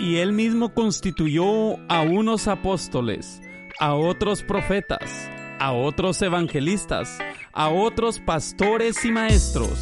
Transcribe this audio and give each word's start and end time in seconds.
Y 0.00 0.16
él 0.16 0.32
mismo 0.32 0.72
constituyó 0.72 1.76
a 1.90 2.00
unos 2.00 2.48
apóstoles, 2.48 3.42
a 3.78 3.92
otros 3.92 4.42
profetas, 4.42 5.28
a 5.58 5.72
otros 5.72 6.22
evangelistas, 6.22 7.18
a 7.52 7.68
otros 7.68 8.18
pastores 8.18 9.04
y 9.04 9.12
maestros, 9.12 9.78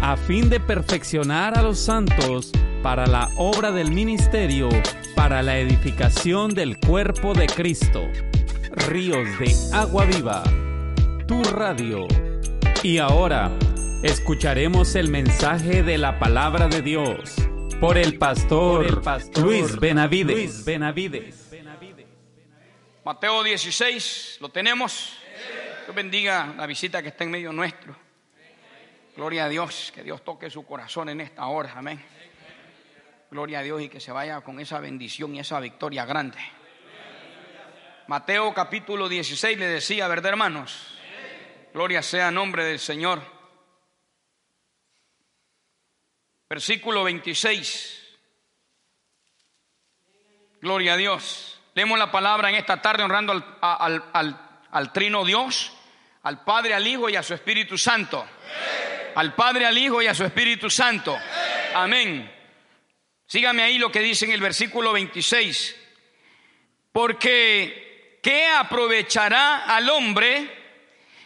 a 0.00 0.16
fin 0.16 0.50
de 0.50 0.58
perfeccionar 0.58 1.56
a 1.56 1.62
los 1.62 1.78
santos 1.78 2.50
para 2.82 3.06
la 3.06 3.28
obra 3.36 3.70
del 3.70 3.92
ministerio, 3.92 4.68
para 5.14 5.42
la 5.42 5.56
edificación 5.58 6.54
del 6.54 6.76
cuerpo 6.80 7.32
de 7.32 7.46
Cristo. 7.46 8.02
Ríos 8.88 9.28
de 9.38 9.54
agua 9.76 10.06
viva, 10.06 10.42
tu 11.28 11.40
radio. 11.44 12.08
Y 12.82 12.98
ahora, 12.98 13.52
escucharemos 14.02 14.96
el 14.96 15.08
mensaje 15.08 15.84
de 15.84 15.98
la 15.98 16.18
palabra 16.18 16.66
de 16.66 16.82
Dios 16.82 17.36
por 17.82 17.98
el 17.98 18.16
pastor, 18.16 19.02
Luis 19.38 19.76
Benavides. 19.76 20.64
Benavides. 20.64 21.50
Mateo 23.04 23.42
16, 23.42 24.38
¿lo 24.40 24.50
tenemos? 24.50 25.18
Dios 25.84 25.96
bendiga 25.96 26.54
la 26.56 26.66
visita 26.66 27.02
que 27.02 27.08
está 27.08 27.24
en 27.24 27.32
medio 27.32 27.52
nuestro. 27.52 27.96
Gloria 29.16 29.46
a 29.46 29.48
Dios, 29.48 29.90
que 29.92 30.04
Dios 30.04 30.22
toque 30.22 30.48
su 30.48 30.64
corazón 30.64 31.08
en 31.08 31.22
esta 31.22 31.44
hora, 31.46 31.72
amén. 31.74 32.00
Gloria 33.32 33.58
a 33.58 33.62
Dios 33.64 33.82
y 33.82 33.88
que 33.88 33.98
se 33.98 34.12
vaya 34.12 34.42
con 34.42 34.60
esa 34.60 34.78
bendición 34.78 35.34
y 35.34 35.40
esa 35.40 35.58
victoria 35.58 36.04
grande. 36.04 36.38
Mateo 38.06 38.54
capítulo 38.54 39.08
16 39.08 39.58
le 39.58 39.66
decía, 39.66 40.06
¿verdad 40.06 40.30
hermanos? 40.30 41.00
Gloria 41.74 42.00
sea 42.00 42.28
a 42.28 42.30
nombre 42.30 42.64
del 42.64 42.78
Señor. 42.78 43.31
Versículo 46.52 47.02
26. 47.04 48.18
Gloria 50.60 50.92
a 50.92 50.96
Dios. 50.98 51.58
Leemos 51.72 51.98
la 51.98 52.12
palabra 52.12 52.50
en 52.50 52.56
esta 52.56 52.82
tarde 52.82 53.02
honrando 53.02 53.32
al, 53.62 54.92
trino 54.92 55.24
Dios, 55.24 55.72
al 56.22 56.44
Padre, 56.44 56.74
al 56.74 56.86
Hijo 56.86 57.08
y 57.08 57.16
a 57.16 57.22
su 57.22 57.32
Espíritu 57.32 57.78
Santo. 57.78 58.28
Al 59.14 59.34
Padre, 59.34 59.64
al 59.64 59.78
Hijo 59.78 60.02
y 60.02 60.08
a 60.08 60.14
su 60.14 60.24
Espíritu 60.24 60.68
Santo. 60.68 61.18
Amén. 61.74 62.30
Sígame 63.24 63.62
ahí 63.62 63.78
lo 63.78 63.90
que 63.90 64.00
dice 64.00 64.26
en 64.26 64.32
el 64.32 64.42
versículo 64.42 64.92
26. 64.92 65.74
Porque, 66.92 68.18
¿qué 68.22 68.48
aprovechará 68.48 69.74
al 69.74 69.88
hombre 69.88 70.54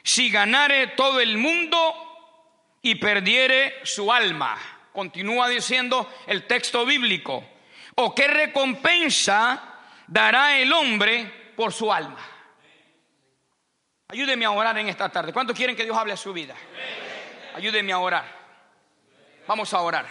si 0.04 0.30
ganare 0.30 0.86
todo 0.86 1.18
el 1.18 1.36
mundo 1.36 2.78
y 2.80 2.94
perdiere 2.94 3.80
su 3.82 4.12
alma? 4.12 4.75
Continúa 4.96 5.50
diciendo 5.50 6.10
el 6.26 6.46
texto 6.46 6.86
bíblico. 6.86 7.44
¿O 7.96 8.14
qué 8.14 8.28
recompensa 8.28 9.62
dará 10.06 10.58
el 10.58 10.72
hombre 10.72 11.52
por 11.54 11.70
su 11.70 11.92
alma? 11.92 12.18
Ayúdeme 14.08 14.46
a 14.46 14.52
orar 14.52 14.78
en 14.78 14.88
esta 14.88 15.10
tarde. 15.10 15.34
¿Cuántos 15.34 15.54
quieren 15.54 15.76
que 15.76 15.84
Dios 15.84 15.94
hable 15.94 16.14
a 16.14 16.16
su 16.16 16.32
vida? 16.32 16.54
Ayúdeme 17.54 17.92
a 17.92 17.98
orar. 17.98 18.24
Vamos 19.46 19.74
a 19.74 19.82
orar. 19.82 20.06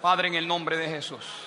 Padre, 0.00 0.28
en 0.28 0.36
el 0.36 0.48
nombre 0.48 0.78
de 0.78 0.88
Jesús. 0.88 1.45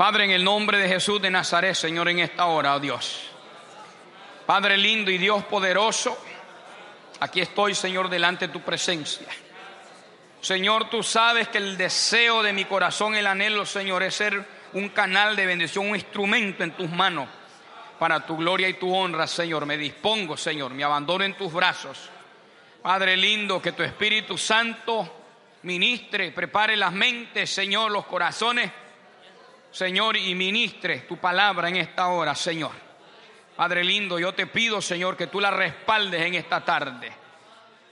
Padre, 0.00 0.24
en 0.24 0.30
el 0.30 0.42
nombre 0.42 0.78
de 0.78 0.88
Jesús 0.88 1.20
de 1.20 1.30
Nazaret, 1.30 1.74
Señor, 1.74 2.08
en 2.08 2.20
esta 2.20 2.46
hora, 2.46 2.74
oh 2.74 2.80
Dios. 2.80 3.20
Padre 4.46 4.78
lindo 4.78 5.10
y 5.10 5.18
Dios 5.18 5.44
poderoso, 5.44 6.16
aquí 7.20 7.42
estoy, 7.42 7.74
Señor, 7.74 8.08
delante 8.08 8.46
de 8.46 8.52
tu 8.54 8.62
presencia. 8.62 9.26
Señor, 10.40 10.88
tú 10.88 11.02
sabes 11.02 11.48
que 11.48 11.58
el 11.58 11.76
deseo 11.76 12.42
de 12.42 12.54
mi 12.54 12.64
corazón, 12.64 13.14
el 13.14 13.26
anhelo, 13.26 13.66
Señor, 13.66 14.02
es 14.02 14.14
ser 14.14 14.42
un 14.72 14.88
canal 14.88 15.36
de 15.36 15.44
bendición, 15.44 15.90
un 15.90 15.96
instrumento 15.96 16.64
en 16.64 16.70
tus 16.70 16.88
manos 16.88 17.28
para 17.98 18.24
tu 18.24 18.38
gloria 18.38 18.70
y 18.70 18.78
tu 18.78 18.96
honra, 18.96 19.26
Señor. 19.26 19.66
Me 19.66 19.76
dispongo, 19.76 20.34
Señor, 20.34 20.72
me 20.72 20.82
abandono 20.82 21.24
en 21.24 21.34
tus 21.34 21.52
brazos. 21.52 22.08
Padre 22.80 23.18
lindo, 23.18 23.60
que 23.60 23.72
tu 23.72 23.82
Espíritu 23.82 24.38
Santo 24.38 25.24
ministre, 25.64 26.30
prepare 26.30 26.74
las 26.74 26.90
mentes, 26.94 27.50
Señor, 27.50 27.90
los 27.90 28.06
corazones 28.06 28.72
Señor, 29.70 30.16
y 30.16 30.34
ministre 30.34 31.00
tu 31.00 31.16
palabra 31.16 31.68
en 31.68 31.76
esta 31.76 32.08
hora, 32.08 32.34
Señor. 32.34 32.72
Padre 33.54 33.84
lindo, 33.84 34.18
yo 34.18 34.32
te 34.32 34.46
pido, 34.46 34.80
Señor, 34.80 35.16
que 35.16 35.28
tú 35.28 35.40
la 35.40 35.50
respaldes 35.50 36.22
en 36.22 36.34
esta 36.34 36.64
tarde. 36.64 37.12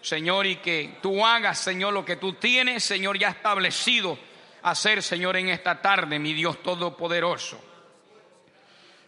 Señor, 0.00 0.46
y 0.46 0.56
que 0.56 0.98
tú 1.02 1.24
hagas, 1.24 1.58
Señor, 1.58 1.92
lo 1.92 2.04
que 2.04 2.16
tú 2.16 2.34
tienes, 2.34 2.82
Señor, 2.82 3.18
ya 3.18 3.28
establecido 3.28 4.18
hacer, 4.62 5.02
Señor, 5.02 5.36
en 5.36 5.50
esta 5.50 5.80
tarde, 5.80 6.18
mi 6.18 6.32
Dios 6.32 6.62
Todopoderoso. 6.62 7.62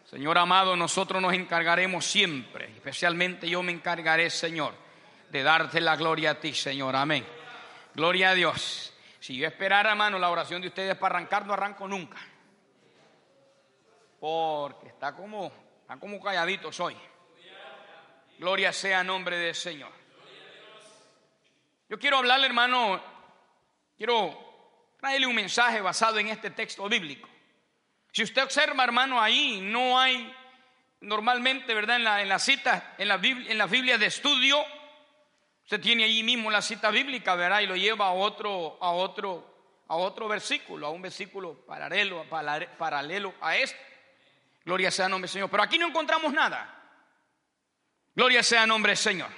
Señor 0.09 0.39
amado, 0.39 0.77
nosotros 0.77 1.23
nos 1.23 1.33
encargaremos 1.35 2.05
siempre, 2.05 2.67
especialmente 2.67 3.49
yo 3.49 3.63
me 3.63 3.73
encargaré, 3.73 4.29
Señor, 4.29 4.75
de 5.31 5.43
darte 5.43 5.81
la 5.81 5.97
gloria 5.97 6.33
a 6.33 6.35
ti, 6.35 6.53
Señor. 6.53 6.97
Amén. 6.97 7.25
Gloria 7.95 8.31
a 8.31 8.35
Dios. 8.35 8.93
Si 9.21 9.37
yo 9.37 9.47
esperara, 9.47 9.91
hermano, 9.91 10.19
la 10.19 10.31
oración 10.31 10.61
de 10.61 10.69
ustedes 10.69 10.97
para 10.97 11.17
arrancar, 11.17 11.47
no 11.47 11.53
arranco 11.53 11.87
nunca 11.87 12.19
porque 14.21 14.89
está 14.89 15.17
como, 15.17 15.51
está 15.81 15.97
como 15.97 16.21
calladitos 16.21 16.79
hoy. 16.79 16.97
Gloria 18.39 18.73
sea 18.73 19.03
nombre 19.03 19.37
del 19.39 19.55
Señor. 19.55 19.91
Yo 21.89 21.99
quiero 21.99 22.19
hablarle, 22.19 22.47
hermano, 22.47 23.03
quiero 23.97 24.95
traerle 25.01 25.27
un 25.27 25.35
mensaje 25.35 25.81
basado 25.81 26.19
en 26.19 26.29
este 26.29 26.51
texto 26.51 26.89
bíblico. 26.89 27.29
Si 28.13 28.23
usted 28.23 28.45
observa, 28.45 28.85
hermano, 28.85 29.21
ahí 29.21 29.61
no 29.61 29.99
hay 29.99 30.33
normalmente, 31.01 31.75
¿verdad? 31.75 31.97
En 31.97 32.05
la, 32.05 32.23
en 32.23 32.29
la 32.29 32.39
cita, 32.39 32.95
en 32.99 33.09
la, 33.09 33.17
Biblia, 33.17 33.95
en 33.95 34.01
de 34.01 34.07
estudio, 34.07 34.63
usted 35.65 35.81
tiene 35.81 36.05
allí 36.05 36.23
mismo 36.23 36.51
la 36.51 36.63
cita 36.63 36.91
bíblica, 36.91 37.35
¿verdad? 37.35 37.61
Y 37.61 37.67
lo 37.67 37.77
lleva 37.77 38.07
a 38.07 38.13
otro, 38.13 38.79
a 38.81 38.91
otro, 38.91 39.83
a 39.89 39.97
otro 39.97 40.29
versículo, 40.29 40.87
a 40.87 40.91
un 40.91 41.03
versículo 41.03 41.55
paralelo, 41.67 42.25
paralelo 42.29 43.35
a 43.41 43.57
este. 43.57 43.90
Gloria 44.65 44.91
sea 44.91 45.09
nombre 45.09 45.29
Señor. 45.29 45.51
Pero 45.51 45.63
aquí 45.63 45.79
no 45.79 45.89
encontramos 45.89 46.33
nada. 46.33 46.77
Gloria 48.15 48.43
sea 48.43 48.67
nombre 48.67 48.95
Señor. 48.97 49.31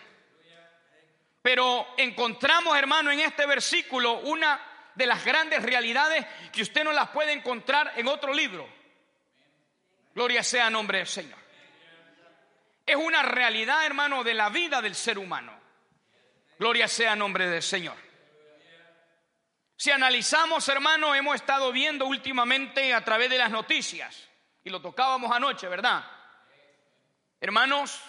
Pero 1.41 1.95
encontramos, 1.97 2.77
hermano, 2.77 3.11
en 3.11 3.21
este 3.21 3.47
versículo 3.47 4.21
una 4.21 4.61
de 4.95 5.07
las 5.07 5.25
grandes 5.25 5.63
realidades 5.63 6.25
que 6.53 6.63
usted 6.63 6.85
no 6.85 6.93
las 6.93 7.09
puede 7.11 7.33
encontrar 7.33 7.93
en 7.97 8.07
otro 8.09 8.33
libro. 8.33 8.69
Gloria 10.15 10.43
sea 10.43 10.71
nombre 10.71 10.99
del 10.99 11.07
Señor. 11.07 11.39
Es 12.85 12.97
una 12.97 13.23
realidad, 13.23 13.87
hermano, 13.87 14.23
de 14.23 14.35
la 14.35 14.51
vida 14.51 14.83
del 14.83 14.95
ser 14.95 15.19
humano. 15.19 15.59
Gloria 16.59 16.87
sea 16.87 17.17
nombre 17.17 17.49
del 17.49 17.63
Señor. 17.63 17.97
Si 19.77 19.91
analizamos, 19.91 20.69
hermano, 20.69 21.15
hemos 21.15 21.35
estado 21.35 21.73
viendo 21.73 22.07
últimamente 22.07 22.95
a 22.95 23.05
través 23.05 23.31
de 23.31 23.39
las 23.39 23.51
noticias 23.51 24.29
y 24.65 24.71
lo 24.71 24.81
tocábamos 24.81 25.31
anoche, 25.33 25.69
¿verdad? 25.69 26.05
Hermanos, 27.41 28.01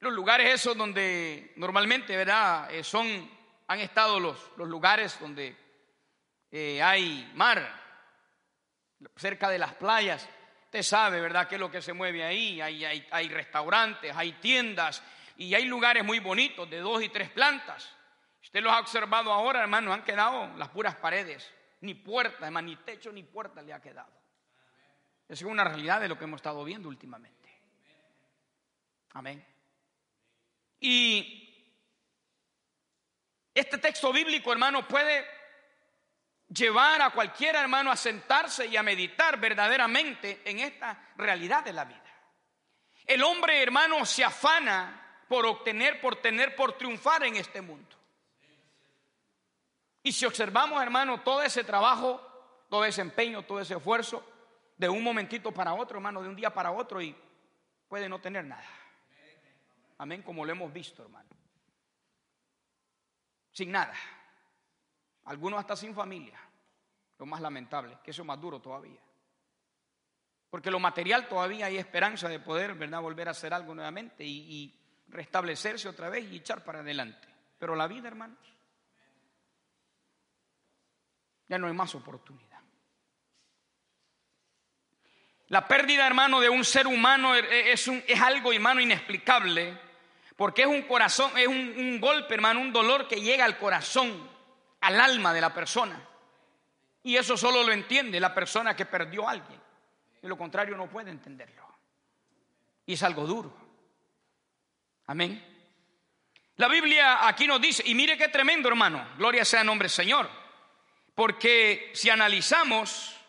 los 0.00 0.12
lugares 0.12 0.52
esos 0.52 0.76
donde 0.76 1.52
normalmente, 1.56 2.16
¿verdad? 2.16 2.72
Eh, 2.72 2.84
son, 2.84 3.30
han 3.66 3.80
estado 3.80 4.20
los, 4.20 4.38
los 4.56 4.68
lugares 4.68 5.18
donde 5.20 5.56
eh, 6.50 6.82
hay 6.82 7.30
mar, 7.34 7.80
cerca 9.16 9.48
de 9.48 9.58
las 9.58 9.74
playas. 9.74 10.28
Usted 10.64 10.82
sabe, 10.82 11.20
¿verdad?, 11.20 11.48
qué 11.48 11.56
es 11.56 11.60
lo 11.60 11.70
que 11.70 11.82
se 11.82 11.92
mueve 11.92 12.24
ahí. 12.24 12.60
Hay, 12.60 12.84
hay, 12.84 13.06
hay 13.10 13.28
restaurantes, 13.28 14.14
hay 14.14 14.32
tiendas 14.32 15.02
y 15.36 15.54
hay 15.54 15.64
lugares 15.64 16.04
muy 16.04 16.18
bonitos 16.18 16.68
de 16.68 16.78
dos 16.80 17.02
y 17.02 17.08
tres 17.08 17.30
plantas. 17.30 17.90
Usted 18.42 18.62
los 18.62 18.72
ha 18.72 18.80
observado 18.80 19.32
ahora, 19.32 19.60
hermano, 19.60 19.92
han 19.92 20.04
quedado 20.04 20.54
las 20.56 20.68
puras 20.68 20.96
paredes. 20.96 21.50
Ni 21.80 21.94
puerta, 21.94 22.46
hermano, 22.46 22.68
ni 22.68 22.76
techo 22.76 23.10
ni 23.10 23.22
puerta 23.22 23.62
le 23.62 23.72
ha 23.72 23.80
quedado. 23.80 24.19
Es 25.30 25.42
una 25.42 25.62
realidad 25.62 26.00
de 26.00 26.08
lo 26.08 26.18
que 26.18 26.24
hemos 26.24 26.38
estado 26.38 26.64
viendo 26.64 26.88
últimamente. 26.88 27.48
Amén. 29.12 29.46
Y 30.80 31.72
este 33.54 33.78
texto 33.78 34.12
bíblico, 34.12 34.50
hermano, 34.50 34.88
puede 34.88 35.24
llevar 36.48 37.00
a 37.02 37.10
cualquier 37.10 37.54
hermano 37.54 37.92
a 37.92 37.96
sentarse 37.96 38.66
y 38.66 38.76
a 38.76 38.82
meditar 38.82 39.38
verdaderamente 39.38 40.42
en 40.44 40.58
esta 40.58 41.12
realidad 41.16 41.62
de 41.64 41.74
la 41.74 41.84
vida. 41.84 42.02
El 43.06 43.22
hombre, 43.22 43.62
hermano, 43.62 44.04
se 44.04 44.24
afana 44.24 45.22
por 45.28 45.46
obtener, 45.46 46.00
por 46.00 46.16
tener, 46.16 46.56
por 46.56 46.76
triunfar 46.76 47.22
en 47.22 47.36
este 47.36 47.60
mundo. 47.60 47.96
Y 50.02 50.10
si 50.10 50.26
observamos, 50.26 50.82
hermano, 50.82 51.20
todo 51.20 51.40
ese 51.40 51.62
trabajo, 51.62 52.20
todo 52.68 52.84
ese 52.84 53.00
empeño, 53.00 53.44
todo 53.44 53.60
ese 53.60 53.76
esfuerzo, 53.76 54.26
de 54.80 54.88
un 54.88 55.04
momentito 55.04 55.52
para 55.52 55.74
otro, 55.74 55.98
hermano, 55.98 56.22
de 56.22 56.28
un 56.30 56.34
día 56.34 56.48
para 56.54 56.70
otro, 56.70 57.02
y 57.02 57.14
puede 57.86 58.08
no 58.08 58.18
tener 58.18 58.46
nada. 58.46 58.64
Amén, 59.98 60.22
como 60.22 60.42
lo 60.42 60.52
hemos 60.52 60.72
visto, 60.72 61.02
hermano. 61.02 61.28
Sin 63.52 63.70
nada. 63.70 63.92
Algunos 65.24 65.60
hasta 65.60 65.76
sin 65.76 65.94
familia. 65.94 66.40
Lo 67.18 67.26
más 67.26 67.42
lamentable, 67.42 67.98
que 68.02 68.10
eso 68.10 68.22
es 68.22 68.26
más 68.26 68.40
duro 68.40 68.58
todavía. 68.58 69.02
Porque 70.48 70.70
lo 70.70 70.80
material 70.80 71.28
todavía 71.28 71.66
hay 71.66 71.76
esperanza 71.76 72.26
de 72.30 72.40
poder, 72.40 72.72
¿verdad?, 72.74 73.02
volver 73.02 73.28
a 73.28 73.32
hacer 73.32 73.52
algo 73.52 73.74
nuevamente 73.74 74.24
y, 74.24 74.74
restablecerse 75.08 75.88
otra 75.88 76.08
vez 76.08 76.24
y 76.30 76.36
echar 76.36 76.64
para 76.64 76.80
adelante. 76.80 77.28
Pero 77.58 77.74
la 77.74 77.88
vida, 77.88 78.06
hermanos, 78.06 78.38
ya 81.48 81.58
no 81.58 81.66
hay 81.66 81.72
más 81.74 81.92
oportunidad. 81.96 82.49
La 85.50 85.66
pérdida, 85.66 86.06
hermano, 86.06 86.40
de 86.40 86.48
un 86.48 86.64
ser 86.64 86.86
humano 86.86 87.34
es, 87.34 87.88
un, 87.88 88.02
es 88.06 88.20
algo, 88.20 88.52
hermano, 88.52 88.80
inexplicable, 88.80 89.76
porque 90.36 90.62
es 90.62 90.68
un 90.68 90.82
corazón, 90.82 91.36
es 91.36 91.48
un, 91.48 92.00
golpe, 92.00 92.34
hermano, 92.34 92.60
un 92.60 92.72
dolor 92.72 93.08
que 93.08 93.20
llega 93.20 93.44
al 93.44 93.58
corazón, 93.58 94.30
al 94.80 95.00
alma 95.00 95.34
de 95.34 95.40
la 95.40 95.52
persona. 95.52 96.00
Y 97.02 97.16
eso 97.16 97.36
solo 97.36 97.64
lo 97.64 97.72
entiende 97.72 98.20
la 98.20 98.32
persona 98.32 98.76
que 98.76 98.86
perdió 98.86 99.26
a 99.26 99.32
alguien. 99.32 99.60
De 100.22 100.28
lo 100.28 100.38
contrario 100.38 100.76
no 100.76 100.88
puede 100.88 101.10
entenderlo. 101.10 101.66
Y 102.86 102.92
es 102.92 103.02
algo 103.02 103.26
duro. 103.26 103.52
Amén. 105.08 105.44
La 106.58 106.68
Biblia 106.68 107.26
aquí 107.26 107.48
nos 107.48 107.60
dice, 107.60 107.82
y 107.84 107.96
mire 107.96 108.16
qué 108.16 108.28
tremendo 108.28 108.68
hermano, 108.68 109.04
gloria 109.18 109.44
sea 109.44 109.64
nombre 109.64 109.86
del 109.86 109.90
Señor. 109.90 110.30
Porque 111.12 111.90
si 111.92 112.08
analizamos, 112.08 113.19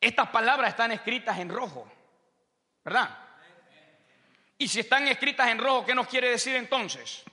estas 0.00 0.28
palabras 0.28 0.70
están 0.70 0.92
escritas 0.92 1.38
en 1.38 1.48
rojo, 1.48 1.90
¿verdad? 2.84 3.18
Y 4.58 4.68
si 4.68 4.80
están 4.80 5.06
escritas 5.08 5.48
en 5.48 5.58
rojo, 5.58 5.84
¿qué 5.84 5.94
nos 5.94 6.06
quiere 6.06 6.30
decir 6.30 6.56
entonces? 6.56 7.24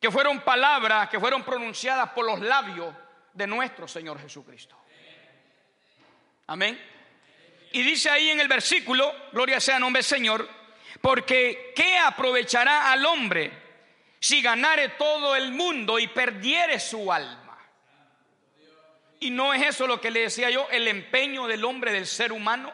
Que 0.00 0.10
fueron 0.10 0.40
palabras 0.40 1.08
que 1.08 1.18
fueron 1.18 1.42
pronunciadas 1.42 2.10
por 2.10 2.24
los 2.24 2.40
labios 2.40 2.94
de 3.32 3.46
nuestro 3.46 3.88
Señor 3.88 4.20
Jesucristo. 4.20 4.76
Amén. 6.46 6.80
Y 7.72 7.82
dice 7.82 8.08
ahí 8.08 8.30
en 8.30 8.40
el 8.40 8.48
versículo, 8.48 9.12
gloria 9.32 9.60
sea 9.60 9.78
nombre 9.78 10.02
Señor, 10.02 10.48
porque 11.00 11.72
¿qué 11.74 11.98
aprovechará 11.98 12.90
al 12.90 13.04
hombre 13.04 13.52
si 14.18 14.40
ganare 14.40 14.90
todo 14.90 15.36
el 15.36 15.52
mundo 15.52 15.98
y 15.98 16.08
perdiere 16.08 16.80
su 16.80 17.12
alma? 17.12 17.47
Y 19.20 19.30
no 19.30 19.52
es 19.52 19.66
eso 19.66 19.86
lo 19.86 20.00
que 20.00 20.10
le 20.10 20.20
decía 20.20 20.50
yo, 20.50 20.68
el 20.70 20.86
empeño 20.86 21.46
del 21.46 21.64
hombre, 21.64 21.92
del 21.92 22.06
ser 22.06 22.32
humano. 22.32 22.72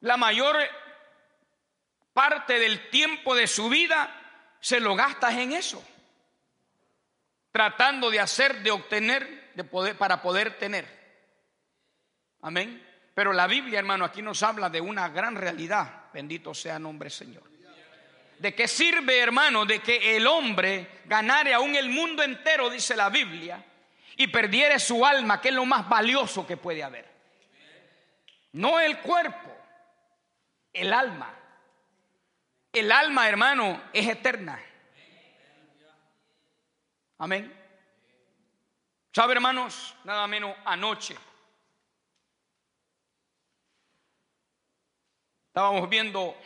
La 0.00 0.16
mayor 0.16 0.56
parte 2.12 2.58
del 2.58 2.90
tiempo 2.90 3.34
de 3.34 3.46
su 3.46 3.68
vida 3.68 4.14
se 4.60 4.80
lo 4.80 4.94
gastas 4.94 5.34
en 5.34 5.52
eso, 5.52 5.84
tratando 7.50 8.10
de 8.10 8.20
hacer, 8.20 8.62
de 8.62 8.70
obtener, 8.70 9.52
de 9.54 9.64
poder, 9.64 9.96
para 9.96 10.22
poder 10.22 10.58
tener. 10.58 10.86
Amén. 12.42 12.84
Pero 13.14 13.32
la 13.32 13.48
Biblia, 13.48 13.80
hermano, 13.80 14.04
aquí 14.04 14.22
nos 14.22 14.44
habla 14.44 14.70
de 14.70 14.80
una 14.80 15.08
gran 15.08 15.34
realidad. 15.34 16.10
Bendito 16.12 16.54
sea 16.54 16.78
nombre 16.78 17.10
Señor. 17.10 17.47
¿De 18.38 18.54
qué 18.54 18.68
sirve, 18.68 19.18
hermano, 19.18 19.64
de 19.66 19.80
que 19.80 20.16
el 20.16 20.26
hombre 20.26 21.00
ganare 21.06 21.54
aún 21.54 21.74
el 21.74 21.88
mundo 21.88 22.22
entero, 22.22 22.70
dice 22.70 22.94
la 22.94 23.08
Biblia, 23.08 23.64
y 24.16 24.28
perdiere 24.28 24.78
su 24.78 25.04
alma, 25.04 25.40
que 25.40 25.48
es 25.48 25.54
lo 25.54 25.64
más 25.64 25.88
valioso 25.88 26.46
que 26.46 26.56
puede 26.56 26.84
haber? 26.84 27.06
No 28.52 28.78
el 28.78 28.98
cuerpo, 29.00 29.50
el 30.72 30.92
alma. 30.92 31.34
El 32.72 32.92
alma, 32.92 33.28
hermano, 33.28 33.82
es 33.92 34.06
eterna. 34.06 34.62
Amén. 37.18 37.52
¿Sabe, 39.12 39.32
hermanos? 39.34 39.96
Nada 40.04 40.28
menos 40.28 40.54
anoche. 40.64 41.16
Estábamos 45.48 45.88
viendo 45.88 46.36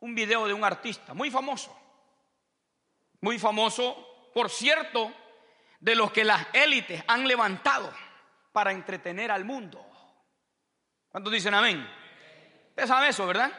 un 0.00 0.14
video 0.14 0.46
de 0.46 0.52
un 0.52 0.64
artista 0.64 1.14
muy 1.14 1.30
famoso, 1.30 1.76
muy 3.20 3.38
famoso, 3.38 4.30
por 4.34 4.50
cierto, 4.50 5.12
de 5.80 5.94
los 5.94 6.12
que 6.12 6.24
las 6.24 6.46
élites 6.52 7.02
han 7.06 7.26
levantado 7.26 7.92
para 8.52 8.72
entretener 8.72 9.30
al 9.30 9.44
mundo. 9.44 9.84
¿Cuántos 11.10 11.32
dicen 11.32 11.54
amén? 11.54 11.88
Usted 12.70 12.86
sabe 12.86 13.08
eso, 13.08 13.26
¿verdad? 13.26 13.52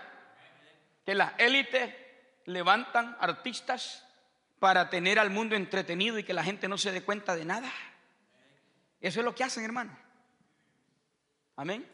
Que 1.06 1.16
las 1.16 1.34
élites 1.38 1.96
levantan 2.46 3.18
artistas 3.20 4.06
para 4.60 4.90
tener 4.90 5.20
al 5.20 5.30
mundo 5.30 5.56
entretenido 5.56 6.18
y 6.18 6.24
que 6.24 6.34
la 6.34 6.44
gente 6.44 6.68
no 6.68 6.78
se 6.78 6.92
dé 6.92 7.04
cuenta 7.04 7.36
de 7.36 7.46
nada. 7.46 7.72
Eso 9.00 9.20
es 9.20 9.26
lo 9.26 9.36
que 9.36 9.44
hacen, 9.44 9.64
hermano. 9.64 9.98
Amén. 11.56 11.88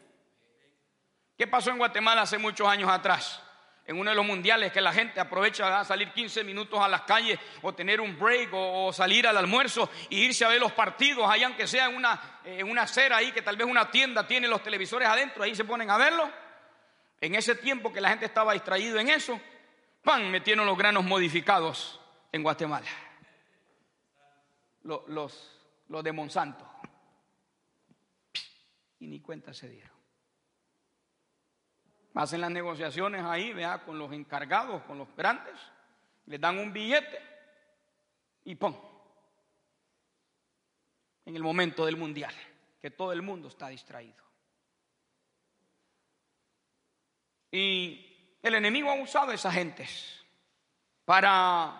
¿Qué 1.36 1.46
pasó 1.46 1.70
en 1.70 1.78
Guatemala 1.78 2.22
hace 2.22 2.38
muchos 2.38 2.66
años 2.68 2.88
atrás? 2.88 3.42
En 3.86 3.98
uno 3.98 4.10
de 4.10 4.16
los 4.16 4.24
mundiales 4.24 4.72
que 4.72 4.80
la 4.80 4.92
gente 4.92 5.20
aprovecha 5.20 5.80
a 5.80 5.84
salir 5.84 6.10
15 6.12 6.42
minutos 6.42 6.80
a 6.80 6.88
las 6.88 7.02
calles 7.02 7.38
o 7.62 7.74
tener 7.74 8.00
un 8.00 8.18
break 8.18 8.48
o, 8.52 8.92
salir 8.92 9.26
al 9.26 9.36
almuerzo 9.36 9.90
e 10.10 10.16
irse 10.16 10.44
a 10.44 10.48
ver 10.48 10.60
los 10.60 10.72
partidos, 10.72 11.28
allá 11.28 11.46
aunque 11.46 11.66
sea 11.66 11.86
en 11.86 11.96
una, 11.96 12.40
en 12.44 12.68
una 12.68 12.82
acera 12.82 13.18
ahí 13.18 13.32
que 13.32 13.42
tal 13.42 13.56
vez 13.56 13.66
una 13.66 13.90
tienda 13.90 14.26
tiene 14.26 14.48
los 14.48 14.62
televisores 14.62 15.06
adentro, 15.06 15.42
ahí 15.42 15.54
se 15.54 15.64
ponen 15.64 15.90
a 15.90 15.98
verlo. 15.98 16.30
En 17.20 17.34
ese 17.34 17.54
tiempo 17.56 17.92
que 17.92 18.00
la 18.00 18.10
gente 18.10 18.26
estaba 18.26 18.54
distraído 18.54 18.98
en 18.98 19.10
eso, 19.10 19.38
¡pam! 20.02 20.28
metieron 20.30 20.66
los 20.66 20.76
granos 20.76 21.04
modificados 21.04 22.00
en 22.32 22.42
Guatemala. 22.42 22.88
Los, 24.82 25.08
los, 25.08 25.60
los 25.88 26.04
de 26.04 26.12
Monsanto. 26.12 26.70
Y 29.00 29.06
ni 29.06 29.20
cuenta 29.20 29.52
se 29.52 29.68
dieron. 29.68 29.93
Hacen 32.14 32.40
las 32.40 32.50
negociaciones 32.50 33.24
ahí, 33.24 33.52
vea, 33.52 33.84
con 33.84 33.98
los 33.98 34.12
encargados, 34.12 34.82
con 34.84 34.98
los 34.98 35.08
grandes, 35.16 35.54
les 36.26 36.40
dan 36.40 36.58
un 36.58 36.72
billete 36.72 37.18
y 38.44 38.54
¡pum! 38.54 38.74
En 41.26 41.34
el 41.34 41.42
momento 41.42 41.84
del 41.84 41.96
mundial, 41.96 42.34
que 42.80 42.90
todo 42.90 43.12
el 43.12 43.22
mundo 43.22 43.48
está 43.48 43.68
distraído. 43.68 44.22
Y 47.50 48.38
el 48.42 48.54
enemigo 48.54 48.90
ha 48.90 48.94
usado 48.94 49.32
a 49.32 49.34
esas 49.34 49.54
gentes 49.54 50.24
para, 51.04 51.74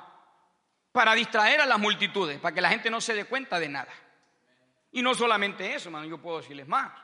para 0.91 1.15
distraer 1.15 1.61
a 1.61 1.67
las 1.67 1.79
multitudes, 1.79 2.41
para 2.41 2.55
que 2.55 2.61
la 2.61 2.71
gente 2.71 2.91
no 2.91 3.01
se 3.01 3.15
dé 3.15 3.27
cuenta 3.27 3.61
de 3.61 3.69
nada. 3.69 3.93
Y 4.91 5.03
no 5.03 5.15
solamente 5.15 5.75
eso, 5.75 5.91
yo 6.05 6.19
puedo 6.19 6.39
decirles 6.39 6.67
más. 6.67 7.04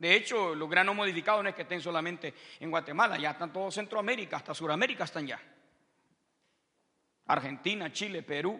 De 0.00 0.14
hecho, 0.14 0.54
los 0.54 0.70
granos 0.70 0.96
modificados 0.96 1.42
no 1.42 1.50
es 1.50 1.54
que 1.54 1.60
estén 1.60 1.82
solamente 1.82 2.32
en 2.58 2.70
Guatemala, 2.70 3.18
ya 3.18 3.32
están 3.32 3.52
todo 3.52 3.70
Centroamérica, 3.70 4.38
hasta 4.38 4.54
Sudamérica 4.54 5.04
están 5.04 5.26
ya. 5.26 5.38
Argentina, 7.26 7.92
Chile, 7.92 8.22
Perú, 8.22 8.58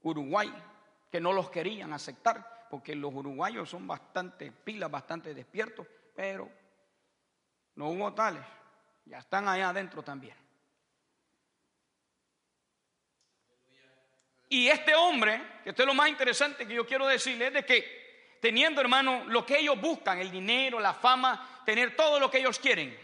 Uruguay, 0.00 0.50
que 1.10 1.20
no 1.20 1.34
los 1.34 1.50
querían 1.50 1.92
aceptar, 1.92 2.68
porque 2.70 2.94
los 2.96 3.12
uruguayos 3.12 3.68
son 3.68 3.86
bastante 3.86 4.50
pilas, 4.50 4.90
bastante 4.90 5.34
despiertos, 5.34 5.86
pero 6.16 6.50
no 7.74 7.90
hubo 7.90 8.14
tales, 8.14 8.42
ya 9.04 9.18
están 9.18 9.46
allá 9.46 9.68
adentro 9.68 10.02
también. 10.02 10.38
Y 14.48 14.68
este 14.68 14.94
hombre, 14.94 15.60
que 15.62 15.68
esto 15.68 15.82
es 15.82 15.86
lo 15.86 15.92
más 15.92 16.08
interesante 16.08 16.66
que 16.66 16.74
yo 16.74 16.86
quiero 16.86 17.06
decirle, 17.06 17.48
es 17.48 17.52
de 17.52 17.64
que 17.66 17.99
teniendo, 18.40 18.80
hermano, 18.80 19.24
lo 19.26 19.44
que 19.44 19.58
ellos 19.58 19.80
buscan, 19.80 20.18
el 20.18 20.30
dinero, 20.30 20.80
la 20.80 20.94
fama, 20.94 21.62
tener 21.64 21.94
todo 21.94 22.18
lo 22.18 22.30
que 22.30 22.38
ellos 22.38 22.58
quieren. 22.58 22.98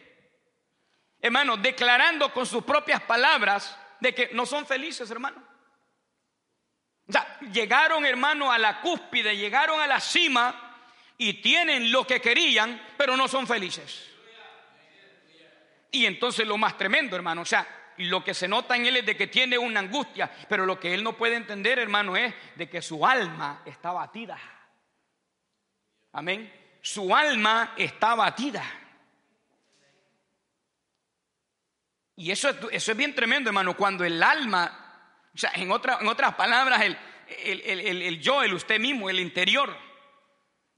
Hermano, 1.21 1.57
declarando 1.57 2.33
con 2.33 2.47
sus 2.47 2.65
propias 2.65 3.03
palabras 3.03 3.79
de 4.01 4.15
que 4.15 4.31
no 4.33 4.47
son 4.47 4.67
felices, 4.67 5.11
hermano. 5.11 5.43
O 7.09 7.13
sea, 7.13 7.39
llegaron, 7.53 8.05
hermano, 8.05 8.51
a 8.51 8.59
la 8.59 8.81
cúspide, 8.81 9.37
llegaron 9.37 9.81
a 9.81 9.87
la 9.87 10.01
cima 10.01 10.77
y 11.19 11.35
tienen 11.35 11.93
lo 11.93 12.07
que 12.07 12.21
querían, 12.21 12.81
pero 12.97 13.17
no 13.17 13.29
son 13.29 13.47
felices. 13.47 14.11
Y 15.93 16.05
entonces 16.05 16.47
lo 16.47 16.59
más 16.59 16.77
tremendo, 16.77 17.17
hermano, 17.17 17.43
o 17.43 17.47
sea, 17.47 17.67
lo 17.99 18.23
que 18.23 18.35
se 18.35 18.49
nota 18.49 18.77
en 18.77 18.87
él 18.87 18.99
es 18.99 19.07
de 19.07 19.17
que 19.17 19.29
tiene 19.29 19.57
una 19.57 19.81
angustia, 19.81 20.31
pero 20.49 20.67
lo 20.67 20.79
que 20.79 20.93
él 20.93 21.03
no 21.03 21.17
puede 21.17 21.37
entender, 21.37 21.79
hermano, 21.79 22.17
es 22.17 22.35
de 22.57 22.69
que 22.69 22.83
su 22.83 23.07
alma 23.07 23.63
está 23.65 23.93
batida. 23.93 24.39
Amén. 26.17 26.51
Su 26.81 27.15
alma 27.15 27.75
está 27.77 28.15
batida. 28.15 28.65
Y 32.17 32.31
eso, 32.31 32.49
eso 32.71 32.93
es 32.93 32.97
bien 32.97 33.15
tremendo, 33.15 33.51
hermano, 33.51 33.77
cuando 33.77 34.03
el 34.03 34.23
alma, 34.23 35.21
o 35.35 35.37
sea, 35.37 35.53
en, 35.57 35.65
en 35.65 36.09
otras 36.09 36.35
palabras, 36.35 36.81
el, 36.81 36.97
el, 37.61 38.03
el 38.03 38.21
yo, 38.23 38.43
el 38.43 38.55
usted 38.55 38.81
mismo, 38.81 39.11
el 39.11 39.21
interior, 39.21 39.77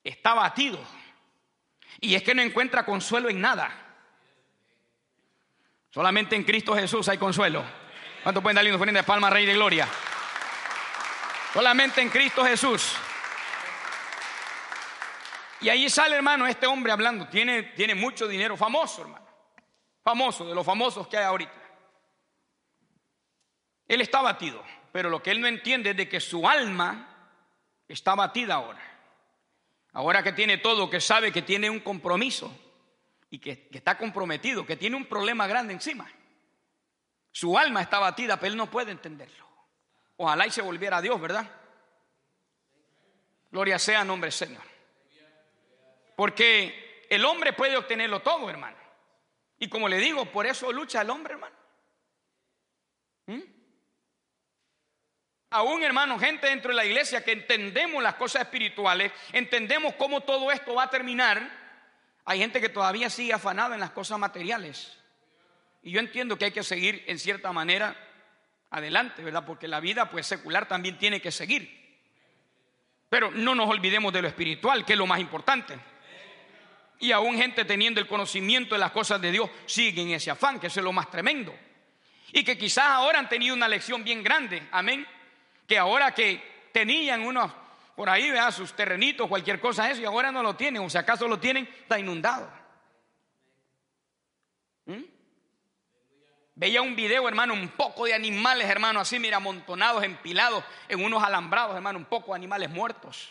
está 0.03 0.35
batido. 0.35 0.85
Y 2.01 2.17
es 2.17 2.25
que 2.25 2.35
no 2.35 2.43
encuentra 2.43 2.85
consuelo 2.85 3.29
en 3.29 3.41
nada. 3.41 3.71
Solamente 5.91 6.35
en 6.35 6.43
Cristo 6.43 6.75
Jesús 6.75 7.09
hay 7.09 7.19
consuelo. 7.19 7.65
¿Cuánto 8.25 8.43
pueden 8.43 8.57
darle 8.57 8.71
una 8.71 8.79
ofrenda 8.79 9.03
de 9.03 9.07
palma, 9.07 9.31
Rey 9.31 9.47
de 9.47 9.55
Gloria? 9.55 9.87
Solamente 11.55 12.03
en 12.03 12.09
Cristo 12.09 12.45
Jesús. 12.45 12.97
Y 15.61 15.69
ahí 15.69 15.91
sale, 15.91 16.17
hermano, 16.17 16.47
este 16.47 16.67
hombre 16.67 16.93
hablando. 16.93 17.29
Tiene, 17.29 17.63
tiene 17.63 17.95
mucho 17.95 18.29
dinero, 18.29 18.57
famoso, 18.57 19.03
hermano. 19.03 19.27
Famoso, 20.03 20.47
de 20.47 20.55
los 20.55 20.65
famosos 20.65 21.07
que 21.09 21.17
hay 21.17 21.25
ahorita. 21.25 21.53
Él 23.87 24.01
está 24.01 24.21
batido, 24.21 24.63
pero 24.93 25.11
lo 25.11 25.23
que 25.23 25.31
él 25.31 25.41
no 25.41 25.47
entiende 25.47 25.91
es 25.91 25.97
de 25.97 26.09
que 26.09 26.21
su 26.21 26.47
alma 26.47 27.09
está 27.89 28.15
batida 28.15 28.55
ahora. 28.55 28.81
Ahora 29.93 30.23
que 30.23 30.33
tiene 30.33 30.59
todo, 30.59 30.91
que 30.91 31.01
sabe 31.01 31.33
que 31.33 31.43
tiene 31.43 31.71
un 31.71 31.81
compromiso 31.81 32.55
y 33.31 33.39
que, 33.39 33.69
está 33.73 33.97
comprometido, 33.97 34.65
que 34.65 34.77
tiene 34.77 34.97
un 34.97 35.07
problema 35.07 35.47
grande 35.47 35.73
encima. 35.73 36.07
Su 37.33 37.59
alma 37.59 37.83
está 37.83 37.99
batida, 37.99 38.39
pero 38.39 38.53
él 38.53 38.57
no 38.57 38.71
puede 38.71 38.93
entenderlo. 38.93 39.47
Ojalá 40.17 40.47
y 40.47 40.51
se 40.51 40.63
volviera 40.63 40.99
a 40.99 41.03
Dios, 41.03 41.21
¿verdad? 41.21 41.51
Gloria 43.51 43.79
sea 43.79 44.05
nombre 44.05 44.31
Señor. 44.31 44.63
Porque 46.19 47.07
el 47.09 47.25
hombre 47.25 47.53
puede 47.53 47.77
obtenerlo 47.77 48.19
todo, 48.19 48.51
hermano. 48.51 48.77
Y 49.57 49.69
como 49.69 49.89
le 49.89 49.99
digo, 49.99 50.25
por 50.25 50.49
eso 50.49 50.73
lucha 50.73 51.03
el 51.03 51.11
hombre, 51.11 51.35
hermano. 51.35 51.55
¿Mm? 53.27 53.41
Aún, 55.51 55.85
hermano, 55.85 56.19
gente 56.19 56.49
dentro 56.49 56.71
de 56.71 56.75
la 56.75 56.85
iglesia 56.85 57.23
que 57.23 57.31
entendemos 57.31 58.03
las 58.03 58.17
cosas 58.17 58.43
espirituales, 58.43 59.13
entendemos 59.33 59.95
cómo 59.95 60.23
todo 60.23 60.51
esto 60.51 60.75
va 60.75 60.83
a 60.83 60.91
terminar. 60.91 61.41
Hay 62.25 62.41
gente 62.41 62.61
que 62.61 62.69
todavía 62.69 63.11
sigue 63.11 63.33
afanada 63.33 63.77
en 63.77 63.81
las 63.81 63.93
cosas 63.93 64.19
materiales. 64.19 64.99
Y 65.85 65.93
yo 65.93 66.01
entiendo 66.01 66.37
que 66.37 66.47
hay 66.47 66.51
que 66.51 66.65
seguir 66.65 67.05
en 67.07 67.21
cierta 67.21 67.53
manera 67.53 67.97
adelante, 68.71 69.23
¿verdad? 69.23 69.47
Porque 69.47 69.69
la 69.69 69.79
vida 69.79 70.11
pues 70.11 70.27
secular 70.27 70.67
también 70.67 70.99
tiene 70.99 71.23
que 71.23 71.31
seguir. 71.31 71.79
Pero 73.09 73.31
no 73.31 73.55
nos 73.55 73.71
olvidemos 73.71 74.13
de 74.13 74.23
lo 74.23 74.27
espiritual, 74.27 74.85
que 74.85 74.95
es 74.95 74.99
lo 74.99 75.07
más 75.07 75.21
importante. 75.21 75.79
Y 77.01 77.13
aún 77.13 77.37
gente 77.37 77.65
teniendo 77.65 78.01
el 78.01 78.09
conocimiento 78.09 78.75
de 78.75 78.81
las 78.81 78.91
cosas 78.91 79.21
de 79.21 79.31
Dios 79.31 79.49
sigue 79.67 80.03
en 80.03 80.11
ese 80.11 80.31
afán, 80.31 80.59
que 80.59 80.67
eso 80.67 80.81
es 80.81 80.85
lo 80.85 80.93
más 80.93 81.11
tremendo. 81.11 81.55
Y 82.33 82.45
que 82.45 82.59
quizás 82.59 82.87
ahora 82.87 83.19
han 83.19 83.29
tenido 83.29 83.55
una 83.55 83.69
lección 83.69 84.03
bien 84.03 84.23
grande, 84.23 84.67
amén 84.73 85.07
que 85.69 85.79
ahora 85.79 86.13
que 86.13 86.43
tenían 86.73 87.23
unos 87.23 87.53
por 87.95 88.09
ahí, 88.09 88.31
vea, 88.31 88.51
sus 88.53 88.75
terrenitos, 88.75 89.29
cualquier 89.29 89.61
cosa 89.61 89.91
eso, 89.91 90.01
y 90.01 90.05
ahora 90.05 90.31
no 90.31 90.41
lo 90.41 90.55
tienen, 90.55 90.83
o 90.83 90.89
si 90.89 90.97
acaso 90.97 91.27
lo 91.27 91.41
tienen, 91.41 91.69
está 91.81 91.99
inundado. 91.99 92.49
¿Mm? 94.87 95.03
Veía 96.55 96.81
un 96.81 96.95
video, 96.95 97.29
hermano, 97.29 97.55
un 97.55 97.69
poco 97.71 98.05
de 98.05 98.15
animales, 98.15 98.69
hermano, 98.71 99.01
así, 99.01 99.19
mira, 99.19 99.39
amontonados, 99.39 100.05
empilados 100.05 100.65
en 100.89 101.05
unos 101.05 101.23
alambrados, 101.25 101.75
hermano, 101.75 101.99
un 101.99 102.05
poco 102.05 102.33
de 102.33 102.37
animales 102.37 102.71
muertos. 102.71 103.31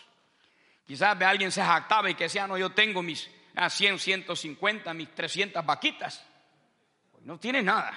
Quizás 0.86 1.20
alguien 1.22 1.50
se 1.50 1.62
jactaba 1.62 2.10
y 2.10 2.14
que 2.14 2.24
decía, 2.24 2.46
no, 2.46 2.58
yo 2.58 2.70
tengo 2.70 3.02
mis 3.02 3.30
a 3.58 3.68
100, 3.68 3.98
150, 3.98 4.94
mis 4.94 5.14
300 5.14 5.66
vaquitas. 5.66 6.24
Pues 7.10 7.24
no 7.24 7.38
tiene 7.38 7.60
nada. 7.60 7.92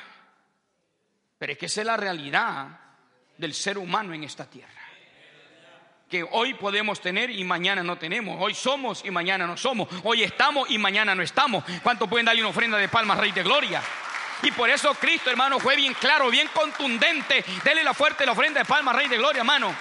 Pero 1.37 1.53
es 1.53 1.57
que 1.57 1.67
esa 1.67 1.81
es 1.81 1.87
la 1.87 1.97
realidad 1.97 2.67
del 3.37 3.53
ser 3.53 3.77
humano 3.77 4.13
en 4.13 4.23
esta 4.23 4.49
tierra. 4.49 4.69
Que 6.09 6.23
hoy 6.23 6.55
podemos 6.55 6.99
tener 6.99 7.29
y 7.29 7.43
mañana 7.43 7.83
no 7.83 7.97
tenemos. 7.97 8.37
Hoy 8.39 8.53
somos 8.53 9.05
y 9.05 9.11
mañana 9.11 9.45
no 9.45 9.55
somos. 9.55 9.87
Hoy 10.03 10.23
estamos 10.23 10.69
y 10.69 10.77
mañana 10.77 11.13
no 11.13 11.21
estamos. 11.21 11.63
¿Cuánto 11.83 12.07
pueden 12.07 12.25
darle 12.25 12.41
una 12.41 12.49
ofrenda 12.49 12.77
de 12.77 12.89
palmas, 12.89 13.19
Rey 13.19 13.31
de 13.31 13.43
Gloria? 13.43 13.81
Y 14.43 14.51
por 14.51 14.69
eso 14.69 14.93
Cristo, 14.95 15.29
hermano, 15.29 15.59
fue 15.59 15.75
bien 15.75 15.93
claro, 15.93 16.29
bien 16.31 16.49
contundente. 16.53 17.45
Dele 17.63 17.83
la 17.83 17.93
fuerte 17.93 18.25
la 18.25 18.31
ofrenda 18.31 18.59
de 18.59 18.65
palmas, 18.65 18.95
Rey 18.95 19.07
de 19.07 19.17
Gloria, 19.17 19.41
hermano. 19.41 19.73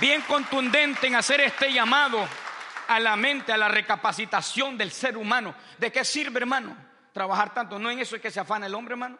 Bien 0.00 0.20
contundente 0.22 1.06
en 1.06 1.16
hacer 1.16 1.40
este 1.40 1.72
llamado 1.72 2.28
a 2.94 3.00
la 3.00 3.16
mente, 3.16 3.52
a 3.52 3.56
la 3.56 3.68
recapacitación 3.68 4.76
del 4.76 4.90
ser 4.90 5.16
humano. 5.16 5.54
¿De 5.78 5.90
qué 5.92 6.04
sirve, 6.04 6.40
hermano? 6.40 6.76
Trabajar 7.12 7.54
tanto. 7.54 7.78
No 7.78 7.90
en 7.90 7.98
eso 7.98 8.16
es 8.16 8.22
que 8.22 8.30
se 8.30 8.40
afana 8.40 8.66
el 8.66 8.74
hombre, 8.74 8.92
hermano 8.92 9.18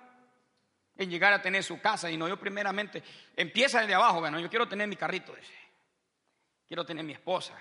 en 0.97 1.09
llegar 1.09 1.33
a 1.33 1.41
tener 1.41 1.65
su 1.65 1.81
casa 1.81 2.11
y 2.11 2.19
no 2.19 2.29
yo 2.29 2.39
primeramente 2.39 3.03
empieza 3.35 3.81
desde 3.81 3.95
abajo, 3.95 4.21
bueno, 4.21 4.39
yo 4.39 4.50
quiero 4.50 4.69
tener 4.69 4.87
mi 4.87 4.97
carrito 4.97 5.35
ese. 5.35 5.55
Quiero 6.69 6.85
tener 6.85 7.03
mi 7.05 7.15
esposa, 7.15 7.55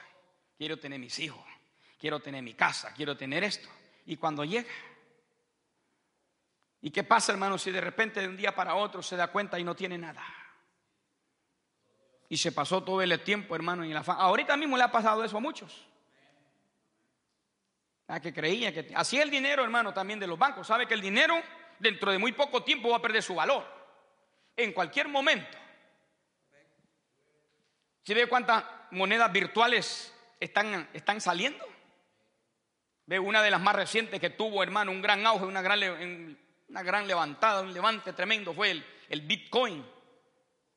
quiero 0.57 0.77
tener 0.77 0.99
mis 0.99 1.17
hijos, 1.19 1.41
quiero 1.97 2.19
tener 2.19 2.43
mi 2.43 2.53
casa, 2.53 2.91
quiero 2.93 3.15
tener 3.15 3.45
esto. 3.45 3.69
Y 4.05 4.17
cuando 4.17 4.43
llega 4.43 4.67
¿Y 6.81 6.91
qué 6.91 7.03
pasa, 7.03 7.31
hermano, 7.31 7.57
si 7.57 7.71
de 7.71 7.81
repente 7.81 8.21
de 8.21 8.27
un 8.27 8.37
día 8.37 8.55
para 8.55 8.75
otro 8.75 9.01
se 9.01 9.15
da 9.15 9.27
cuenta 9.27 9.59
y 9.59 9.63
no 9.63 9.75
tiene 9.75 9.97
nada? 9.97 10.23
Y 12.29 12.37
se 12.37 12.51
pasó 12.51 12.83
todo 12.83 13.01
el 13.01 13.19
tiempo, 13.21 13.55
hermano, 13.55 13.83
en 13.83 13.93
la 13.93 14.01
Ahorita 14.01 14.55
mismo 14.55 14.77
le 14.77 14.83
ha 14.83 14.91
pasado 14.91 15.23
eso 15.23 15.37
a 15.37 15.41
muchos. 15.41 15.88
A 18.09 18.19
que 18.19 18.33
creía 18.33 18.73
que 18.73 18.91
así 18.95 19.19
el 19.19 19.29
dinero, 19.29 19.63
hermano, 19.63 19.93
también 19.93 20.19
de 20.19 20.25
los 20.25 20.37
bancos. 20.37 20.65
Sabe 20.65 20.87
que 20.87 20.95
el 20.95 21.01
dinero 21.01 21.41
dentro 21.77 22.11
de 22.11 22.17
muy 22.17 22.31
poco 22.31 22.63
tiempo 22.63 22.89
va 22.89 22.97
a 22.97 23.01
perder 23.01 23.21
su 23.21 23.35
valor. 23.35 23.63
En 24.57 24.73
cualquier 24.73 25.07
momento. 25.07 25.57
¿Si 28.03 28.13
ve 28.15 28.27
cuántas 28.27 28.63
monedas 28.91 29.31
virtuales 29.31 30.11
están, 30.39 30.89
están 30.91 31.21
saliendo? 31.21 31.63
Ve 33.05 33.19
una 33.19 33.43
de 33.43 33.51
las 33.51 33.61
más 33.61 33.75
recientes 33.75 34.19
que 34.19 34.31
tuvo, 34.31 34.63
hermano, 34.63 34.91
un 34.91 35.03
gran 35.03 35.25
auge, 35.27 35.45
una 35.45 35.61
gran, 35.61 36.37
una 36.67 36.83
gran 36.83 37.07
levantada, 37.07 37.61
un 37.61 37.73
levante 37.73 38.13
tremendo 38.13 38.53
fue 38.55 38.71
el, 38.71 38.85
el 39.09 39.21
Bitcoin. 39.21 39.85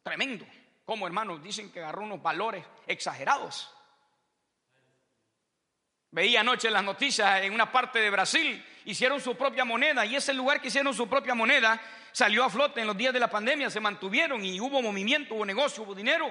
Tremendo. 0.03 0.45
Como, 0.85 1.07
hermano, 1.07 1.39
dicen 1.39 1.73
que 1.73 1.81
agarró 1.81 2.03
unos 2.03 2.23
valores 2.23 2.62
exagerados. 2.87 3.75
Veía 6.12 6.40
anoche 6.40 6.71
las 6.71 6.85
noticias 6.85 7.42
en 7.42 7.54
una 7.54 7.73
parte 7.73 7.99
de 7.99 8.11
Brasil, 8.11 8.64
hicieron 8.85 9.21
su 9.21 9.35
propia 9.35 9.64
moneda 9.64 10.04
y 10.04 10.14
ese 10.14 10.35
lugar 10.35 10.61
que 10.61 10.69
hicieron 10.69 10.92
su 10.92 11.09
propia 11.09 11.35
moneda 11.35 11.81
salió 12.12 12.45
a 12.45 12.50
flote 12.50 12.83
en 12.83 12.87
los 12.87 12.97
días 12.97 13.14
de 13.14 13.21
la 13.21 13.31
pandemia, 13.31 13.71
se 13.71 13.81
mantuvieron 13.81 14.45
y 14.45 14.61
hubo 14.61 14.83
movimiento, 14.83 15.35
hubo 15.35 15.47
negocio, 15.47 15.83
hubo 15.83 15.95
dinero. 15.95 16.31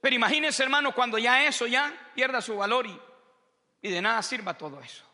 Pero 0.00 0.16
imagínense, 0.16 0.62
hermano, 0.62 0.94
cuando 0.94 1.18
ya 1.18 1.44
eso 1.46 1.66
ya 1.66 1.92
pierda 2.14 2.42
su 2.42 2.56
valor 2.56 2.86
y, 2.86 3.88
de 3.88 4.02
nada 4.02 4.22
sirva 4.22 4.56
todo 4.56 4.80
eso. 4.80 5.04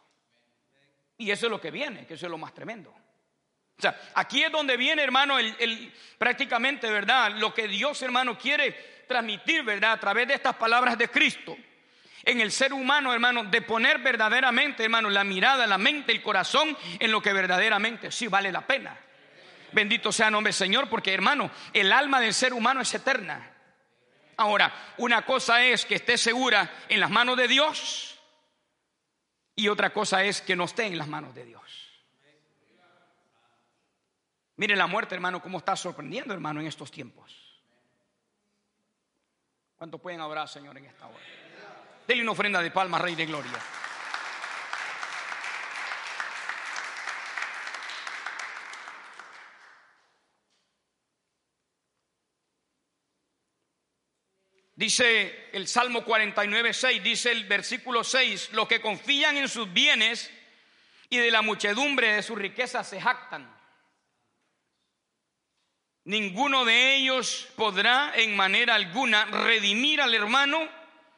Y 1.19 1.31
eso 1.31 1.47
es 1.47 1.51
lo 1.51 1.61
que 1.61 1.71
viene, 1.71 2.05
que 2.05 2.15
eso 2.15 2.27
es 2.27 2.31
lo 2.31 2.39
más 2.39 2.53
tremendo. 2.53 2.93
O 3.79 3.83
sea, 3.83 4.01
aquí 4.15 4.43
es 4.43 4.51
donde 4.51 4.77
viene, 4.77 5.03
hermano, 5.03 5.39
el, 5.39 5.93
prácticamente, 6.19 6.91
¿verdad? 6.91 7.33
Lo 7.37 7.53
que 7.53 7.69
Dios, 7.69 8.01
hermano, 8.03 8.39
quiere 8.39 9.05
transmitir, 9.07 9.63
¿verdad? 9.63 9.93
A 9.93 10.01
través 10.01 10.27
de 10.29 10.35
estas 10.35 10.57
palabras 10.57 10.97
de 10.97 11.09
Cristo 11.09 11.57
en 12.27 12.41
el 12.41 12.51
ser 12.51 12.73
humano, 12.73 13.13
hermano, 13.13 13.45
de 13.45 13.63
poner 13.63 13.99
verdaderamente, 13.99 14.83
hermano, 14.83 15.09
la 15.09 15.23
mirada, 15.23 15.65
la 15.67 15.79
mente, 15.79 16.11
el 16.11 16.23
corazón 16.23 16.77
en 16.99 17.13
lo 17.13 17.23
que 17.23 17.33
verdaderamente 17.33 18.11
sí 18.11 18.27
vale 18.27 18.51
la 18.51 18.67
pena. 18.67 18.99
Bendito 19.71 20.11
sea 20.11 20.27
el 20.27 20.33
nombre 20.33 20.49
del 20.49 20.59
Señor, 20.59 20.89
porque, 20.89 21.15
hermano, 21.15 21.51
el 21.73 21.93
alma 21.93 22.21
del 22.21 22.35
ser 22.35 22.53
humano 22.53 22.81
es 22.81 22.93
eterna. 22.93 23.53
Ahora, 24.39 24.75
una 24.97 25.23
cosa 25.23 25.63
es 25.63 25.87
que 25.87 25.95
esté 25.95 26.19
segura 26.19 26.69
en 26.89 26.99
las 26.99 27.11
manos 27.11 27.37
de 27.37 27.47
Dios 27.47 28.19
y 29.55 29.69
otra 29.69 29.91
cosa 29.91 30.25
es 30.25 30.43
que 30.43 30.57
no 30.57 30.65
esté 30.65 30.87
en 30.87 30.99
las 30.99 31.07
manos 31.07 31.33
de 31.35 31.45
Dios. 31.45 31.63
Mire 34.57 34.75
la 34.75 34.87
muerte, 34.87 35.15
hermano, 35.15 35.43
cómo 35.43 35.59
está 35.59 35.77
sorprendiendo, 35.77 36.33
hermano, 36.33 36.61
en 36.61 36.67
estos 36.67 36.91
tiempos. 36.91 37.61
¿Cuántos 39.77 40.01
pueden 40.01 40.21
adorar, 40.21 40.49
Señor, 40.49 40.79
en 40.79 40.87
esta 40.87 41.07
hora? 41.07 41.19
Denle 42.09 42.23
una 42.23 42.33
ofrenda 42.33 42.63
de 42.63 42.71
palmas, 42.71 43.01
Rey 43.03 43.15
de 43.15 43.27
Gloria. 43.27 43.53
Dice 54.75 55.49
el 55.53 55.69
Salmo 55.69 56.05
49, 56.05 56.75
6, 56.75 57.03
dice 57.03 57.33
el 57.33 57.45
versículo 57.45 58.05
6, 58.05 58.51
los 58.53 58.69
que 58.69 58.81
confían 58.81 59.37
en 59.39 59.49
sus 59.49 59.73
bienes 59.73 60.31
y 61.09 61.17
de 61.17 61.31
la 61.31 61.41
muchedumbre 61.41 62.13
de 62.13 62.23
sus 62.23 62.39
riquezas 62.39 62.87
se 62.87 63.01
jactan. 63.01 63.56
Ninguno 66.07 66.65
de 66.65 66.95
ellos 66.95 67.49
podrá 67.57 68.13
en 68.15 68.37
manera 68.37 68.77
alguna 68.77 69.25
redimir 69.25 70.01
al 70.01 70.15
hermano 70.15 70.69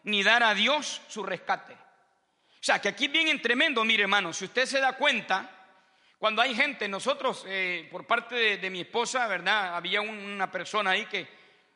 ni 0.05 0.23
dar 0.23 0.43
a 0.43 0.55
Dios 0.55 1.03
su 1.09 1.23
rescate. 1.23 1.75
O 1.75 2.63
sea, 2.63 2.81
que 2.81 2.89
aquí 2.89 3.09
bien 3.09 3.43
tremendo, 3.43 3.85
mire 3.85 4.05
hermano, 4.05 4.33
si 4.33 4.47
usted 4.47 4.65
se 4.65 4.81
da 4.81 4.95
cuenta, 4.95 5.51
cuando 6.17 6.41
hay 6.41 6.55
gente, 6.55 6.89
nosotros, 6.89 7.45
eh, 7.47 7.87
por 7.93 8.07
parte 8.07 8.57
de, 8.57 8.71
mi 8.71 8.81
esposa, 8.81 9.27
¿verdad? 9.27 9.77
Había 9.77 10.01
una 10.01 10.51
persona 10.51 10.93
ahí 10.93 11.05
que, 11.05 11.29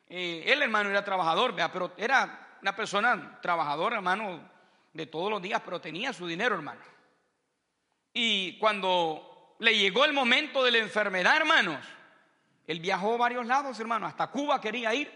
eh, 0.09 0.45
él 0.47 0.63
hermano 0.63 0.89
era 0.89 1.05
trabajador, 1.05 1.51
¿verdad? 1.51 1.69
Pero 1.71 1.93
era 1.95 2.57
una 2.63 2.75
persona 2.75 3.39
trabajadora, 3.43 3.97
hermano, 3.97 4.49
de 4.91 5.05
todos 5.05 5.29
los 5.29 5.39
días, 5.39 5.61
pero 5.63 5.79
tenía 5.79 6.13
su 6.13 6.25
dinero, 6.25 6.55
hermano. 6.55 6.81
Y 8.11 8.57
cuando 8.57 9.55
le 9.59 9.77
llegó 9.77 10.03
el 10.03 10.13
momento 10.13 10.63
de 10.63 10.71
la 10.71 10.79
enfermedad, 10.79 11.37
hermanos, 11.37 11.85
él 12.67 12.79
viajó 12.79 13.15
a 13.15 13.17
varios 13.17 13.45
lados, 13.45 13.79
hermano, 13.79 14.05
hasta 14.05 14.27
Cuba 14.27 14.61
quería 14.61 14.93
ir. 14.93 15.11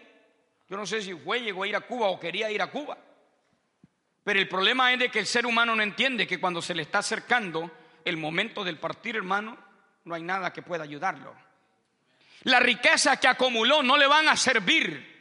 Yo 0.70 0.76
no 0.76 0.86
sé 0.86 1.02
si 1.02 1.14
fue, 1.14 1.42
llegó 1.42 1.64
a 1.64 1.68
ir 1.68 1.76
a 1.76 1.82
Cuba 1.82 2.08
o 2.08 2.20
quería 2.20 2.52
ir 2.52 2.62
a 2.62 2.68
Cuba. 2.68 2.98
Pero 4.24 4.40
el 4.40 4.50
problema 4.50 4.92
es 4.92 5.00
de 5.00 5.10
que 5.10 5.20
el 5.20 5.26
ser 5.26 5.46
humano 5.46 5.76
no 5.76 5.82
entiende 5.82 6.28
que 6.28 6.40
cuando 6.40 6.62
se 6.62 6.76
le 6.76 6.82
está 6.82 7.00
acercando 7.00 7.72
el 8.04 8.18
momento 8.18 8.64
del 8.64 8.78
partir, 8.78 9.16
hermano, 9.16 9.58
no 10.04 10.16
hay 10.16 10.24
nada 10.24 10.52
que 10.52 10.62
pueda 10.62 10.84
ayudarlo. 10.84 11.34
La 12.44 12.60
riqueza 12.60 13.18
que 13.18 13.28
acumuló 13.28 13.82
no 13.84 13.98
le 13.98 14.08
van 14.08 14.28
a 14.28 14.36
servir 14.36 15.18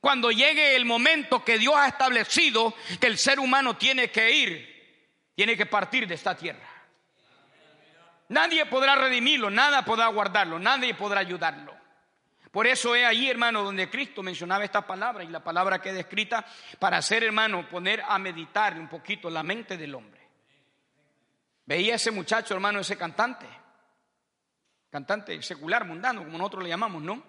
cuando 0.00 0.30
llegue 0.30 0.76
el 0.76 0.86
momento 0.86 1.44
que 1.44 1.58
Dios 1.58 1.74
ha 1.76 1.88
establecido 1.88 2.74
que 2.98 3.06
el 3.06 3.18
ser 3.18 3.38
humano 3.38 3.76
tiene 3.76 4.10
que 4.10 4.30
ir, 4.30 5.32
tiene 5.34 5.56
que 5.56 5.66
partir 5.66 6.06
de 6.06 6.14
esta 6.14 6.34
tierra. 6.34 6.68
Nadie 8.30 8.64
podrá 8.66 8.94
redimirlo, 8.94 9.50
nada 9.50 9.84
podrá 9.84 10.06
guardarlo, 10.06 10.60
nadie 10.60 10.94
podrá 10.94 11.18
ayudarlo. 11.20 11.74
Por 12.52 12.66
eso 12.66 12.94
es 12.94 13.04
ahí, 13.04 13.28
hermano, 13.28 13.64
donde 13.64 13.90
Cristo 13.90 14.22
mencionaba 14.22 14.64
esta 14.64 14.86
palabra 14.86 15.24
y 15.24 15.28
la 15.28 15.42
palabra 15.42 15.80
queda 15.80 15.98
escrita 15.98 16.44
para 16.78 16.98
hacer, 16.98 17.24
hermano, 17.24 17.68
poner 17.68 18.00
a 18.06 18.18
meditar 18.20 18.78
un 18.78 18.88
poquito 18.88 19.28
la 19.30 19.42
mente 19.42 19.76
del 19.76 19.96
hombre. 19.96 20.20
Veía 21.66 21.96
ese 21.96 22.12
muchacho, 22.12 22.54
hermano, 22.54 22.78
ese 22.78 22.96
cantante, 22.96 23.46
cantante 24.90 25.42
secular, 25.42 25.84
mundano, 25.84 26.24
como 26.24 26.38
nosotros 26.38 26.62
le 26.62 26.68
llamamos, 26.68 27.02
¿no? 27.02 27.22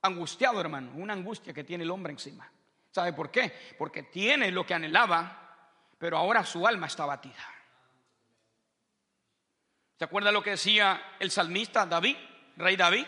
Angustiado, 0.00 0.58
hermano, 0.58 0.92
una 0.94 1.12
angustia 1.12 1.52
que 1.52 1.64
tiene 1.64 1.84
el 1.84 1.90
hombre 1.90 2.14
encima. 2.14 2.50
¿Sabe 2.90 3.12
por 3.12 3.30
qué? 3.30 3.74
Porque 3.78 4.04
tiene 4.04 4.50
lo 4.50 4.64
que 4.64 4.72
anhelaba, 4.72 5.54
pero 5.98 6.16
ahora 6.16 6.44
su 6.44 6.66
alma 6.66 6.86
está 6.86 7.04
batida. 7.04 7.59
¿Se 10.00 10.04
acuerda 10.04 10.32
lo 10.32 10.42
que 10.42 10.52
decía 10.52 11.16
el 11.18 11.30
salmista 11.30 11.84
David, 11.84 12.16
rey 12.56 12.74
David? 12.74 13.04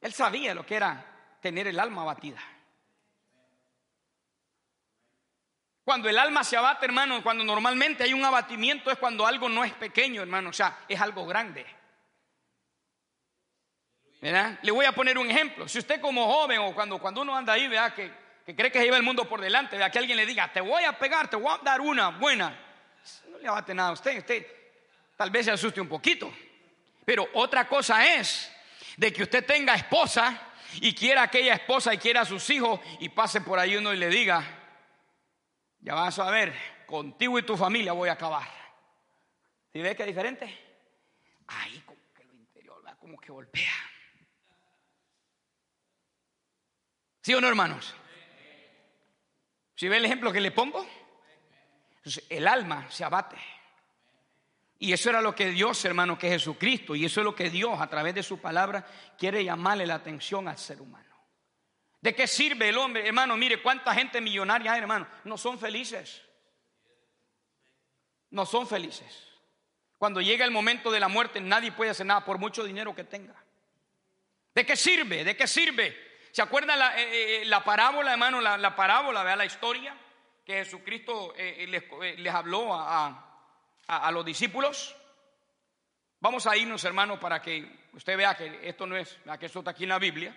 Él 0.00 0.14
sabía 0.14 0.54
lo 0.54 0.64
que 0.64 0.76
era 0.76 1.36
tener 1.42 1.66
el 1.66 1.78
alma 1.78 2.00
abatida. 2.00 2.40
Cuando 5.84 6.08
el 6.08 6.18
alma 6.18 6.42
se 6.42 6.56
abate, 6.56 6.86
hermano, 6.86 7.22
cuando 7.22 7.44
normalmente 7.44 8.02
hay 8.02 8.14
un 8.14 8.24
abatimiento 8.24 8.90
es 8.90 8.96
cuando 8.96 9.26
algo 9.26 9.50
no 9.50 9.62
es 9.62 9.74
pequeño, 9.74 10.22
hermano, 10.22 10.48
o 10.48 10.52
sea, 10.54 10.78
es 10.88 10.98
algo 10.98 11.26
grande. 11.26 11.66
¿Verdad? 14.22 14.58
Le 14.62 14.72
voy 14.72 14.86
a 14.86 14.92
poner 14.92 15.18
un 15.18 15.30
ejemplo. 15.30 15.68
Si 15.68 15.80
usted 15.80 16.00
como 16.00 16.32
joven 16.32 16.60
o 16.60 16.74
cuando, 16.74 16.98
cuando 16.98 17.20
uno 17.20 17.36
anda 17.36 17.52
ahí, 17.52 17.68
vea 17.68 17.92
que, 17.92 18.10
que 18.46 18.56
cree 18.56 18.72
que 18.72 18.80
lleva 18.80 18.96
el 18.96 19.02
mundo 19.02 19.28
por 19.28 19.42
delante, 19.42 19.76
vea 19.76 19.90
que 19.90 19.98
alguien 19.98 20.16
le 20.16 20.24
diga, 20.24 20.50
te 20.50 20.62
voy 20.62 20.84
a 20.84 20.98
pegar, 20.98 21.28
te 21.28 21.36
voy 21.36 21.54
a 21.54 21.62
dar 21.62 21.82
una 21.82 22.08
buena, 22.08 22.58
no 23.28 23.36
le 23.36 23.46
abate 23.46 23.74
nada 23.74 23.90
a 23.90 23.92
usted. 23.92 24.16
Usted 24.16 24.55
tal 25.16 25.30
vez 25.30 25.46
se 25.46 25.52
asuste 25.52 25.80
un 25.80 25.88
poquito. 25.88 26.32
Pero 27.04 27.28
otra 27.34 27.66
cosa 27.66 28.14
es 28.14 28.52
de 28.96 29.12
que 29.12 29.22
usted 29.22 29.44
tenga 29.44 29.74
esposa 29.74 30.52
y 30.80 30.94
quiera 30.94 31.22
aquella 31.22 31.54
esposa 31.54 31.94
y 31.94 31.98
quiera 31.98 32.22
a 32.22 32.24
sus 32.24 32.48
hijos 32.50 32.80
y 33.00 33.08
pase 33.08 33.40
por 33.40 33.58
ahí 33.58 33.76
uno 33.76 33.94
y 33.94 33.96
le 33.96 34.08
diga, 34.08 34.44
ya 35.80 35.94
vas 35.94 36.18
a 36.18 36.30
ver, 36.30 36.54
contigo 36.86 37.38
y 37.38 37.42
tu 37.42 37.56
familia 37.56 37.92
voy 37.92 38.08
a 38.08 38.12
acabar. 38.12 38.48
¿Sí 39.72 39.80
ves 39.80 39.96
que 39.96 40.02
es 40.02 40.08
diferente? 40.08 40.66
Ahí 41.48 41.80
como 41.86 42.00
que 42.14 42.24
lo 42.24 42.34
interior, 42.34 42.82
como 42.98 43.18
que 43.18 43.30
golpea. 43.30 43.74
¿Sí 47.22 47.34
o 47.34 47.40
no, 47.40 47.48
hermanos? 47.48 47.94
¿Sí 49.74 49.88
ve 49.88 49.98
el 49.98 50.04
ejemplo 50.04 50.32
que 50.32 50.40
le 50.40 50.52
pongo? 50.52 50.86
Entonces, 51.96 52.24
el 52.30 52.48
alma 52.48 52.90
se 52.90 53.04
abate. 53.04 53.36
Y 54.78 54.92
eso 54.92 55.08
era 55.08 55.22
lo 55.22 55.34
que 55.34 55.50
Dios, 55.50 55.84
hermano, 55.84 56.18
que 56.18 56.28
Jesucristo, 56.28 56.94
y 56.94 57.04
eso 57.04 57.20
es 57.20 57.24
lo 57.24 57.34
que 57.34 57.48
Dios 57.48 57.80
a 57.80 57.88
través 57.88 58.14
de 58.14 58.22
su 58.22 58.38
palabra 58.38 58.86
quiere 59.16 59.42
llamarle 59.42 59.86
la 59.86 59.94
atención 59.94 60.48
al 60.48 60.58
ser 60.58 60.82
humano. 60.82 61.06
¿De 62.00 62.14
qué 62.14 62.26
sirve 62.26 62.68
el 62.68 62.78
hombre? 62.78 63.06
Hermano, 63.06 63.36
mire 63.36 63.62
cuánta 63.62 63.94
gente 63.94 64.20
millonaria 64.20 64.72
hay, 64.72 64.80
hermano. 64.80 65.06
No 65.24 65.38
son 65.38 65.58
felices. 65.58 66.22
No 68.30 68.44
son 68.44 68.66
felices. 68.66 69.26
Cuando 69.98 70.20
llega 70.20 70.44
el 70.44 70.50
momento 70.50 70.90
de 70.90 71.00
la 71.00 71.08
muerte, 71.08 71.40
nadie 71.40 71.72
puede 71.72 71.90
hacer 71.90 72.04
nada 72.04 72.24
por 72.24 72.38
mucho 72.38 72.62
dinero 72.64 72.94
que 72.94 73.04
tenga. 73.04 73.34
¿De 74.54 74.64
qué 74.66 74.76
sirve? 74.76 75.24
¿De 75.24 75.36
qué 75.36 75.46
sirve? 75.46 75.96
¿Se 76.32 76.42
acuerdan 76.42 76.78
la, 76.78 77.00
eh, 77.00 77.42
eh, 77.42 77.50
parábola, 77.64 78.12
hermano? 78.12 78.40
La, 78.40 78.76
parábola, 78.76 79.22
vea 79.22 79.36
la 79.36 79.46
historia 79.46 79.96
que 80.44 80.64
Jesucristo 80.64 81.34
eh, 81.36 81.66
les, 81.66 82.34
habló 82.34 82.74
a 82.74 83.06
a, 83.06 83.25
los 84.12 84.24
discípulos. 84.24 84.94
Vamos 86.20 86.46
a 86.46 86.56
irnos, 86.56 86.84
hermano, 86.84 87.20
para 87.20 87.40
que 87.40 87.86
usted 87.92 88.16
vea 88.16 88.34
que 88.34 88.68
esto 88.68 88.86
no 88.86 88.96
es, 88.96 89.18
que 89.38 89.46
esto 89.46 89.60
está 89.60 89.70
aquí 89.72 89.84
en 89.84 89.90
la 89.90 89.98
Biblia. 89.98 90.36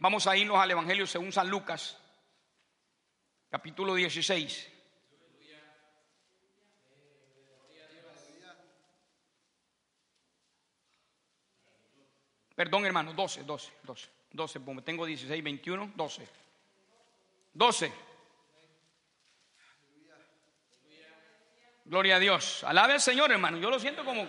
Vamos 0.00 0.26
a 0.26 0.36
irnos 0.36 0.58
al 0.58 0.70
Evangelio 0.70 1.06
según 1.06 1.32
San 1.32 1.48
Lucas, 1.48 1.96
capítulo 3.50 3.94
16. 3.94 4.72
Perdón, 12.54 12.86
hermano, 12.86 13.12
12, 13.12 13.44
12, 13.44 13.72
12, 13.84 14.08
12, 14.32 14.64
como 14.64 14.82
tengo 14.82 15.06
16, 15.06 15.44
21, 15.44 15.92
12. 15.94 16.28
12. 17.54 17.92
Gloria 21.88 22.16
a 22.16 22.18
Dios. 22.18 22.64
Alabe 22.64 22.92
al 22.92 23.00
Señor, 23.00 23.32
hermano. 23.32 23.56
Yo 23.56 23.70
lo 23.70 23.80
siento 23.80 24.04
como, 24.04 24.26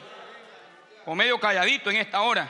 como 1.04 1.16
medio 1.18 1.38
calladito 1.42 1.90
en 1.90 1.98
esta 1.98 2.22
hora. 2.22 2.50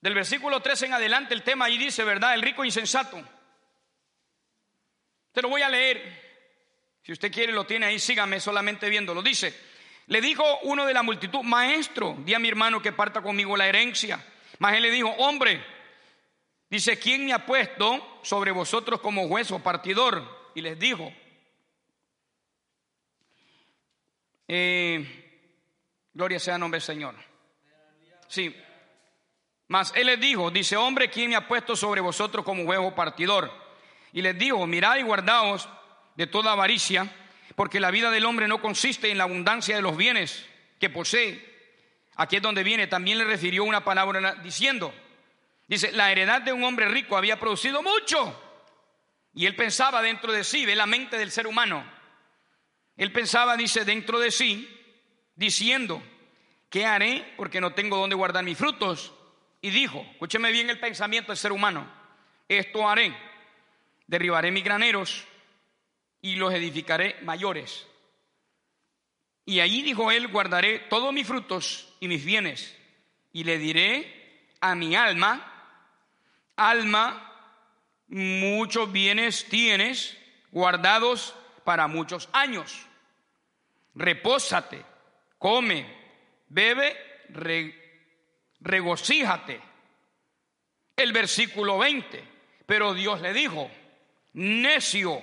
Del 0.00 0.12
versículo 0.12 0.60
13 0.60 0.86
en 0.86 0.94
adelante 0.94 1.34
el 1.34 1.44
tema 1.44 1.66
ahí 1.66 1.78
dice, 1.78 2.02
¿verdad? 2.02 2.34
El 2.34 2.42
rico 2.42 2.64
insensato. 2.64 3.22
Te 5.30 5.40
lo 5.40 5.48
voy 5.48 5.62
a 5.62 5.68
leer. 5.68 6.98
Si 7.00 7.12
usted 7.12 7.30
quiere 7.30 7.52
lo 7.52 7.64
tiene 7.64 7.86
ahí, 7.86 8.00
sígame 8.00 8.40
solamente 8.40 8.88
viéndolo. 8.88 9.22
Dice, 9.22 9.56
le 10.08 10.20
dijo 10.20 10.44
uno 10.62 10.86
de 10.86 10.94
la 10.94 11.04
multitud, 11.04 11.42
maestro, 11.42 12.16
di 12.24 12.34
a 12.34 12.40
mi 12.40 12.48
hermano 12.48 12.82
que 12.82 12.90
parta 12.90 13.22
conmigo 13.22 13.56
la 13.56 13.68
herencia. 13.68 14.18
Mas 14.58 14.74
él 14.74 14.82
le 14.82 14.90
dijo, 14.90 15.10
hombre, 15.10 15.64
dice, 16.68 16.98
¿quién 16.98 17.24
me 17.24 17.32
ha 17.32 17.46
puesto 17.46 18.18
sobre 18.24 18.50
vosotros 18.50 19.00
como 19.00 19.28
juez 19.28 19.52
o 19.52 19.60
partidor? 19.60 20.50
Y 20.56 20.60
les 20.60 20.76
dijo, 20.76 21.12
Gloria 24.46 26.38
sea 26.38 26.54
el 26.54 26.60
nombre 26.60 26.78
del 26.78 26.86
Señor. 26.86 27.14
Sí. 28.28 28.54
Mas 29.68 29.92
él 29.96 30.06
les 30.06 30.20
dijo, 30.20 30.50
dice, 30.50 30.76
hombre, 30.76 31.08
¿quién 31.08 31.30
me 31.30 31.36
ha 31.36 31.48
puesto 31.48 31.74
sobre 31.74 32.00
vosotros 32.00 32.44
como 32.44 32.64
huevo 32.64 32.94
partidor? 32.94 33.50
Y 34.12 34.22
les 34.22 34.38
dijo, 34.38 34.66
mirad 34.66 34.96
y 34.96 35.02
guardaos 35.02 35.68
de 36.14 36.26
toda 36.26 36.52
avaricia, 36.52 37.10
porque 37.56 37.80
la 37.80 37.90
vida 37.90 38.10
del 38.10 38.26
hombre 38.26 38.46
no 38.46 38.60
consiste 38.60 39.10
en 39.10 39.18
la 39.18 39.24
abundancia 39.24 39.74
de 39.74 39.82
los 39.82 39.96
bienes 39.96 40.46
que 40.78 40.90
posee. 40.90 41.52
Aquí 42.16 42.36
es 42.36 42.42
donde 42.42 42.62
viene, 42.62 42.86
también 42.86 43.18
le 43.18 43.24
refirió 43.24 43.64
una 43.64 43.84
palabra 43.84 44.34
diciendo, 44.36 44.94
dice, 45.66 45.90
la 45.92 46.12
heredad 46.12 46.42
de 46.42 46.52
un 46.52 46.62
hombre 46.62 46.88
rico 46.88 47.16
había 47.16 47.40
producido 47.40 47.82
mucho. 47.82 48.40
Y 49.32 49.46
él 49.46 49.56
pensaba 49.56 50.02
dentro 50.02 50.30
de 50.30 50.44
sí, 50.44 50.64
ve 50.64 50.76
la 50.76 50.86
mente 50.86 51.18
del 51.18 51.32
ser 51.32 51.46
humano. 51.46 51.84
Él 52.96 53.12
pensaba, 53.12 53.56
dice, 53.56 53.84
dentro 53.84 54.18
de 54.18 54.30
sí, 54.30 54.68
diciendo, 55.34 56.02
¿qué 56.70 56.86
haré? 56.86 57.34
Porque 57.36 57.60
no 57.60 57.74
tengo 57.74 57.96
dónde 57.96 58.16
guardar 58.16 58.44
mis 58.44 58.58
frutos. 58.58 59.12
Y 59.60 59.70
dijo, 59.70 60.06
escúcheme 60.12 60.52
bien 60.52 60.70
el 60.70 60.78
pensamiento 60.78 61.32
del 61.32 61.38
ser 61.38 61.52
humano, 61.52 61.90
esto 62.48 62.88
haré, 62.88 63.16
derribaré 64.06 64.50
mis 64.50 64.62
graneros 64.62 65.24
y 66.20 66.36
los 66.36 66.52
edificaré 66.52 67.16
mayores. 67.22 67.86
Y 69.46 69.60
allí 69.60 69.82
dijo 69.82 70.10
él, 70.10 70.28
guardaré 70.28 70.80
todos 70.90 71.12
mis 71.12 71.26
frutos 71.26 71.94
y 72.00 72.08
mis 72.08 72.24
bienes, 72.24 72.76
y 73.32 73.44
le 73.44 73.58
diré 73.58 74.50
a 74.60 74.74
mi 74.74 74.94
alma, 74.96 75.50
alma, 76.56 77.32
muchos 78.08 78.92
bienes 78.92 79.46
tienes 79.48 80.16
guardados 80.50 81.34
para 81.64 81.86
muchos 81.86 82.28
años. 82.32 82.86
Repósate, 83.94 84.84
come, 85.38 85.86
bebe, 86.48 86.96
regocíjate. 88.60 89.60
El 90.96 91.12
versículo 91.12 91.78
20. 91.78 92.34
Pero 92.66 92.94
Dios 92.94 93.20
le 93.20 93.32
dijo, 93.32 93.70
necio, 94.34 95.20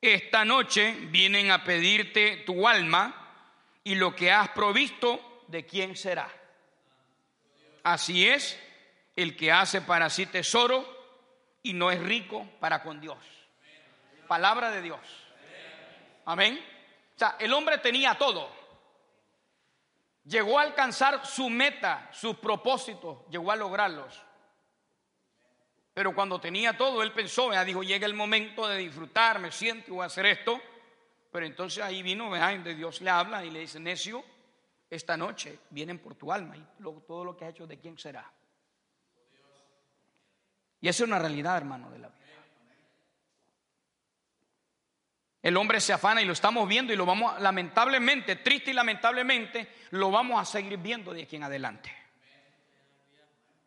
esta 0.00 0.44
noche 0.44 0.92
vienen 1.10 1.50
a 1.50 1.64
pedirte 1.64 2.38
tu 2.38 2.66
alma 2.68 3.22
y 3.84 3.94
lo 3.94 4.14
que 4.14 4.30
has 4.30 4.48
provisto, 4.50 5.44
¿de 5.48 5.64
quién 5.64 5.96
será? 5.96 6.28
Así 7.84 8.28
es 8.28 8.58
el 9.16 9.36
que 9.36 9.52
hace 9.52 9.80
para 9.80 10.10
sí 10.10 10.26
tesoro 10.26 10.86
y 11.62 11.72
no 11.72 11.90
es 11.90 12.00
rico 12.00 12.48
para 12.60 12.82
con 12.82 13.00
Dios. 13.00 13.18
Palabra 14.28 14.70
de 14.70 14.82
Dios. 14.82 15.00
Amén. 16.24 16.58
O 17.14 17.18
sea, 17.18 17.36
el 17.38 17.52
hombre 17.52 17.78
tenía 17.78 18.16
todo. 18.16 18.48
Llegó 20.24 20.58
a 20.58 20.62
alcanzar 20.62 21.26
su 21.26 21.50
meta, 21.50 22.08
sus 22.12 22.36
propósitos, 22.36 23.18
llegó 23.28 23.50
a 23.50 23.56
lograrlos. 23.56 24.22
Pero 25.94 26.14
cuando 26.14 26.40
tenía 26.40 26.76
todo, 26.76 27.02
él 27.02 27.12
pensó, 27.12 27.52
ya 27.52 27.64
dijo, 27.64 27.82
llega 27.82 28.06
el 28.06 28.14
momento 28.14 28.66
de 28.66 28.78
disfrutar, 28.78 29.38
me 29.40 29.50
siento 29.50 29.94
voy 29.94 30.04
a 30.04 30.06
hacer 30.06 30.26
esto. 30.26 30.60
Pero 31.30 31.46
entonces 31.46 31.82
ahí 31.82 32.02
vino, 32.02 32.30
de 32.32 32.74
Dios 32.74 33.00
le 33.00 33.10
habla 33.10 33.44
y 33.44 33.50
le 33.50 33.60
dice, 33.60 33.80
necio, 33.80 34.24
esta 34.88 35.16
noche 35.16 35.58
vienen 35.70 35.98
por 35.98 36.14
tu 36.14 36.30
alma 36.30 36.56
y 36.56 36.64
todo 37.06 37.24
lo 37.24 37.36
que 37.36 37.46
has 37.46 37.50
hecho 37.52 37.66
de 37.66 37.78
quién 37.78 37.98
será. 37.98 38.30
Y 40.80 40.88
esa 40.88 41.04
es 41.04 41.08
una 41.08 41.18
realidad, 41.18 41.56
hermano, 41.56 41.90
de 41.90 41.98
la 41.98 42.08
vida. 42.08 42.18
El 45.42 45.56
hombre 45.56 45.80
se 45.80 45.92
afana 45.92 46.22
y 46.22 46.24
lo 46.24 46.32
estamos 46.32 46.68
viendo 46.68 46.92
y 46.92 46.96
lo 46.96 47.04
vamos, 47.04 47.40
lamentablemente, 47.40 48.36
triste 48.36 48.70
y 48.70 48.74
lamentablemente, 48.74 49.68
lo 49.90 50.10
vamos 50.10 50.40
a 50.40 50.44
seguir 50.44 50.78
viendo 50.78 51.12
de 51.12 51.22
aquí 51.22 51.36
en 51.36 51.44
adelante. 51.44 51.92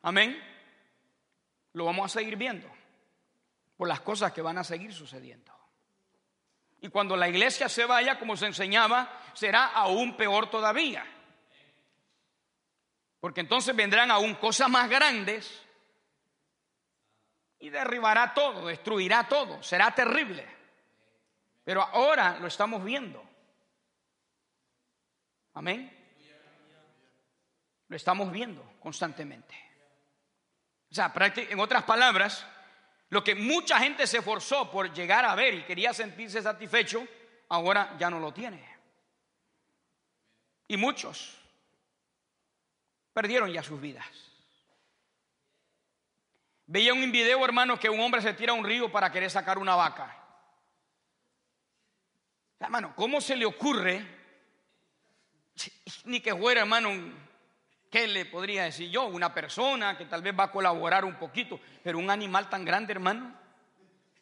Amén 0.03 0.55
lo 1.75 1.85
vamos 1.85 2.05
a 2.05 2.19
seguir 2.19 2.37
viendo 2.37 2.67
por 3.77 3.87
las 3.87 3.99
cosas 3.99 4.31
que 4.31 4.41
van 4.41 4.57
a 4.57 4.63
seguir 4.63 4.93
sucediendo. 4.93 5.53
Y 6.81 6.87
cuando 6.87 7.17
la 7.17 7.27
iglesia 7.27 7.67
se 7.67 7.85
vaya, 7.85 8.17
como 8.17 8.37
se 8.37 8.45
enseñaba, 8.45 9.21
será 9.33 9.65
aún 9.67 10.15
peor 10.15 10.49
todavía. 10.49 11.05
Porque 13.19 13.41
entonces 13.41 13.75
vendrán 13.75 14.09
aún 14.09 14.35
cosas 14.35 14.69
más 14.69 14.89
grandes 14.89 15.61
y 17.59 17.69
derribará 17.69 18.33
todo, 18.33 18.67
destruirá 18.67 19.27
todo, 19.27 19.61
será 19.61 19.91
terrible. 19.91 20.47
Pero 21.65 21.81
ahora 21.81 22.39
lo 22.39 22.47
estamos 22.47 22.81
viendo. 22.83 23.21
Amén. 25.55 25.91
Lo 27.87 27.95
estamos 27.95 28.31
viendo 28.31 28.63
constantemente. 28.79 29.55
O 30.91 30.95
sea, 30.95 31.11
en 31.35 31.59
otras 31.59 31.83
palabras, 31.83 32.45
lo 33.09 33.23
que 33.23 33.35
mucha 33.35 33.79
gente 33.79 34.05
se 34.05 34.19
esforzó 34.19 34.71
por 34.71 34.93
llegar 34.93 35.25
a 35.25 35.35
ver 35.35 35.55
y 35.55 35.63
quería 35.63 35.91
sentirse 35.91 36.41
satisfecho, 36.41 37.05
ahora 37.49 37.95
ya 37.97 38.09
no 38.09 38.19
lo 38.19 38.31
tiene. 38.31 38.63
Y 40.67 40.77
muchos 40.77 41.35
perdieron 43.11 43.51
ya 43.51 43.63
sus 43.63 43.81
vidas. 43.81 44.05
Veía 46.67 46.93
un 46.93 47.11
video, 47.11 47.43
hermano, 47.43 47.79
que 47.79 47.89
un 47.89 47.99
hombre 47.99 48.21
se 48.21 48.33
tira 48.33 48.51
a 48.51 48.55
un 48.55 48.65
río 48.65 48.91
para 48.91 49.11
querer 49.11 49.31
sacar 49.31 49.57
una 49.57 49.75
vaca. 49.75 50.24
Hermano, 52.59 52.93
¿cómo 52.95 53.21
se 53.21 53.35
le 53.35 53.45
ocurre? 53.45 54.05
Ni 56.05 56.19
que 56.19 56.35
fuera, 56.35 56.61
hermano, 56.61 56.89
¿Qué 57.95 58.07
le 58.07 58.25
podría 58.25 58.65
decir 58.65 58.89
yo? 58.89 59.05
Una 59.05 59.33
persona 59.33 59.97
que 59.97 60.03
tal 60.03 60.21
vez 60.21 60.37
va 60.37 60.43
a 60.43 60.51
colaborar 60.51 61.05
un 61.05 61.15
poquito, 61.15 61.61
pero 61.81 61.97
un 61.97 62.09
animal 62.09 62.49
tan 62.49 62.65
grande, 62.65 62.91
hermano, 62.91 63.33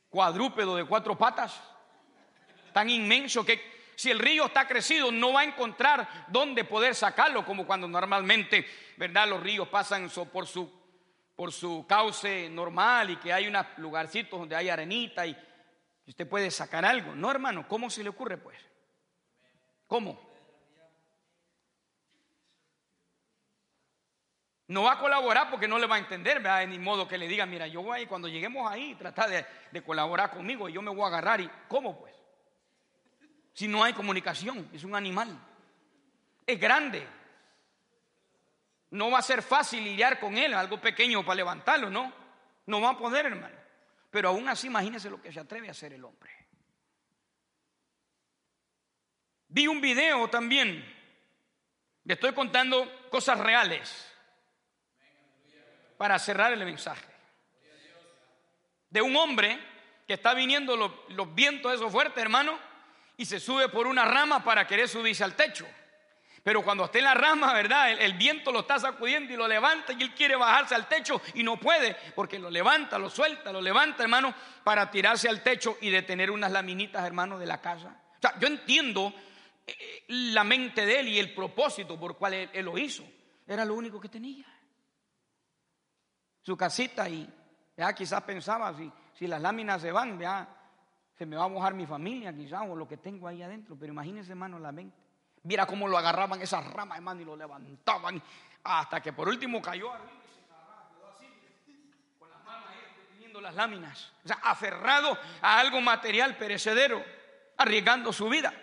cuadrúpedo 0.10 0.76
de 0.76 0.86
cuatro 0.86 1.18
patas, 1.18 1.60
tan 2.72 2.88
inmenso 2.88 3.44
que 3.44 3.60
si 3.96 4.12
el 4.12 4.20
río 4.20 4.46
está 4.46 4.68
crecido 4.68 5.12
no 5.12 5.34
va 5.34 5.42
a 5.42 5.46
encontrar 5.46 6.28
dónde 6.28 6.66
poder 6.66 6.94
sacarlo, 6.94 7.44
como 7.44 7.66
cuando 7.66 7.88
normalmente, 7.88 8.64
¿verdad? 8.98 9.28
Los 9.28 9.42
ríos 9.42 9.68
pasan 9.70 10.08
por 10.32 10.46
su, 10.46 10.72
por 11.36 11.52
su 11.52 11.84
cauce 11.90 12.52
normal 12.52 13.10
y 13.10 13.16
que 13.16 13.34
hay 13.34 13.48
unos 13.48 13.66
lugarcitos 13.78 14.40
donde 14.40 14.56
hay 14.56 14.70
arenita 14.70 15.26
y 15.26 15.36
usted 16.08 16.28
puede 16.28 16.52
sacar 16.52 16.86
algo. 16.86 17.16
No, 17.16 17.32
hermano, 17.32 17.68
¿cómo 17.68 17.90
se 17.90 18.04
le 18.04 18.10
ocurre 18.10 18.38
pues? 18.38 18.58
¿Cómo? 19.88 20.20
No 24.68 24.84
va 24.84 24.94
a 24.94 25.00
colaborar 25.00 25.50
porque 25.50 25.68
no 25.68 25.78
le 25.78 25.88
va 25.88 25.96
a 25.96 26.00
entender, 26.00 26.38
¿verdad? 26.38 26.66
Ni 26.68 26.80
modo 26.80 27.08
que 27.08 27.18
le 27.18 27.28
diga, 27.28 27.46
mira, 27.46 27.68
yo 27.68 27.84
voy 27.84 28.06
cuando 28.06 28.28
lleguemos 28.28 28.72
ahí, 28.72 28.96
trata 28.96 29.28
de, 29.28 29.46
de, 29.72 29.84
colaborar 29.84 30.32
conmigo 30.32 30.70
y 30.70 30.74
yo 30.74 30.82
me 30.82 30.90
voy 30.90 31.04
a 31.04 31.08
agarrar. 31.08 31.42
¿Y 31.42 31.50
cómo 31.68 32.00
pues? 32.00 32.16
Si 33.54 33.68
no 33.68 33.84
hay 33.84 33.94
comunicación, 33.94 34.70
es 34.74 34.84
un 34.84 34.96
animal. 34.96 35.38
Es 36.48 36.60
grande. 36.60 37.08
No 38.90 39.12
va 39.12 39.20
a 39.20 39.24
ser 39.24 39.42
fácil 39.42 39.84
lidiar 39.84 40.20
con 40.20 40.38
él, 40.38 40.54
algo 40.54 40.80
pequeño 40.80 41.24
para 41.24 41.36
levantarlo, 41.36 41.90
¿no? 41.90 42.12
No 42.66 42.82
va 42.82 42.92
a 42.92 42.98
poder, 42.98 43.26
hermano. 43.26 43.63
Pero 44.14 44.30
aún 44.30 44.48
así, 44.48 44.68
imagínese 44.68 45.10
lo 45.10 45.20
que 45.20 45.34
se 45.34 45.40
atreve 45.40 45.70
a 45.70 45.72
hacer 45.72 45.92
el 45.92 46.06
hombre. 46.06 46.32
Vi 49.48 49.66
un 49.66 49.82
video 49.82 50.30
también. 50.30 50.86
Le 52.04 52.14
estoy 52.14 52.32
contando 52.32 53.10
cosas 53.10 53.40
reales 53.40 54.08
para 55.98 56.20
cerrar 56.20 56.54
el 56.54 56.64
mensaje. 56.64 57.08
De 58.88 59.02
un 59.02 59.16
hombre 59.16 59.60
que 60.06 60.14
está 60.14 60.36
viniendo 60.36 60.78
los, 60.78 61.34
vientos 61.34 61.74
esos 61.74 61.92
fuertes, 61.92 62.22
hermano, 62.22 62.60
y 63.18 63.26
se 63.26 63.40
sube 63.40 63.68
por 63.68 63.88
una 63.88 64.06
rama 64.06 64.44
para 64.44 64.68
querer 64.68 64.88
subirse 64.88 65.24
al 65.24 65.36
techo. 65.36 65.66
Pero 66.44 66.62
cuando 66.62 66.86
esté 66.86 67.00
en 67.00 67.06
la 67.06 67.14
rama, 67.14 67.54
¿verdad? 67.54 67.92
El, 67.92 68.14
viento 68.14 68.52
lo 68.52 68.60
está 68.60 68.78
sacudiendo 68.78 69.34
y 69.34 69.38
lo 69.38 69.48
levanta 69.48 69.94
y 69.94 70.04
él 70.04 70.14
quiere 70.14 70.36
bajarse 70.36 70.76
al 70.76 70.88
techo 70.88 71.22
y 71.34 71.44
no 71.44 71.58
puede 71.58 71.96
porque 72.16 72.38
lo 72.38 72.50
levanta, 72.50 73.00
lo 73.00 73.10
suelta, 73.10 73.52
lo 73.52 73.62
levanta, 73.62 74.04
hermano, 74.04 74.34
para 74.64 74.92
tirarse 74.92 75.30
al 75.30 75.42
techo 75.42 75.78
y 75.80 75.90
detener 75.90 76.30
unas 76.30 76.52
laminitas, 76.52 77.06
hermano, 77.06 77.40
de 77.40 77.46
la 77.46 77.62
casa. 77.62 77.98
O 78.18 78.22
sea, 78.22 78.38
yo 78.40 78.48
entiendo 78.48 79.14
eh, 79.66 80.04
la 80.10 80.44
mente 80.44 80.86
de 80.86 81.00
él 81.00 81.08
y 81.08 81.20
el 81.20 81.34
propósito 81.34 81.98
por 81.98 82.18
cual 82.18 82.34
él, 82.34 82.50
él 82.52 82.66
lo 82.66 82.78
hizo. 82.78 83.06
Era 83.48 83.64
lo 83.64 83.76
único 83.76 84.02
que 84.02 84.10
tenía 84.10 84.46
su 86.44 86.58
casita 86.58 87.10
y 87.10 87.28
ya 87.76 87.94
quizás 87.94 88.22
pensaba, 88.24 88.76
si, 88.76 88.92
si 89.14 89.28
las 89.28 89.42
láminas 89.42 89.82
se 89.82 89.92
van, 89.92 90.20
ya 90.20 90.48
se 91.18 91.26
me 91.26 91.36
va 91.36 91.46
a 91.46 91.48
mojar 91.48 91.74
mi 91.74 91.86
familia 91.86 92.36
quizás 92.36 92.64
o 92.68 92.76
lo 92.76 92.88
que 92.88 92.98
tengo 92.98 93.28
ahí 93.28 93.42
adentro. 93.42 93.78
Pero 93.80 93.94
imagínense, 93.94 94.32
hermano, 94.32 94.60
la 94.60 94.72
mente. 94.72 95.03
Mira 95.44 95.66
cómo 95.66 95.88
lo 95.88 95.98
agarraban 95.98 96.42
esas 96.42 96.66
ramas, 96.72 96.98
hermano, 96.98 97.22
y 97.22 97.26
lo 97.26 97.36
levantaban 97.36 98.22
hasta 98.64 99.02
que 99.02 99.12
por 99.12 99.28
último 99.28 99.62
cayó 99.62 99.92
arriba 99.92 100.12
y 100.14 100.34
se 100.34 100.54
agarraba, 100.54 100.90
quedó 100.90 101.08
así, 101.10 101.94
con 102.18 102.30
las 102.30 102.44
manos 102.46 102.70
ahí 102.70 103.08
teniendo 103.12 103.42
las 103.42 103.54
láminas. 103.56 104.12
O 104.24 104.28
sea, 104.28 104.38
aferrado 104.42 105.18
a 105.42 105.60
algo 105.60 105.82
material 105.82 106.38
perecedero, 106.38 107.04
arriesgando 107.58 108.14
su 108.14 108.30
vida. 108.30 108.54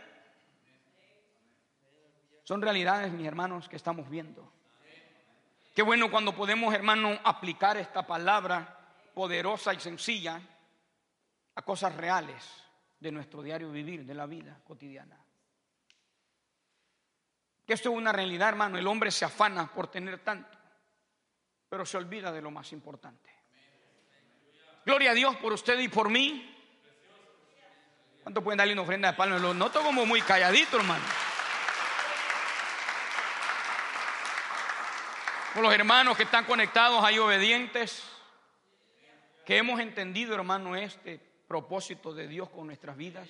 Son 2.44 2.62
realidades, 2.62 3.12
mis 3.12 3.26
hermanos, 3.26 3.68
que 3.68 3.76
estamos 3.76 4.08
viendo. 4.08 4.50
Qué 5.74 5.82
bueno 5.82 6.10
cuando 6.10 6.34
podemos, 6.34 6.74
hermano, 6.74 7.18
aplicar 7.22 7.76
esta 7.76 8.06
palabra 8.06 8.76
poderosa 9.14 9.72
y 9.74 9.80
sencilla 9.80 10.40
a 11.54 11.62
cosas 11.62 11.94
reales 11.94 12.42
de 12.98 13.12
nuestro 13.12 13.42
diario 13.42 13.70
vivir, 13.70 14.04
de 14.04 14.14
la 14.14 14.26
vida 14.26 14.58
cotidiana. 14.64 15.16
Esto 17.72 17.90
es 17.90 17.96
una 17.96 18.10
realidad, 18.10 18.48
hermano. 18.48 18.78
El 18.78 18.86
hombre 18.88 19.12
se 19.12 19.24
afana 19.24 19.72
por 19.72 19.86
tener 19.86 20.18
tanto, 20.18 20.58
pero 21.68 21.86
se 21.86 21.96
olvida 21.96 22.32
de 22.32 22.42
lo 22.42 22.50
más 22.50 22.72
importante. 22.72 23.30
Gloria 24.84 25.12
a 25.12 25.14
Dios 25.14 25.36
por 25.36 25.52
usted 25.52 25.78
y 25.78 25.86
por 25.86 26.08
mí. 26.08 26.52
¿Cuánto 28.24 28.42
pueden 28.42 28.58
darle 28.58 28.72
una 28.72 28.82
ofrenda 28.82 29.12
de 29.12 29.16
palma? 29.16 29.38
Lo 29.38 29.54
noto 29.54 29.82
como 29.82 30.04
muy 30.04 30.20
calladito, 30.22 30.78
hermano. 30.78 31.04
por 35.54 35.64
los 35.64 35.74
hermanos 35.74 36.16
que 36.16 36.22
están 36.22 36.44
conectados 36.44 37.02
ahí 37.02 37.18
obedientes, 37.18 38.04
que 39.44 39.56
hemos 39.56 39.80
entendido, 39.80 40.34
hermano, 40.34 40.76
este 40.76 41.20
propósito 41.48 42.14
de 42.14 42.28
Dios 42.28 42.48
con 42.50 42.66
nuestras 42.66 42.96
vidas. 42.96 43.28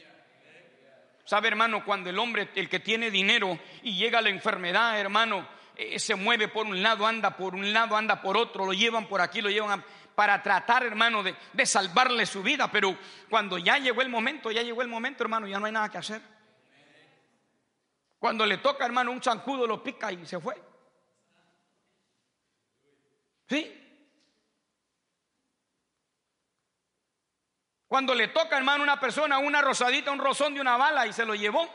Sabe, 1.30 1.46
hermano, 1.46 1.84
cuando 1.84 2.10
el 2.10 2.18
hombre, 2.18 2.48
el 2.56 2.68
que 2.68 2.80
tiene 2.80 3.08
dinero 3.08 3.56
y 3.84 3.96
llega 3.96 4.20
la 4.20 4.30
enfermedad, 4.30 4.98
hermano, 4.98 5.46
eh, 5.76 5.96
se 6.00 6.16
mueve 6.16 6.48
por 6.48 6.66
un 6.66 6.82
lado, 6.82 7.06
anda 7.06 7.36
por 7.36 7.54
un 7.54 7.72
lado, 7.72 7.96
anda 7.96 8.20
por 8.20 8.36
otro, 8.36 8.66
lo 8.66 8.72
llevan 8.72 9.06
por 9.06 9.20
aquí, 9.20 9.40
lo 9.40 9.48
llevan 9.48 9.84
para 10.16 10.42
tratar, 10.42 10.82
hermano, 10.82 11.22
de, 11.22 11.36
de 11.52 11.66
salvarle 11.66 12.26
su 12.26 12.42
vida. 12.42 12.68
Pero 12.72 12.98
cuando 13.28 13.58
ya 13.58 13.78
llegó 13.78 14.02
el 14.02 14.08
momento, 14.08 14.50
ya 14.50 14.62
llegó 14.62 14.82
el 14.82 14.88
momento, 14.88 15.22
hermano, 15.22 15.46
ya 15.46 15.60
no 15.60 15.66
hay 15.66 15.72
nada 15.72 15.88
que 15.88 15.98
hacer. 15.98 16.20
Cuando 18.18 18.44
le 18.44 18.58
toca, 18.58 18.84
hermano, 18.84 19.12
un 19.12 19.22
zancudo 19.22 19.68
lo 19.68 19.84
pica 19.84 20.10
y 20.10 20.26
se 20.26 20.40
fue. 20.40 20.60
¿Sí? 23.48 23.79
Cuando 27.90 28.14
le 28.14 28.28
toca, 28.28 28.56
hermano, 28.56 28.82
a 28.82 28.84
una 28.84 29.00
persona 29.00 29.40
una 29.40 29.60
rosadita, 29.60 30.12
un 30.12 30.20
rozón 30.20 30.54
de 30.54 30.60
una 30.60 30.76
bala 30.76 31.08
y 31.08 31.12
se 31.12 31.26
lo 31.26 31.34
llevó. 31.34 31.68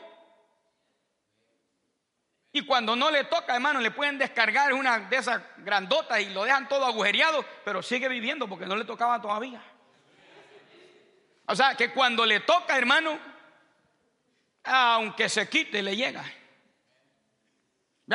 Y 2.52 2.64
cuando 2.64 2.96
no 2.96 3.10
le 3.10 3.24
toca, 3.24 3.54
hermano, 3.54 3.82
le 3.82 3.90
pueden 3.90 4.16
descargar 4.16 4.72
una 4.72 4.98
de 4.98 5.14
esas 5.14 5.42
grandotas 5.58 6.18
y 6.20 6.30
lo 6.30 6.44
dejan 6.44 6.68
todo 6.68 6.86
agujereado, 6.86 7.44
pero 7.66 7.82
sigue 7.82 8.08
viviendo 8.08 8.48
porque 8.48 8.64
no 8.64 8.76
le 8.76 8.86
tocaba 8.86 9.20
todavía. 9.20 9.62
O 11.48 11.54
sea, 11.54 11.74
que 11.74 11.92
cuando 11.92 12.24
le 12.24 12.40
toca, 12.40 12.78
hermano, 12.78 13.18
aunque 14.64 15.28
se 15.28 15.46
quite, 15.50 15.82
le 15.82 15.94
llega. 15.94 16.24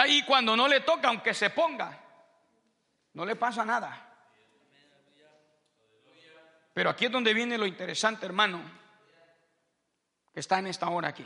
Y 0.08 0.26
cuando 0.26 0.58
no 0.58 0.68
le 0.68 0.80
toca, 0.80 1.10
aunque 1.10 1.36
se 1.36 1.52
ponga, 1.52 2.00
no 3.14 3.26
le 3.28 3.36
pasa 3.36 3.64
nada. 3.64 4.11
Pero 6.74 6.90
aquí 6.90 7.06
es 7.06 7.12
donde 7.12 7.34
viene 7.34 7.58
lo 7.58 7.66
interesante, 7.66 8.26
hermano, 8.26 8.62
que 10.34 10.40
está 10.40 10.60
en 10.60 10.68
esta 10.68 10.90
hora 10.90 11.10
aquí. 11.10 11.26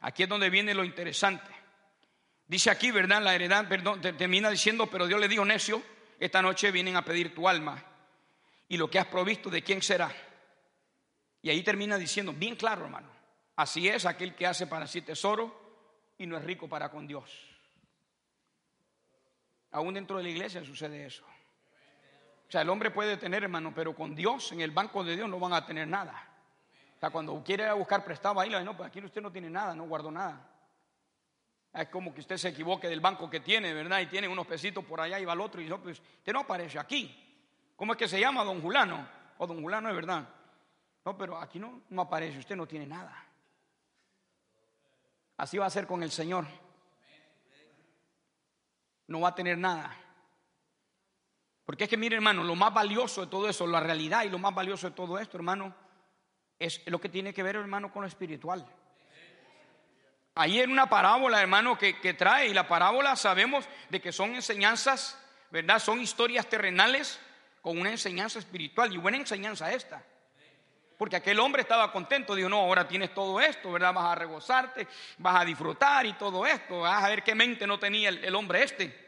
Aquí 0.00 0.22
es 0.22 0.28
donde 0.28 0.50
viene 0.50 0.74
lo 0.74 0.84
interesante. 0.84 1.50
Dice 2.46 2.70
aquí, 2.70 2.92
¿verdad? 2.92 3.20
La 3.22 3.34
heredad, 3.34 3.68
perdón, 3.68 4.00
termina 4.00 4.50
diciendo, 4.50 4.86
pero 4.86 5.06
Dios 5.06 5.20
le 5.20 5.26
dijo, 5.26 5.44
necio, 5.44 5.82
esta 6.20 6.40
noche 6.40 6.70
vienen 6.70 6.96
a 6.96 7.04
pedir 7.04 7.34
tu 7.34 7.48
alma 7.48 7.82
y 8.68 8.76
lo 8.76 8.88
que 8.88 8.98
has 8.98 9.06
provisto, 9.06 9.50
¿de 9.50 9.62
quién 9.62 9.82
será? 9.82 10.12
Y 11.42 11.50
ahí 11.50 11.62
termina 11.62 11.98
diciendo, 11.98 12.32
bien 12.32 12.56
claro, 12.56 12.84
hermano, 12.84 13.10
así 13.56 13.88
es 13.88 14.06
aquel 14.06 14.34
que 14.34 14.46
hace 14.46 14.66
para 14.66 14.86
sí 14.86 15.02
tesoro 15.02 16.14
y 16.18 16.26
no 16.26 16.36
es 16.36 16.44
rico 16.44 16.68
para 16.68 16.90
con 16.90 17.06
Dios. 17.06 17.30
Aún 19.72 19.94
dentro 19.94 20.16
de 20.16 20.22
la 20.22 20.28
iglesia 20.28 20.64
sucede 20.64 21.06
eso. 21.06 21.24
O 22.48 22.50
sea, 22.50 22.62
el 22.62 22.68
hombre 22.68 22.90
puede 22.90 23.16
tener, 23.16 23.42
hermano, 23.42 23.72
pero 23.74 23.94
con 23.94 24.14
Dios, 24.14 24.52
en 24.52 24.60
el 24.60 24.70
banco 24.70 25.02
de 25.02 25.16
Dios 25.16 25.28
no 25.28 25.40
van 25.40 25.52
a 25.52 25.66
tener 25.66 25.88
nada. 25.88 26.28
O 26.96 27.00
sea, 27.00 27.10
cuando 27.10 27.42
quiere 27.42 27.70
buscar 27.72 28.04
prestado 28.04 28.40
ahí, 28.40 28.50
no, 28.64 28.76
pues 28.76 28.88
aquí 28.88 29.00
usted 29.00 29.20
no 29.20 29.32
tiene 29.32 29.50
nada, 29.50 29.74
no 29.74 29.84
guardó 29.84 30.10
nada. 30.10 30.48
Es 31.74 31.88
como 31.88 32.14
que 32.14 32.20
usted 32.20 32.36
se 32.38 32.48
equivoque 32.48 32.88
del 32.88 33.00
banco 33.00 33.28
que 33.28 33.40
tiene, 33.40 33.74
¿verdad? 33.74 34.00
Y 34.00 34.06
tiene 34.06 34.28
unos 34.28 34.46
pesitos 34.46 34.84
por 34.84 35.00
allá 35.00 35.18
y 35.20 35.24
va 35.24 35.32
al 35.32 35.40
otro 35.40 35.60
y 35.60 35.68
no, 35.68 35.82
pues 35.82 36.00
usted 36.00 36.32
no 36.32 36.40
aparece 36.40 36.78
aquí. 36.78 37.22
¿Cómo 37.74 37.92
es 37.92 37.98
que 37.98 38.08
se 38.08 38.18
llama 38.18 38.44
don 38.44 38.62
Julano? 38.62 39.06
O 39.36 39.46
don 39.46 39.60
Julano 39.60 39.90
es 39.90 39.94
verdad. 39.94 40.26
No, 41.04 41.18
pero 41.18 41.36
aquí 41.38 41.58
no, 41.58 41.82
no 41.90 42.02
aparece, 42.02 42.38
usted 42.38 42.56
no 42.56 42.66
tiene 42.66 42.86
nada. 42.86 43.14
Así 45.36 45.58
va 45.58 45.66
a 45.66 45.70
ser 45.70 45.86
con 45.86 46.02
el 46.02 46.10
Señor. 46.10 46.46
No 49.08 49.20
va 49.20 49.28
a 49.28 49.34
tener 49.34 49.58
nada. 49.58 49.94
Porque 51.66 51.84
es 51.84 51.90
que, 51.90 51.96
mire, 51.98 52.16
hermano, 52.16 52.42
lo 52.42 52.54
más 52.54 52.72
valioso 52.72 53.22
de 53.22 53.26
todo 53.26 53.48
eso, 53.48 53.66
la 53.66 53.80
realidad 53.80 54.24
y 54.24 54.30
lo 54.30 54.38
más 54.38 54.54
valioso 54.54 54.88
de 54.88 54.96
todo 54.96 55.18
esto, 55.18 55.36
hermano, 55.36 55.74
es 56.58 56.80
lo 56.86 57.00
que 57.00 57.10
tiene 57.10 57.34
que 57.34 57.42
ver, 57.42 57.56
hermano, 57.56 57.92
con 57.92 58.02
lo 58.02 58.08
espiritual. 58.08 58.64
En 60.36 60.70
una 60.70 60.88
parábola, 60.88 61.40
hermano, 61.40 61.76
que, 61.76 61.98
que 62.00 62.14
trae, 62.14 62.48
y 62.48 62.54
la 62.54 62.68
parábola 62.68 63.16
sabemos 63.16 63.68
de 63.90 64.00
que 64.00 64.12
son 64.12 64.34
enseñanzas, 64.34 65.20
¿verdad? 65.50 65.78
Son 65.78 66.00
historias 66.00 66.48
terrenales 66.48 67.20
con 67.60 67.78
una 67.78 67.90
enseñanza 67.90 68.38
espiritual 68.38 68.92
y 68.92 68.96
buena 68.96 69.16
enseñanza 69.18 69.72
esta. 69.72 70.02
Porque 70.96 71.16
aquel 71.16 71.38
hombre 71.40 71.62
estaba 71.62 71.92
contento, 71.92 72.34
dijo, 72.34 72.48
no, 72.48 72.60
ahora 72.60 72.88
tienes 72.88 73.12
todo 73.12 73.40
esto, 73.40 73.70
¿verdad? 73.70 73.92
Vas 73.92 74.06
a 74.06 74.14
regozarte, 74.14 74.88
vas 75.18 75.40
a 75.40 75.44
disfrutar 75.44 76.06
y 76.06 76.14
todo 76.14 76.46
esto, 76.46 76.80
vas 76.80 77.04
a 77.04 77.08
ver 77.08 77.22
qué 77.22 77.34
mente 77.34 77.66
no 77.66 77.78
tenía 77.78 78.08
el, 78.08 78.34
hombre 78.34 78.62
este. 78.62 79.05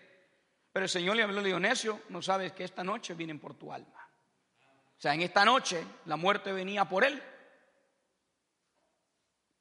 Pero 0.78 0.84
el 0.84 0.90
Señor 0.90 1.16
le 1.16 1.24
habló, 1.24 1.40
le 1.40 1.48
dijo, 1.48 1.58
necio, 1.58 2.02
no 2.10 2.22
sabes 2.22 2.52
que 2.52 2.62
esta 2.62 2.84
noche 2.84 3.14
vienen 3.14 3.40
por 3.40 3.52
tu 3.54 3.72
alma. 3.72 4.08
O 4.96 5.00
sea, 5.00 5.12
en 5.12 5.22
esta 5.22 5.44
noche 5.44 5.84
la 6.04 6.14
muerte 6.14 6.52
venía 6.52 6.84
por 6.84 7.02
él. 7.02 7.20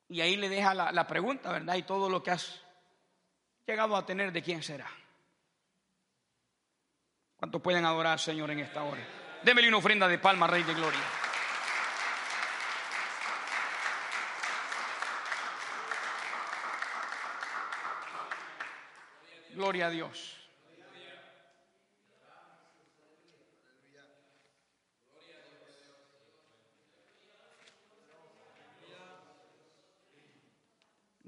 Y 0.10 0.22
ahí 0.22 0.36
le 0.36 0.48
deja 0.48 0.76
la, 0.76 0.92
la 0.92 1.08
pregunta, 1.08 1.52
¿verdad? 1.52 1.74
Y 1.74 1.82
todo 1.82 2.08
lo 2.08 2.22
que 2.22 2.30
has 2.30 2.62
llegado 3.66 3.96
a 3.96 4.06
tener, 4.06 4.32
¿de 4.32 4.44
quién 4.44 4.62
será? 4.62 4.88
¿Cuántos 7.36 7.64
pueden 7.64 7.84
adorar 7.86 8.14
al 8.14 8.20
Señor 8.20 8.52
en 8.52 8.60
esta 8.60 8.84
hora? 8.84 9.02
Démele 9.42 9.70
una 9.70 9.78
ofrenda 9.78 10.08
de 10.08 10.20
palma, 10.20 10.46
Rey 10.46 10.62
de 10.62 10.76
Gloria. 10.76 11.02
Gloria 19.56 19.88
a 19.88 19.90
Dios. 19.90 20.37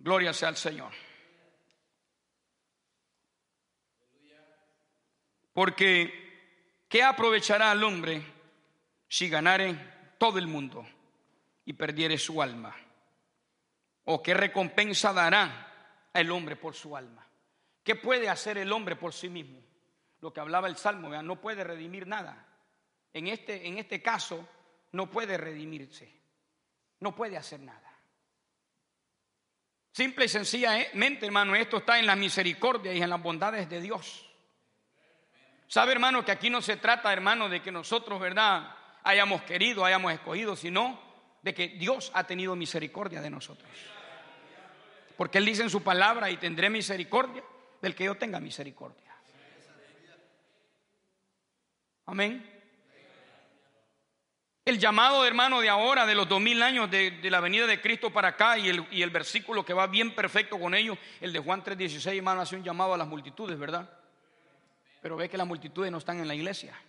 Gloria 0.09 0.33
sea 0.33 0.49
al 0.49 0.57
Señor. 0.57 0.91
Porque, 5.53 6.81
¿qué 6.89 7.03
aprovechará 7.03 7.69
al 7.69 7.83
hombre 7.83 8.25
si 9.07 9.29
ganare 9.29 9.75
todo 10.17 10.39
el 10.39 10.47
mundo 10.47 10.83
y 11.63 11.73
perdiere 11.73 12.17
su 12.17 12.41
alma? 12.41 12.75
¿O 14.05 14.23
qué 14.23 14.33
recompensa 14.33 15.13
dará 15.13 16.09
el 16.11 16.31
hombre 16.31 16.55
por 16.55 16.73
su 16.73 16.97
alma? 16.97 17.27
¿Qué 17.83 17.93
puede 17.93 18.29
hacer 18.29 18.57
el 18.57 18.71
hombre 18.71 18.95
por 18.95 19.13
sí 19.13 19.29
mismo? 19.29 19.61
Lo 20.21 20.33
que 20.33 20.39
hablaba 20.39 20.67
el 20.67 20.77
Salmo, 20.77 21.09
no 21.21 21.39
puede 21.39 21.63
redimir 21.63 22.07
nada. 22.07 22.47
En 23.13 23.27
este, 23.27 23.67
en 23.67 23.77
este 23.77 24.01
caso, 24.01 24.49
no 24.91 25.11
puede 25.11 25.37
redimirse. 25.37 26.11
No 26.99 27.15
puede 27.15 27.37
hacer 27.37 27.59
nada. 27.59 27.88
Simple 29.91 30.25
y 30.25 30.29
sencillamente, 30.29 31.25
hermano, 31.25 31.55
esto 31.55 31.77
está 31.77 31.99
en 31.99 32.05
la 32.05 32.15
misericordia 32.15 32.93
y 32.93 33.01
en 33.01 33.09
las 33.09 33.21
bondades 33.21 33.69
de 33.69 33.81
Dios. 33.81 34.25
Sabe, 35.67 35.91
hermano, 35.91 36.23
que 36.23 36.31
aquí 36.31 36.49
no 36.49 36.61
se 36.61 36.77
trata, 36.77 37.11
hermano, 37.11 37.49
de 37.49 37.61
que 37.61 37.71
nosotros, 37.71 38.19
¿verdad?, 38.19 38.75
hayamos 39.03 39.43
querido, 39.43 39.85
hayamos 39.85 40.13
escogido, 40.13 40.55
sino 40.55 40.99
de 41.41 41.53
que 41.53 41.69
Dios 41.69 42.11
ha 42.13 42.25
tenido 42.25 42.55
misericordia 42.55 43.21
de 43.21 43.29
nosotros. 43.29 43.69
Porque 45.17 45.37
Él 45.37 45.45
dice 45.45 45.63
en 45.63 45.69
su 45.69 45.83
palabra, 45.83 46.29
y 46.29 46.37
tendré 46.37 46.69
misericordia 46.69 47.43
del 47.81 47.95
que 47.95 48.05
yo 48.05 48.15
tenga 48.15 48.39
misericordia. 48.39 49.15
Amén. 52.05 52.58
El 54.69 54.77
llamado, 54.77 55.25
hermano, 55.25 55.61
de 55.61 55.69
ahora, 55.69 56.05
de 56.05 56.13
los 56.13 56.29
dos 56.29 56.39
mil 56.39 56.61
años 56.61 56.91
de, 56.91 57.17
la 57.23 57.39
venida 57.39 57.65
de 57.65 57.81
Cristo 57.81 58.13
para 58.13 58.27
acá 58.27 58.55
y 58.59 58.69
el, 58.69 59.09
versículo 59.09 59.65
que 59.65 59.73
va 59.73 59.87
bien 59.87 60.13
perfecto 60.13 60.59
con 60.59 60.75
ellos, 60.75 60.95
el 61.21 61.33
de 61.33 61.39
Juan 61.39 61.63
3:16, 61.63 62.15
hermano, 62.15 62.41
hace 62.41 62.55
un 62.55 62.63
llamado 62.63 62.93
a 62.93 62.97
las 62.97 63.07
multitudes, 63.07 63.57
¿verdad? 63.57 63.89
Pero 65.01 65.17
ve 65.17 65.27
que 65.27 65.39
las 65.39 65.47
multitudes 65.47 65.91
no 65.91 65.97
están 65.97 66.19
en 66.19 66.27
la 66.27 66.35
iglesia. 66.35 66.79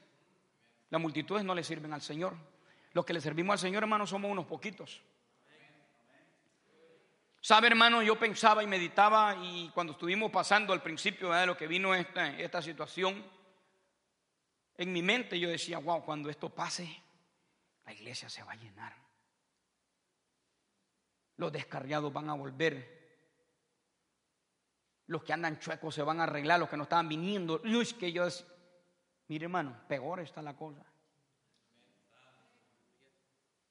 Las 0.91 1.01
multitudes 1.01 1.43
no 1.43 1.55
le 1.55 1.65
sirven 1.65 1.95
al 1.95 2.03
Señor. 2.03 2.35
Los 2.93 3.07
que 3.07 3.15
le 3.15 3.21
servimos 3.23 3.55
al 3.55 3.59
Señor, 3.61 3.83
hermano, 3.83 4.07
somos 4.07 4.31
unos 4.31 4.45
poquitos. 4.45 5.01
Sabe, 7.41 7.69
hermano, 7.69 8.03
yo 8.03 8.19
pensaba 8.19 8.63
y 8.63 8.67
meditaba 8.67 9.37
y 9.43 9.71
cuando 9.71 9.95
estuvimos 9.95 10.31
pasando 10.31 10.75
al 10.75 10.83
principio 10.83 11.33
de 11.33 11.47
lo 11.47 11.57
que 11.57 11.67
vino 11.67 11.95
esta, 11.95 12.39
esta 12.39 12.61
situación, 12.61 13.25
en 14.77 14.93
mi 14.93 15.01
mente 15.01 15.41
yo 15.41 15.49
decía, 15.49 15.79
wow, 15.79 16.05
cuando 16.05 16.29
esto 16.29 16.51
pase, 16.51 17.03
la 17.91 17.95
iglesia 17.95 18.29
se 18.29 18.45
va 18.45 18.53
a 18.53 18.57
llenar. 18.57 18.95
Los 21.39 21.51
descarriados 21.51 22.13
van 22.13 22.31
a 22.31 22.35
volver. 22.35 23.01
Los 25.09 25.25
que 25.25 25.33
andan 25.33 25.59
chuecos 25.59 25.97
se 25.97 26.03
van 26.03 26.21
a 26.21 26.23
arreglar, 26.23 26.61
los 26.61 26.69
que 26.69 26.77
no 26.77 26.85
estaban 26.85 27.09
viniendo. 27.09 27.61
Luis, 27.65 27.93
que 27.93 28.13
yo 28.13 28.29
mire 29.27 29.47
hermano, 29.47 29.77
peor 29.89 30.21
está 30.21 30.41
la 30.41 30.57
cosa. 30.57 30.85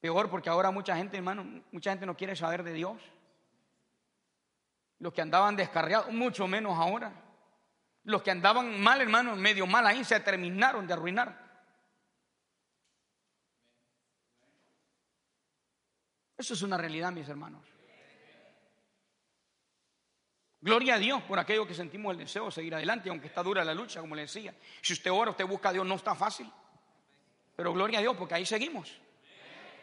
Peor 0.01 0.29
porque 0.29 0.49
ahora 0.49 0.69
mucha 0.69 0.97
gente, 0.97 1.15
hermano, 1.15 1.63
mucha 1.71 1.91
gente 1.91 2.05
no 2.05 2.17
quiere 2.17 2.35
saber 2.35 2.63
de 2.63 2.73
Dios. 2.73 3.01
Los 4.97 5.13
que 5.13 5.21
andaban 5.21 5.55
descarriados, 5.55 6.11
mucho 6.11 6.45
menos 6.45 6.77
ahora. 6.77 7.13
Los 8.03 8.21
que 8.21 8.31
andaban 8.31 8.81
mal, 8.81 8.99
hermano, 8.99 9.37
medio 9.37 9.65
mal 9.65 9.87
ahí, 9.87 10.03
se 10.03 10.19
terminaron 10.19 10.85
de 10.85 10.91
arruinar. 10.91 11.48
Eso 16.39 16.53
es 16.53 16.61
una 16.61 16.77
realidad, 16.77 17.11
mis 17.11 17.27
hermanos. 17.27 17.61
Gloria 20.61 20.95
a 20.95 20.97
Dios 20.97 21.21
por 21.23 21.37
aquello 21.37 21.67
que 21.67 21.73
sentimos 21.73 22.13
el 22.13 22.19
deseo 22.19 22.45
de 22.45 22.51
seguir 22.51 22.73
adelante, 22.73 23.09
aunque 23.09 23.27
está 23.27 23.43
dura 23.43 23.65
la 23.65 23.73
lucha, 23.73 23.99
como 23.99 24.15
le 24.15 24.21
decía. 24.21 24.55
Si 24.81 24.93
usted 24.93 25.11
ora, 25.11 25.31
usted 25.31 25.45
busca 25.45 25.67
a 25.67 25.73
Dios, 25.73 25.85
no 25.85 25.95
está 25.95 26.15
fácil. 26.15 26.49
Pero 27.57 27.73
gloria 27.73 27.99
a 27.99 28.01
Dios, 28.01 28.15
porque 28.15 28.35
ahí 28.35 28.45
seguimos. 28.45 28.89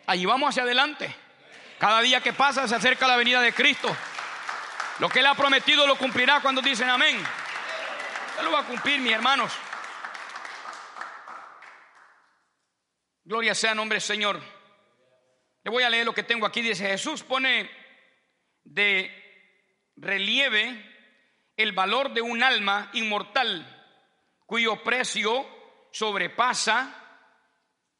Allí 0.07 0.25
vamos 0.25 0.49
hacia 0.49 0.63
adelante. 0.63 1.15
Cada 1.79 2.01
día 2.01 2.23
que 2.23 2.33
pasa 2.33 2.67
se 2.67 2.75
acerca 2.75 3.07
la 3.07 3.17
venida 3.17 3.43
de 3.43 3.53
Cristo. 3.53 3.95
Lo 4.99 5.11
que 5.11 5.19
Él 5.19 5.27
ha 5.27 5.35
prometido 5.35 5.87
lo 5.87 5.99
cumplirá 5.99 6.41
cuando 6.41 6.63
dicen 6.63 6.89
amén. 6.89 7.19
Él 8.39 8.45
lo 8.47 8.53
va 8.53 8.61
a 8.61 8.67
cumplir, 8.67 8.99
mis 9.01 9.13
hermanos. 9.13 9.53
Gloria 13.25 13.55
sea 13.55 13.75
nombre 13.75 14.01
Señor. 14.01 14.56
Le 15.67 15.71
voy 15.73 15.83
a 15.83 15.91
leer 15.91 16.07
lo 16.07 16.15
que 16.15 16.23
tengo 16.23 16.47
aquí. 16.47 16.63
Dice 16.63 16.87
Jesús 16.87 17.25
pone 17.25 17.69
de 18.63 19.11
relieve 19.97 20.81
el 21.57 21.73
valor 21.73 22.15
de 22.15 22.23
un 22.23 22.41
alma 22.45 22.89
inmortal 22.93 23.67
cuyo 24.47 24.85
precio 24.85 25.45
sobrepasa 25.91 26.95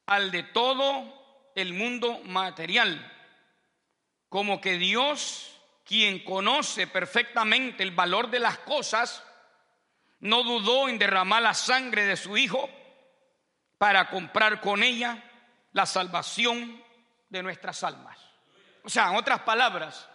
al 0.05 0.31
de 0.31 0.43
todo 0.43 1.51
el 1.55 1.73
mundo 1.73 2.21
material. 2.23 3.05
Como 4.29 4.61
que 4.61 4.77
Dios, 4.77 5.59
quien 5.83 6.23
conoce 6.23 6.87
perfectamente 6.87 7.83
el 7.83 7.91
valor 7.91 8.29
de 8.29 8.39
las 8.39 8.59
cosas, 8.59 9.21
no 10.21 10.43
dudó 10.43 10.87
en 10.87 10.99
derramar 10.99 11.41
la 11.41 11.53
sangre 11.53 12.05
de 12.05 12.15
su 12.15 12.37
Hijo 12.37 12.69
para 13.77 14.09
comprar 14.09 14.61
con 14.61 14.83
ella 14.83 15.21
la 15.73 15.85
salvación 15.85 16.86
de 17.29 17.43
nuestras 17.43 17.83
almas. 17.83 18.17
O 18.83 18.89
sea, 18.89 19.09
en 19.09 19.15
otras 19.15 19.41
palabras, 19.41 20.07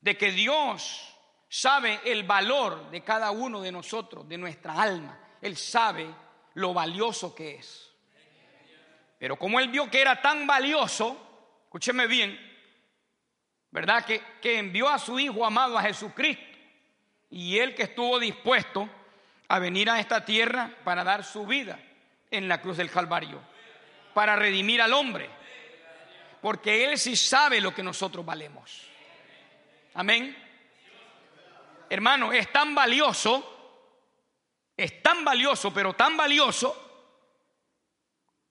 de 0.00 0.16
que 0.16 0.30
Dios 0.32 1.14
sabe 1.48 2.00
el 2.04 2.22
valor 2.22 2.90
de 2.90 3.02
cada 3.02 3.30
uno 3.32 3.60
de 3.60 3.72
nosotros, 3.72 4.28
de 4.28 4.38
nuestra 4.38 4.80
alma. 4.80 5.18
Él 5.42 5.56
sabe 5.56 6.08
lo 6.54 6.72
valioso 6.72 7.34
que 7.34 7.56
es. 7.56 7.90
Pero 9.18 9.36
como 9.36 9.60
él 9.60 9.68
vio 9.68 9.90
que 9.90 10.00
era 10.00 10.22
tan 10.22 10.46
valioso, 10.46 11.60
escúcheme 11.64 12.06
bien, 12.06 12.38
¿verdad? 13.70 14.04
Que, 14.04 14.22
que 14.40 14.58
envió 14.58 14.88
a 14.88 14.98
su 14.98 15.18
Hijo 15.18 15.44
amado 15.44 15.76
a 15.76 15.82
Jesucristo 15.82 16.44
y 17.30 17.58
él 17.58 17.74
que 17.74 17.84
estuvo 17.84 18.18
dispuesto 18.18 18.88
a 19.48 19.58
venir 19.58 19.90
a 19.90 20.00
esta 20.00 20.24
tierra 20.24 20.74
para 20.84 21.04
dar 21.04 21.24
su 21.24 21.46
vida 21.46 21.78
en 22.30 22.48
la 22.48 22.60
cruz 22.60 22.76
del 22.76 22.90
Calvario, 22.90 23.40
para 24.14 24.36
redimir 24.36 24.80
al 24.80 24.92
hombre, 24.92 25.28
porque 26.40 26.84
él 26.84 26.98
sí 26.98 27.16
sabe 27.16 27.60
lo 27.60 27.74
que 27.74 27.82
nosotros 27.82 28.24
valemos. 28.24 28.86
Amén. 29.94 30.36
Hermano, 31.88 32.32
es 32.32 32.50
tan 32.52 32.74
valioso, 32.74 33.92
es 34.76 35.02
tan 35.02 35.24
valioso, 35.24 35.74
pero 35.74 35.94
tan 35.94 36.16
valioso, 36.16 37.18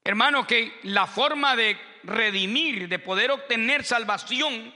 hermano, 0.04 0.45
que 0.45 0.80
la 0.84 1.08
forma 1.08 1.56
de 1.56 1.78
redimir, 2.04 2.88
de 2.88 2.99
poder 2.99 3.32
obtener 3.32 3.84
salvación, 3.84 4.73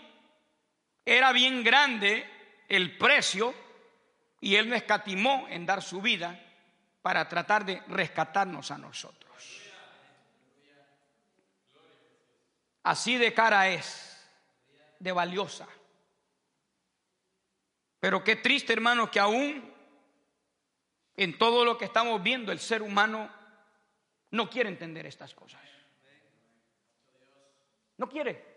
era 1.05 1.31
bien 1.33 1.63
grande 1.63 2.29
el 2.69 2.97
precio 2.97 3.53
y 4.39 4.55
Él 4.55 4.69
no 4.69 4.75
escatimó 4.75 5.47
en 5.49 5.65
dar 5.65 5.81
su 5.81 6.01
vida 6.01 6.39
para 7.01 7.27
tratar 7.27 7.65
de 7.65 7.81
rescatarnos 7.87 8.71
a 8.71 8.77
nosotros. 8.77 9.22
Así 12.83 13.17
de 13.17 13.33
cara 13.33 13.69
es, 13.69 14.29
de 14.99 15.11
valiosa. 15.11 15.67
Pero 17.99 18.23
qué 18.23 18.35
triste, 18.35 18.73
hermano, 18.73 19.09
que 19.09 19.19
aún 19.19 19.73
en 21.15 21.37
todo 21.37 21.63
lo 21.63 21.77
que 21.77 21.85
estamos 21.85 22.21
viendo, 22.21 22.51
el 22.51 22.59
ser 22.59 22.81
humano 22.81 23.29
no 24.31 24.49
quiere 24.49 24.67
entender 24.67 25.05
estas 25.05 25.33
cosas. 25.33 25.61
No 27.97 28.09
quiere. 28.09 28.53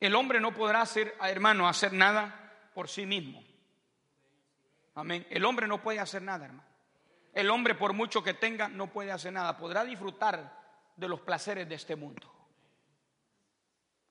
El 0.00 0.14
hombre 0.14 0.40
no 0.40 0.54
podrá 0.54 0.80
hacer, 0.80 1.14
hermano, 1.20 1.68
hacer 1.68 1.92
nada 1.92 2.70
por 2.74 2.88
sí 2.88 3.04
mismo. 3.04 3.44
Amén. 4.94 5.26
El 5.28 5.44
hombre 5.44 5.66
no 5.66 5.82
puede 5.82 5.98
hacer 5.98 6.22
nada, 6.22 6.46
hermano. 6.46 6.66
El 7.34 7.50
hombre, 7.50 7.74
por 7.74 7.92
mucho 7.92 8.22
que 8.22 8.32
tenga, 8.32 8.68
no 8.68 8.86
puede 8.86 9.12
hacer 9.12 9.32
nada. 9.32 9.58
Podrá 9.58 9.84
disfrutar 9.84 10.55
de 10.96 11.08
los 11.08 11.20
placeres 11.20 11.68
de 11.68 11.74
este 11.74 11.94
mundo. 11.94 12.32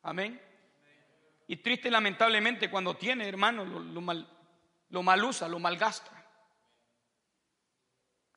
Amén. 0.04 0.39
Y 1.48 1.58
triste 1.58 1.89
lamentablemente 1.89 2.69
cuando 2.69 2.95
tiene, 2.95 3.28
hermano, 3.28 3.65
lo, 3.65 4.02
mal, 4.02 4.28
lo 4.89 5.04
mal 5.04 5.24
usa, 5.24 5.48
lo 5.48 5.60
malgasta. 5.60 6.12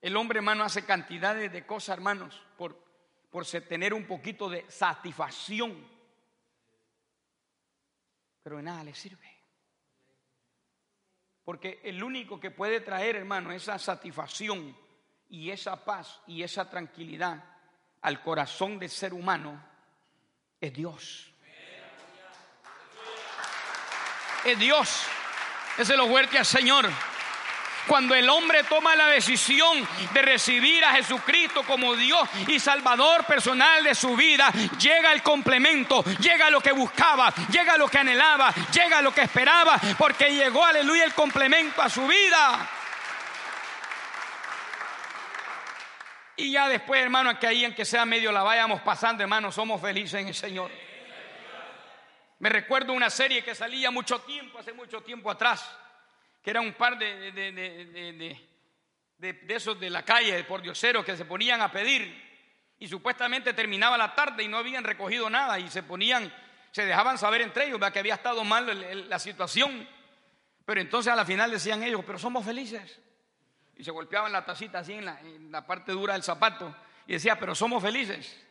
El 0.01 0.17
hombre, 0.17 0.39
hermano, 0.39 0.65
hace 0.65 0.85
cantidades 0.85 1.53
de 1.53 1.67
cosas, 1.67 1.97
hermanos, 1.97 2.41
por, 2.57 2.79
por 3.31 3.47
tener 3.47 3.93
un 3.93 4.07
poquito 4.07 4.49
de 4.49 4.65
satisfacción. 4.71 5.87
Pero 8.43 8.57
de 8.59 8.63
nada 8.63 8.85
le 8.85 8.95
sirve. 8.95 9.27
Porque 11.45 11.81
el 11.83 12.03
único 12.03 12.39
que 12.39 12.51
puede 12.51 12.81
traer, 12.81 13.17
hermano, 13.17 13.53
esa 13.53 13.79
satisfacción 13.79 14.77
y 15.29 15.51
esa 15.51 15.85
paz 15.85 16.21
y 16.27 16.43
esa 16.43 16.69
tranquilidad 16.69 17.58
al 18.03 18.21
corazón 18.23 18.79
del 18.79 18.91
ser 18.91 19.13
humano 19.13 19.63
es 20.61 20.73
Dios 20.73 21.29
es 24.45 24.59
Dios. 24.59 25.03
Ese 25.77 25.97
lo 25.97 26.09
fuerte 26.09 26.39
al 26.39 26.47
Señor. 26.47 26.89
Cuando 27.87 28.15
el 28.15 28.29
hombre 28.29 28.65
toma 28.65 28.95
la 28.97 29.07
decisión 29.07 29.87
de 30.13 30.21
recibir 30.21 30.85
a 30.85 30.93
Jesucristo 30.93 31.63
como 31.63 31.97
Dios 31.97 32.29
y 32.47 32.61
Salvador 32.61 33.25
personal 33.25 33.83
de 33.83 33.95
su 33.95 34.15
vida, 34.15 34.53
llega 34.79 35.13
el 35.13 35.23
complemento, 35.23 36.05
llega 36.21 36.51
lo 36.51 36.61
que 36.61 36.73
buscaba, 36.73 37.33
llega 37.51 37.79
lo 37.79 37.89
que 37.89 37.97
anhelaba, 37.97 38.53
llega 38.73 39.01
lo 39.01 39.15
que 39.15 39.23
esperaba, 39.23 39.81
porque 39.97 40.35
llegó, 40.35 40.67
aleluya, 40.67 41.05
el 41.05 41.15
complemento 41.15 41.81
a 41.81 41.89
su 41.89 42.07
vida. 42.07 42.69
Y 46.41 46.53
ya 46.53 46.69
después, 46.69 47.03
hermano, 47.03 47.37
que 47.37 47.49
ahí, 47.49 47.65
en 47.65 47.75
que 47.75 47.85
sea 47.85 48.05
medio 48.05 48.31
la 48.31 48.45
vayamos 48.45 48.81
pasando, 48.83 49.25
hermano, 49.25 49.51
somos 49.51 49.81
felices 49.81 50.21
en 50.21 50.29
el 50.29 50.35
Señor. 50.35 50.71
Me 52.39 52.49
recuerdo 52.49 52.93
una 52.93 53.11
serie 53.11 53.43
que 53.43 53.57
salía 53.57 53.91
mucho 53.91 54.21
tiempo, 54.21 54.57
hace 54.61 54.73
mucho 54.73 55.01
tiempo 55.01 55.33
atrás, 55.33 55.69
que 56.41 56.51
era 56.51 56.61
un 56.61 56.75
par 56.75 56.97
de, 56.97 57.33
de, 59.19 59.37
esos 59.49 59.81
de 59.81 59.91
la 59.91 60.05
calle, 60.05 60.45
por 60.45 60.63
dioseros, 60.63 61.05
que 61.05 61.17
se 61.17 61.25
ponían 61.25 61.61
a 61.61 61.73
pedir 61.73 62.29
y 62.79 62.87
supuestamente 62.87 63.53
terminaba 63.53 63.99
la 63.99 64.15
tarde 64.15 64.45
y 64.45 64.49
no 64.49 64.59
habían 64.59 64.85
recogido 64.85 65.29
nada 65.29 65.59
y 65.59 65.69
se 65.69 65.83
ponían, 65.83 66.33
se 66.71 66.87
dejaban 66.87 67.19
saber 67.19 67.41
entre 67.41 67.67
ellos 67.67 67.81
que 67.93 67.99
había 67.99 68.15
estado 68.15 68.45
mal 68.45 69.09
la 69.09 69.19
situación. 69.19 69.89
Pero 70.65 70.81
entonces 70.81 71.13
a 71.13 71.17
la 71.17 71.25
final 71.25 71.51
decían 71.51 71.83
ellos, 71.83 72.05
pero 72.07 72.17
somos 72.17 72.45
felices. 72.45 73.01
Y 73.79 73.85
se 73.85 73.91
golpeaban 73.91 74.33
la 74.33 74.45
tacita 74.45 74.81
así 74.81 74.95
en 74.95 75.51
la, 75.51 75.67
parte 75.67 75.93
dura 75.93 76.15
del 76.15 76.23
zapato 76.23 76.75
y 77.07 77.13
decía, 77.15 77.39
pero 77.39 77.55
somos 77.55 77.83
felices. 77.83 78.45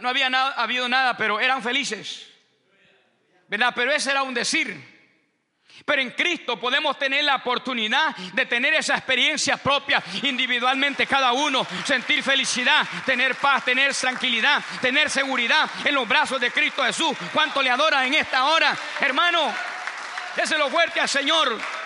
no 0.00 0.08
había 0.08 0.30
nada, 0.30 0.52
habido 0.52 0.88
nada, 0.88 1.16
pero 1.16 1.40
eran 1.40 1.62
felices. 1.62 2.30
¿verdad? 3.50 3.72
Pero 3.74 3.90
ese 3.90 4.12
era 4.12 4.22
un 4.22 4.32
decir. 4.32 5.00
Pero 5.84 6.02
en 6.02 6.10
Cristo 6.10 6.60
podemos 6.60 6.98
tener 6.98 7.24
la 7.24 7.36
oportunidad 7.36 8.14
de 8.16 8.46
tener 8.46 8.74
esa 8.74 8.96
experiencia 8.96 9.56
propia 9.56 10.02
individualmente 10.22 11.06
cada 11.06 11.32
uno, 11.32 11.66
sentir 11.84 12.22
felicidad, 12.22 12.86
tener 13.04 13.34
paz, 13.34 13.64
tener 13.64 13.94
tranquilidad, 13.94 14.62
tener 14.80 15.10
seguridad 15.10 15.68
en 15.84 15.94
los 15.94 16.06
brazos 16.06 16.40
de 16.40 16.52
Cristo 16.52 16.84
Jesús. 16.84 17.16
¿Cuánto 17.32 17.60
le 17.62 17.70
adora 17.70 18.06
en 18.06 18.14
esta 18.14 18.44
hora? 18.44 18.76
Hermano, 19.00 19.52
lo 20.56 20.70
fuerte 20.70 21.00
al 21.00 21.08
Señor. 21.08 21.79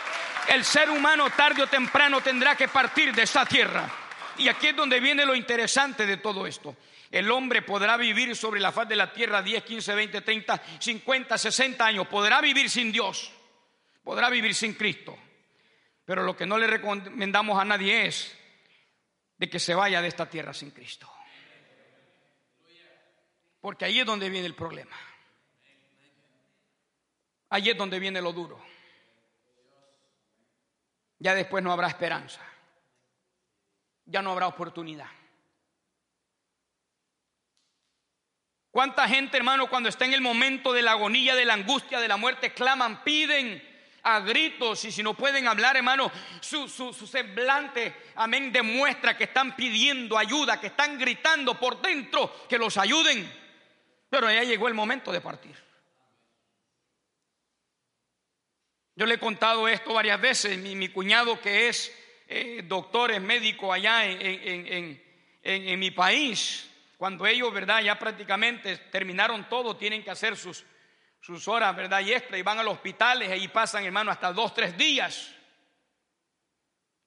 El 0.48 0.64
ser 0.64 0.90
humano 0.90 1.30
tarde 1.30 1.62
o 1.62 1.66
temprano 1.66 2.20
tendrá 2.20 2.56
que 2.56 2.68
partir 2.68 3.14
de 3.14 3.22
esta 3.22 3.44
tierra. 3.46 3.90
Y 4.38 4.48
aquí 4.48 4.68
es 4.68 4.76
donde 4.76 5.00
viene 5.00 5.24
lo 5.24 5.34
interesante 5.34 6.06
de 6.06 6.18
todo 6.18 6.46
esto. 6.46 6.76
El 7.10 7.30
hombre 7.30 7.62
podrá 7.62 7.96
vivir 7.96 8.34
sobre 8.34 8.60
la 8.60 8.72
faz 8.72 8.88
de 8.88 8.96
la 8.96 9.12
tierra 9.12 9.40
10, 9.40 9.62
15, 9.62 9.94
20, 9.94 10.20
30, 10.20 10.62
50, 10.80 11.38
60 11.38 11.86
años. 11.86 12.08
Podrá 12.08 12.40
vivir 12.40 12.68
sin 12.68 12.90
Dios. 12.90 13.30
Podrá 14.02 14.28
vivir 14.28 14.54
sin 14.54 14.74
Cristo. 14.74 15.16
Pero 16.04 16.22
lo 16.22 16.36
que 16.36 16.44
no 16.44 16.58
le 16.58 16.66
recomendamos 16.66 17.58
a 17.58 17.64
nadie 17.64 18.06
es 18.06 18.36
de 19.38 19.48
que 19.48 19.58
se 19.58 19.74
vaya 19.74 20.02
de 20.02 20.08
esta 20.08 20.28
tierra 20.28 20.52
sin 20.52 20.70
Cristo. 20.72 21.10
Porque 23.60 23.86
ahí 23.86 24.00
es 24.00 24.06
donde 24.06 24.28
viene 24.28 24.46
el 24.46 24.54
problema. 24.54 24.96
Ahí 27.48 27.70
es 27.70 27.76
donde 27.76 27.98
viene 27.98 28.20
lo 28.20 28.32
duro. 28.32 28.73
Ya 31.24 31.34
después 31.34 31.64
no 31.64 31.72
habrá 31.72 31.88
esperanza. 31.88 32.42
Ya 34.04 34.20
no 34.20 34.32
habrá 34.32 34.46
oportunidad. 34.46 35.06
¿Cuánta 38.70 39.08
gente, 39.08 39.38
hermano, 39.38 39.70
cuando 39.70 39.88
está 39.88 40.04
en 40.04 40.12
el 40.12 40.20
momento 40.20 40.70
de 40.74 40.82
la 40.82 40.90
agonía, 40.90 41.34
de 41.34 41.46
la 41.46 41.54
angustia, 41.54 41.98
de 41.98 42.08
la 42.08 42.18
muerte, 42.18 42.52
claman, 42.52 43.02
piden 43.04 43.66
a 44.02 44.20
gritos 44.20 44.84
y 44.84 44.92
si 44.92 45.02
no 45.02 45.14
pueden 45.14 45.48
hablar, 45.48 45.78
hermano, 45.78 46.12
su, 46.40 46.68
su, 46.68 46.92
semblante, 46.92 48.10
amén, 48.16 48.52
demuestra 48.52 49.16
que 49.16 49.24
están 49.24 49.56
pidiendo 49.56 50.18
ayuda, 50.18 50.60
que 50.60 50.66
están 50.66 50.98
gritando 50.98 51.58
por 51.58 51.80
dentro 51.80 52.46
que 52.46 52.58
los 52.58 52.76
ayuden. 52.76 53.32
Pero 54.10 54.30
ya 54.30 54.42
llegó 54.42 54.68
el 54.68 54.74
momento 54.74 55.10
de 55.10 55.22
partir. 55.22 55.63
Yo 58.96 59.06
le 59.06 59.14
he 59.14 59.18
contado 59.18 59.66
esto 59.66 59.92
varias 59.94 60.20
veces, 60.20 60.56
mi, 60.58 60.88
cuñado 60.88 61.40
que 61.40 61.68
es 61.68 61.92
eh, 62.28 62.62
doctor, 62.64 63.10
es 63.10 63.20
médico 63.20 63.72
allá 63.72 64.06
en, 64.06 65.02
en 65.42 65.78
mi 65.78 65.90
país, 65.90 66.70
cuando 66.96 67.26
ellos, 67.26 67.52
¿verdad? 67.52 67.82
Ya 67.82 67.98
prácticamente 67.98 68.76
terminaron 68.90 69.48
todo, 69.48 69.76
tienen 69.76 70.02
que 70.02 70.10
hacer 70.10 70.36
sus, 70.36 70.64
sus 71.20 71.48
horas, 71.48 71.74
¿verdad? 71.74 72.00
Y 72.00 72.12
extra, 72.12 72.38
y 72.38 72.42
van 72.42 72.58
a 72.58 72.62
los 72.62 72.74
hospitales, 72.74 73.30
ahí 73.30 73.48
pasan, 73.48 73.84
hermano, 73.84 74.10
hasta 74.10 74.32
dos, 74.32 74.54
tres 74.54 74.76
días. 74.76 75.34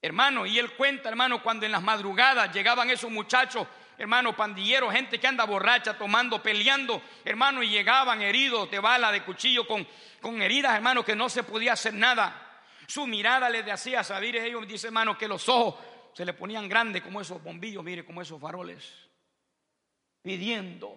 Hermano, 0.02 0.44
y 0.44 0.58
él 0.58 0.72
cuenta, 0.72 1.08
hermano, 1.08 1.42
cuando 1.42 1.66
en 1.66 1.72
las 1.72 1.82
madrugadas 1.82 2.52
llegaban 2.52 2.90
esos 2.90 3.10
muchachos, 3.10 3.66
hermano, 3.98 4.34
pandilleros, 4.34 4.92
gente 4.92 5.18
que 5.18 5.26
anda 5.26 5.44
borracha, 5.44 5.98
tomando, 5.98 6.42
peleando, 6.42 7.02
hermano, 7.24 7.62
y 7.62 7.68
llegaban 7.68 8.22
heridos 8.22 8.70
de 8.70 8.78
bala, 8.78 9.12
de 9.12 9.24
cuchillo, 9.24 9.66
con, 9.66 9.86
con 10.20 10.40
heridas, 10.40 10.74
hermano, 10.74 11.04
que 11.04 11.16
no 11.16 11.28
se 11.28 11.42
podía 11.42 11.74
hacer 11.74 11.92
nada. 11.92 12.62
Su 12.86 13.06
mirada 13.06 13.50
les 13.50 13.68
hacía 13.68 14.02
saber, 14.02 14.36
ellos 14.36 14.66
dice, 14.66 14.86
hermano, 14.86 15.18
que 15.18 15.28
los 15.28 15.48
ojos 15.48 15.74
se 16.14 16.24
le 16.24 16.32
ponían 16.32 16.68
grandes 16.68 17.02
como 17.02 17.20
esos 17.20 17.42
bombillos, 17.42 17.84
mire, 17.84 18.04
como 18.04 18.22
esos 18.22 18.40
faroles 18.40 19.08
pidiendo 20.22 20.94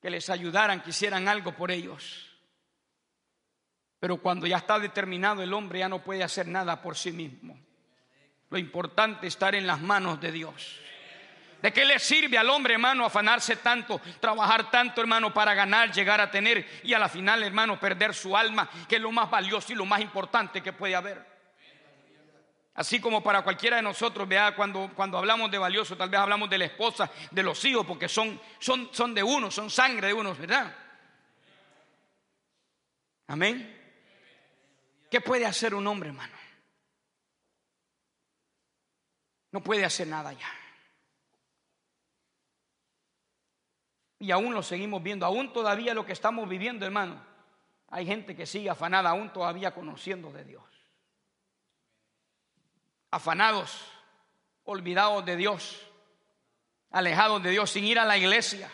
que 0.00 0.10
les 0.10 0.30
ayudaran, 0.30 0.82
que 0.82 0.88
hicieran 0.90 1.28
algo 1.28 1.54
por 1.54 1.70
ellos. 1.70 2.30
Pero 4.00 4.18
cuando 4.18 4.46
ya 4.46 4.58
está 4.58 4.78
determinado 4.78 5.42
el 5.42 5.52
hombre 5.52 5.80
ya 5.80 5.88
no 5.88 6.02
puede 6.02 6.22
hacer 6.22 6.46
nada 6.46 6.80
por 6.80 6.96
sí 6.96 7.12
mismo. 7.12 7.58
Lo 8.50 8.58
importante 8.58 9.26
es 9.26 9.34
estar 9.34 9.54
en 9.54 9.66
las 9.66 9.80
manos 9.80 10.20
de 10.20 10.32
Dios. 10.32 10.80
¿De 11.64 11.72
qué 11.72 11.86
le 11.86 11.98
sirve 11.98 12.36
al 12.36 12.50
hombre, 12.50 12.74
hermano, 12.74 13.06
afanarse 13.06 13.56
tanto, 13.56 13.98
trabajar 14.20 14.70
tanto, 14.70 15.00
hermano, 15.00 15.32
para 15.32 15.54
ganar, 15.54 15.90
llegar 15.90 16.20
a 16.20 16.30
tener 16.30 16.82
y 16.82 16.92
a 16.92 16.98
la 16.98 17.08
final, 17.08 17.42
hermano, 17.42 17.80
perder 17.80 18.12
su 18.12 18.36
alma, 18.36 18.68
que 18.86 18.96
es 18.96 19.00
lo 19.00 19.10
más 19.10 19.30
valioso 19.30 19.72
y 19.72 19.74
lo 19.74 19.86
más 19.86 20.02
importante 20.02 20.62
que 20.62 20.74
puede 20.74 20.94
haber? 20.94 21.24
Así 22.74 23.00
como 23.00 23.22
para 23.22 23.40
cualquiera 23.40 23.76
de 23.76 23.82
nosotros, 23.82 24.28
vea, 24.28 24.54
cuando, 24.54 24.90
cuando 24.94 25.16
hablamos 25.16 25.50
de 25.50 25.56
valioso, 25.56 25.96
tal 25.96 26.10
vez 26.10 26.20
hablamos 26.20 26.50
de 26.50 26.58
la 26.58 26.66
esposa, 26.66 27.10
de 27.30 27.42
los 27.42 27.64
hijos, 27.64 27.86
porque 27.86 28.10
son, 28.10 28.38
son, 28.58 28.90
son 28.92 29.14
de 29.14 29.22
uno, 29.22 29.50
son 29.50 29.70
sangre 29.70 30.08
de 30.08 30.12
uno, 30.12 30.34
¿verdad? 30.34 30.70
Amén. 33.28 33.74
¿Qué 35.10 35.22
puede 35.22 35.46
hacer 35.46 35.74
un 35.74 35.86
hombre, 35.86 36.10
hermano? 36.10 36.36
No 39.50 39.62
puede 39.62 39.82
hacer 39.86 40.08
nada 40.08 40.30
ya. 40.34 40.63
Y 44.18 44.30
aún 44.30 44.54
lo 44.54 44.62
seguimos 44.62 45.02
viendo, 45.02 45.26
aún 45.26 45.52
todavía 45.52 45.94
lo 45.94 46.06
que 46.06 46.12
estamos 46.12 46.48
viviendo, 46.48 46.86
hermano. 46.86 47.20
Hay 47.88 48.06
gente 48.06 48.34
que 48.34 48.46
sigue 48.46 48.70
afanada, 48.70 49.10
aún 49.10 49.32
todavía 49.32 49.72
conociendo 49.74 50.32
de 50.32 50.44
Dios 50.44 50.64
afanados, 53.14 53.80
olvidados 54.64 55.24
de 55.24 55.36
Dios, 55.36 55.80
alejados 56.90 57.40
de 57.44 57.50
Dios, 57.50 57.70
sin 57.70 57.84
ir 57.84 58.00
a 58.00 58.04
la 58.04 58.18
iglesia, 58.18 58.68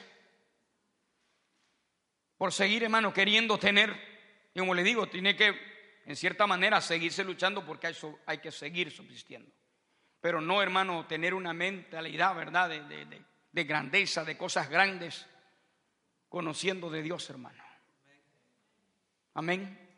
por 2.38 2.50
seguir, 2.50 2.82
hermano, 2.82 3.12
queriendo 3.12 3.58
tener, 3.58 3.94
y 4.54 4.60
como 4.60 4.72
le 4.72 4.82
digo, 4.82 5.08
tiene 5.08 5.36
que, 5.36 5.54
en 6.06 6.16
cierta 6.16 6.46
manera, 6.46 6.80
seguirse 6.80 7.22
luchando 7.22 7.66
porque 7.66 7.88
hay, 7.88 7.96
hay 8.24 8.38
que 8.38 8.50
seguir 8.50 8.90
subsistiendo. 8.90 9.52
Pero 10.22 10.40
no, 10.40 10.62
hermano, 10.62 11.06
tener 11.06 11.34
una 11.34 11.52
mentalidad, 11.52 12.34
¿verdad?, 12.34 12.70
de, 12.70 12.82
de 13.04 13.22
grandeza, 13.52 14.24
de 14.24 14.36
cosas 14.36 14.68
grandes, 14.68 15.26
conociendo 16.28 16.90
de 16.90 17.02
Dios, 17.02 17.28
hermano. 17.30 17.62
Amén 19.34 19.90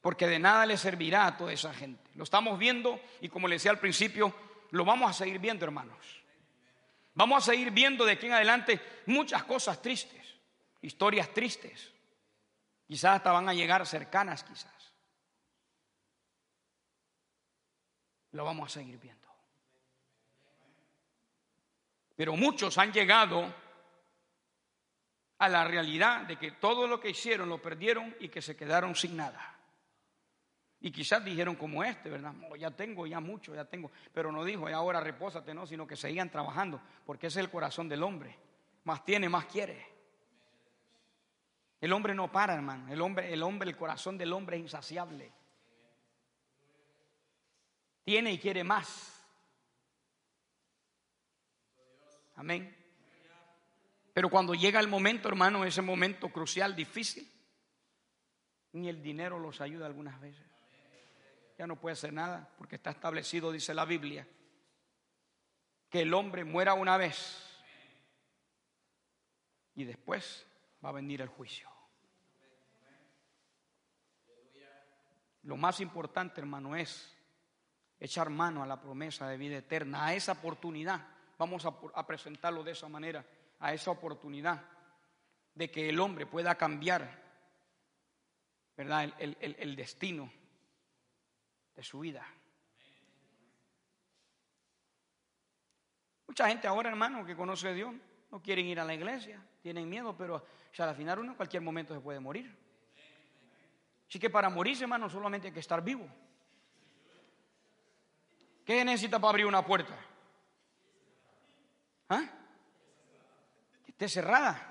porque 0.00 0.26
de 0.26 0.38
nada 0.38 0.66
le 0.66 0.76
servirá 0.76 1.26
a 1.26 1.36
toda 1.36 1.52
esa 1.52 1.74
gente. 1.74 2.10
Lo 2.14 2.24
estamos 2.24 2.58
viendo 2.58 3.00
y 3.20 3.28
como 3.28 3.48
le 3.48 3.56
decía 3.56 3.70
al 3.70 3.78
principio, 3.78 4.34
lo 4.70 4.84
vamos 4.84 5.10
a 5.10 5.12
seguir 5.12 5.38
viendo, 5.38 5.64
hermanos. 5.64 6.22
Vamos 7.14 7.42
a 7.42 7.50
seguir 7.52 7.70
viendo 7.70 8.04
de 8.04 8.12
aquí 8.12 8.26
en 8.26 8.32
adelante 8.32 8.80
muchas 9.06 9.44
cosas 9.44 9.82
tristes, 9.82 10.36
historias 10.80 11.32
tristes. 11.34 11.92
Quizás 12.86 13.16
hasta 13.16 13.32
van 13.32 13.48
a 13.48 13.54
llegar 13.54 13.86
cercanas, 13.86 14.42
quizás. 14.42 14.94
Lo 18.32 18.44
vamos 18.44 18.70
a 18.70 18.80
seguir 18.80 18.98
viendo. 18.98 19.19
Pero 22.20 22.36
muchos 22.36 22.76
han 22.76 22.92
llegado 22.92 23.50
a 25.38 25.48
la 25.48 25.64
realidad 25.64 26.26
de 26.26 26.36
que 26.36 26.50
todo 26.50 26.86
lo 26.86 27.00
que 27.00 27.08
hicieron 27.08 27.48
lo 27.48 27.62
perdieron 27.62 28.14
y 28.20 28.28
que 28.28 28.42
se 28.42 28.54
quedaron 28.54 28.94
sin 28.94 29.16
nada. 29.16 29.58
Y 30.80 30.92
quizás 30.92 31.24
dijeron 31.24 31.54
como 31.56 31.82
este, 31.82 32.10
¿verdad? 32.10 32.34
ya 32.58 32.72
tengo, 32.72 33.06
ya 33.06 33.20
mucho, 33.20 33.54
ya 33.54 33.64
tengo. 33.64 33.90
Pero 34.12 34.30
no 34.30 34.44
dijo, 34.44 34.68
ya 34.68 34.76
ahora 34.76 35.00
repósate, 35.00 35.54
no, 35.54 35.66
sino 35.66 35.86
que 35.86 35.96
seguían 35.96 36.28
trabajando, 36.28 36.82
porque 37.06 37.28
ese 37.28 37.40
es 37.40 37.46
el 37.46 37.50
corazón 37.50 37.88
del 37.88 38.02
hombre. 38.02 38.36
Más 38.84 39.02
tiene, 39.02 39.30
más 39.30 39.46
quiere. 39.46 39.82
El 41.80 41.90
hombre 41.90 42.14
no 42.14 42.30
para, 42.30 42.52
hermano. 42.52 42.92
El 42.92 43.00
hombre, 43.00 43.32
el 43.32 43.42
hombre, 43.42 43.70
el 43.70 43.78
corazón 43.78 44.18
del 44.18 44.34
hombre 44.34 44.58
es 44.58 44.64
insaciable. 44.64 45.32
Tiene 48.04 48.32
y 48.32 48.38
quiere 48.38 48.62
más. 48.62 49.19
Amén. 52.40 52.76
Pero 54.12 54.28
cuando 54.28 54.54
llega 54.54 54.80
el 54.80 54.88
momento, 54.88 55.28
hermano, 55.28 55.64
ese 55.64 55.82
momento 55.82 56.30
crucial, 56.30 56.74
difícil, 56.74 57.30
ni 58.72 58.88
el 58.88 59.02
dinero 59.02 59.38
los 59.38 59.60
ayuda 59.60 59.86
algunas 59.86 60.20
veces 60.20 60.50
ya 61.60 61.66
no 61.66 61.76
puede 61.76 61.92
hacer 61.92 62.10
nada, 62.10 62.48
porque 62.56 62.76
está 62.76 62.88
establecido, 62.88 63.52
dice 63.52 63.74
la 63.74 63.84
Biblia, 63.84 64.26
que 65.90 66.00
el 66.00 66.14
hombre 66.14 66.42
muera 66.42 66.72
una 66.72 66.96
vez 66.96 67.46
y 69.74 69.84
después 69.84 70.46
va 70.82 70.88
a 70.88 70.92
venir 70.92 71.20
el 71.20 71.28
juicio. 71.28 71.68
Lo 75.42 75.58
más 75.58 75.80
importante, 75.80 76.40
hermano, 76.40 76.74
es 76.74 77.14
echar 77.98 78.30
mano 78.30 78.62
a 78.62 78.66
la 78.66 78.80
promesa 78.80 79.28
de 79.28 79.36
vida 79.36 79.58
eterna, 79.58 80.06
a 80.06 80.14
esa 80.14 80.32
oportunidad. 80.32 81.06
Vamos 81.40 81.64
a, 81.64 82.06
presentarlo 82.06 82.62
de 82.62 82.72
esa 82.72 82.86
manera, 82.86 83.24
a 83.60 83.72
esa 83.72 83.90
oportunidad 83.90 84.62
de 85.54 85.70
que 85.70 85.88
el 85.88 85.98
hombre 85.98 86.26
pueda 86.26 86.54
cambiar, 86.54 87.18
¿verdad? 88.76 89.10
el 89.18 89.74
destino 89.74 90.30
de 91.74 91.82
su 91.82 92.00
vida. 92.00 92.26
Mucha 96.26 96.46
gente 96.46 96.68
ahora, 96.68 96.90
hermano, 96.90 97.24
que 97.24 97.34
conoce 97.34 97.68
a 97.68 97.72
Dios, 97.72 97.94
no 98.30 98.42
quieren 98.42 98.66
ir 98.66 98.78
a 98.78 98.84
la 98.84 98.92
iglesia, 98.92 99.42
tienen 99.62 99.88
miedo, 99.88 100.14
pero 100.14 100.44
ya 100.74 100.90
al 100.90 100.94
final 100.94 101.20
uno 101.20 101.30
en 101.30 101.36
cualquier 101.36 101.62
momento 101.62 101.94
se 101.94 102.00
puede 102.00 102.20
morir. 102.20 102.54
Así 104.06 104.18
que 104.18 104.28
para 104.28 104.50
morirse, 104.50 104.82
hermano, 104.84 105.08
solamente 105.08 105.46
hay 105.46 105.54
que 105.54 105.60
estar 105.60 105.82
vivo. 105.82 106.06
¿Qué 108.62 108.84
necesita 108.84 109.18
para 109.18 109.30
abrir 109.30 109.46
una 109.46 109.64
puerta? 109.64 110.09
¿Ah? 112.10 112.22
Que 113.84 113.92
esté 113.92 114.08
cerrada. 114.08 114.66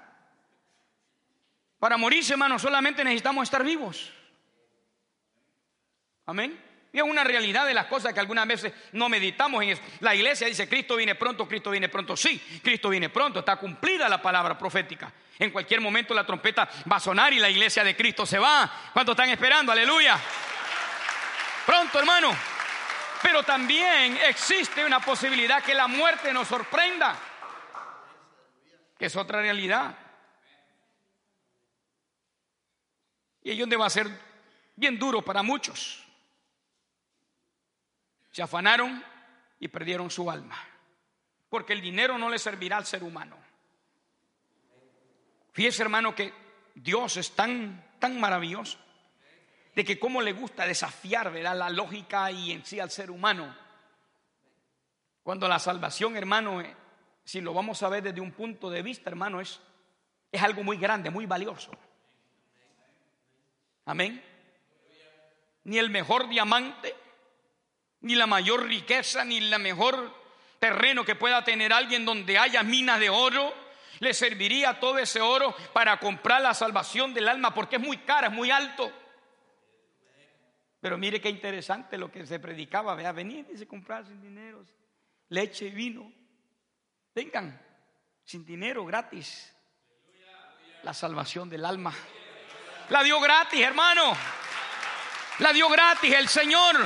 Para 1.80 1.98
morirse, 1.98 2.34
hermano, 2.34 2.60
solamente 2.60 3.04
necesitamos 3.04 3.44
estar 3.44 3.64
vivos. 3.64 4.12
Amén. 6.26 6.62
Y 6.92 6.98
es 6.98 7.04
una 7.04 7.24
realidad 7.24 7.66
de 7.66 7.74
las 7.74 7.86
cosas 7.86 8.14
que 8.14 8.20
algunas 8.20 8.48
veces 8.48 8.74
no 8.94 9.10
meditamos 9.10 9.64
en 9.64 9.80
La 10.02 10.14
iglesia 10.16 10.48
dice, 10.48 10.68
Cristo 10.68 10.96
viene 10.96 11.16
pronto, 11.16 11.48
Cristo 11.48 11.72
viene 11.72 11.88
pronto. 11.88 12.18
Sí, 12.18 12.60
Cristo 12.64 12.90
viene 12.90 13.10
pronto, 13.10 13.40
está 13.40 13.56
cumplida 13.56 14.10
la 14.10 14.22
palabra 14.22 14.58
profética. 14.58 15.12
En 15.38 15.52
cualquier 15.52 15.80
momento 15.80 16.14
la 16.14 16.26
trompeta 16.26 16.68
va 16.92 16.98
a 16.98 17.00
sonar 17.00 17.32
y 17.32 17.40
la 17.40 17.50
iglesia 17.50 17.84
de 17.84 17.96
Cristo 17.96 18.26
se 18.26 18.40
va. 18.40 18.90
¿Cuántos 18.92 19.14
están 19.14 19.30
esperando? 19.30 19.72
Aleluya. 19.72 20.20
Pronto, 21.66 22.00
hermano. 22.00 22.36
Pero 23.22 23.44
también 23.44 24.18
existe 24.28 24.84
una 24.84 25.00
posibilidad 25.00 25.64
que 25.64 25.76
la 25.76 25.88
muerte 25.88 26.34
nos 26.34 26.48
sorprenda. 26.48 27.16
Que 29.00 29.08
es 29.08 29.16
otra 29.16 29.42
realidad. 29.42 29.98
Y 33.42 33.52
ello 33.52 33.80
va 33.80 33.88
a 33.88 33.90
ser 33.90 34.08
bien 34.76 35.00
duro 35.00 35.24
para 35.24 35.42
muchos 35.42 36.06
se 38.32 38.44
afanaron 38.44 39.04
y 39.60 39.68
perdieron 39.68 40.10
su 40.10 40.30
alma. 40.30 40.58
Porque 41.50 41.74
el 41.74 41.82
dinero 41.82 42.18
no 42.18 42.30
le 42.30 42.40
servirá 42.40 42.78
al 42.78 42.86
ser 42.86 43.04
humano. 43.04 43.38
Fíjese, 45.52 45.82
hermano, 45.82 46.14
que 46.14 46.34
Dios 46.76 47.18
es 47.18 47.32
tan, 47.32 47.96
tan 48.00 48.20
maravilloso 48.20 48.78
de 49.76 49.84
que 49.84 50.00
cómo 50.00 50.22
le 50.22 50.34
gusta 50.34 50.66
desafiar 50.66 51.32
¿verdad? 51.32 51.58
la 51.58 51.70
lógica 51.70 52.32
y 52.32 52.52
en 52.52 52.66
sí 52.66 52.80
al 52.80 52.92
ser 52.92 53.10
humano. 53.12 53.56
Cuando 55.24 55.48
la 55.48 55.60
salvación, 55.60 56.16
hermano, 56.16 56.62
eh, 56.62 56.76
si 57.30 57.42
lo 57.42 57.54
vamos 57.54 57.84
a 57.84 57.90
ver 57.90 58.02
desde 58.02 58.22
un 58.22 58.32
punto 58.32 58.72
de 58.72 58.82
vista, 58.82 59.08
hermano, 59.08 59.40
es, 59.40 59.60
es 60.32 60.42
algo 60.42 60.64
muy 60.64 60.78
grande, 60.78 61.12
muy 61.12 61.28
valioso. 61.28 61.70
Amén. 63.86 64.20
Ni 65.66 65.78
el 65.78 65.92
mejor 65.92 66.28
diamante, 66.28 66.96
ni 68.02 68.16
la 68.16 68.26
mayor 68.26 68.66
riqueza, 68.66 69.24
ni 69.24 69.42
la 69.42 69.60
mejor 69.60 70.12
terreno 70.58 71.06
que 71.06 71.14
pueda 71.14 71.44
tener 71.44 71.72
alguien 71.72 72.04
donde 72.04 72.40
haya 72.40 72.64
minas 72.64 73.00
de 73.00 73.12
oro, 73.12 73.54
le 74.00 74.16
serviría 74.16 74.80
todo 74.80 74.98
ese 74.98 75.22
oro 75.22 75.56
para 75.72 76.00
comprar 76.00 76.42
la 76.42 76.56
salvación 76.56 77.14
del 77.14 77.28
alma, 77.28 77.54
porque 77.54 77.76
es 77.76 77.82
muy 77.84 77.98
cara, 77.98 78.30
es 78.30 78.34
muy 78.34 78.50
alto. 78.50 78.92
Pero 80.82 80.98
mire 80.98 81.22
qué 81.22 81.30
interesante 81.30 81.96
lo 81.96 82.12
que 82.12 82.26
se 82.26 82.40
predicaba, 82.40 82.96
vea, 82.96 83.12
venir 83.12 83.46
y 83.54 83.58
se 83.60 83.68
comprar 83.68 84.08
sin 84.08 84.20
dinero, 84.20 84.66
leche 85.28 85.68
y 85.68 85.70
vino. 85.70 86.19
Vengan, 87.20 87.62
sin 88.24 88.46
dinero, 88.46 88.86
gratis. 88.86 89.54
La 90.84 90.94
salvación 90.94 91.50
del 91.50 91.66
alma. 91.66 91.94
La 92.88 93.04
dio 93.04 93.20
gratis, 93.20 93.60
hermano. 93.60 94.14
La 95.40 95.52
dio 95.52 95.68
gratis 95.68 96.14
el 96.14 96.30
Señor 96.30 96.78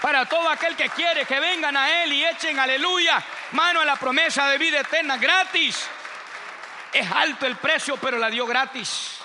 para 0.00 0.24
todo 0.24 0.48
aquel 0.48 0.74
que 0.76 0.88
quiere 0.88 1.26
que 1.26 1.38
vengan 1.38 1.76
a 1.76 2.04
Él 2.04 2.14
y 2.14 2.24
echen 2.24 2.58
aleluya, 2.58 3.22
mano 3.52 3.82
a 3.82 3.84
la 3.84 3.96
promesa 3.96 4.48
de 4.48 4.56
vida 4.56 4.80
eterna 4.80 5.18
gratis. 5.18 5.86
Es 6.90 7.10
alto 7.10 7.44
el 7.44 7.56
precio, 7.56 7.98
pero 7.98 8.16
la 8.16 8.30
dio 8.30 8.46
gratis. 8.46 9.20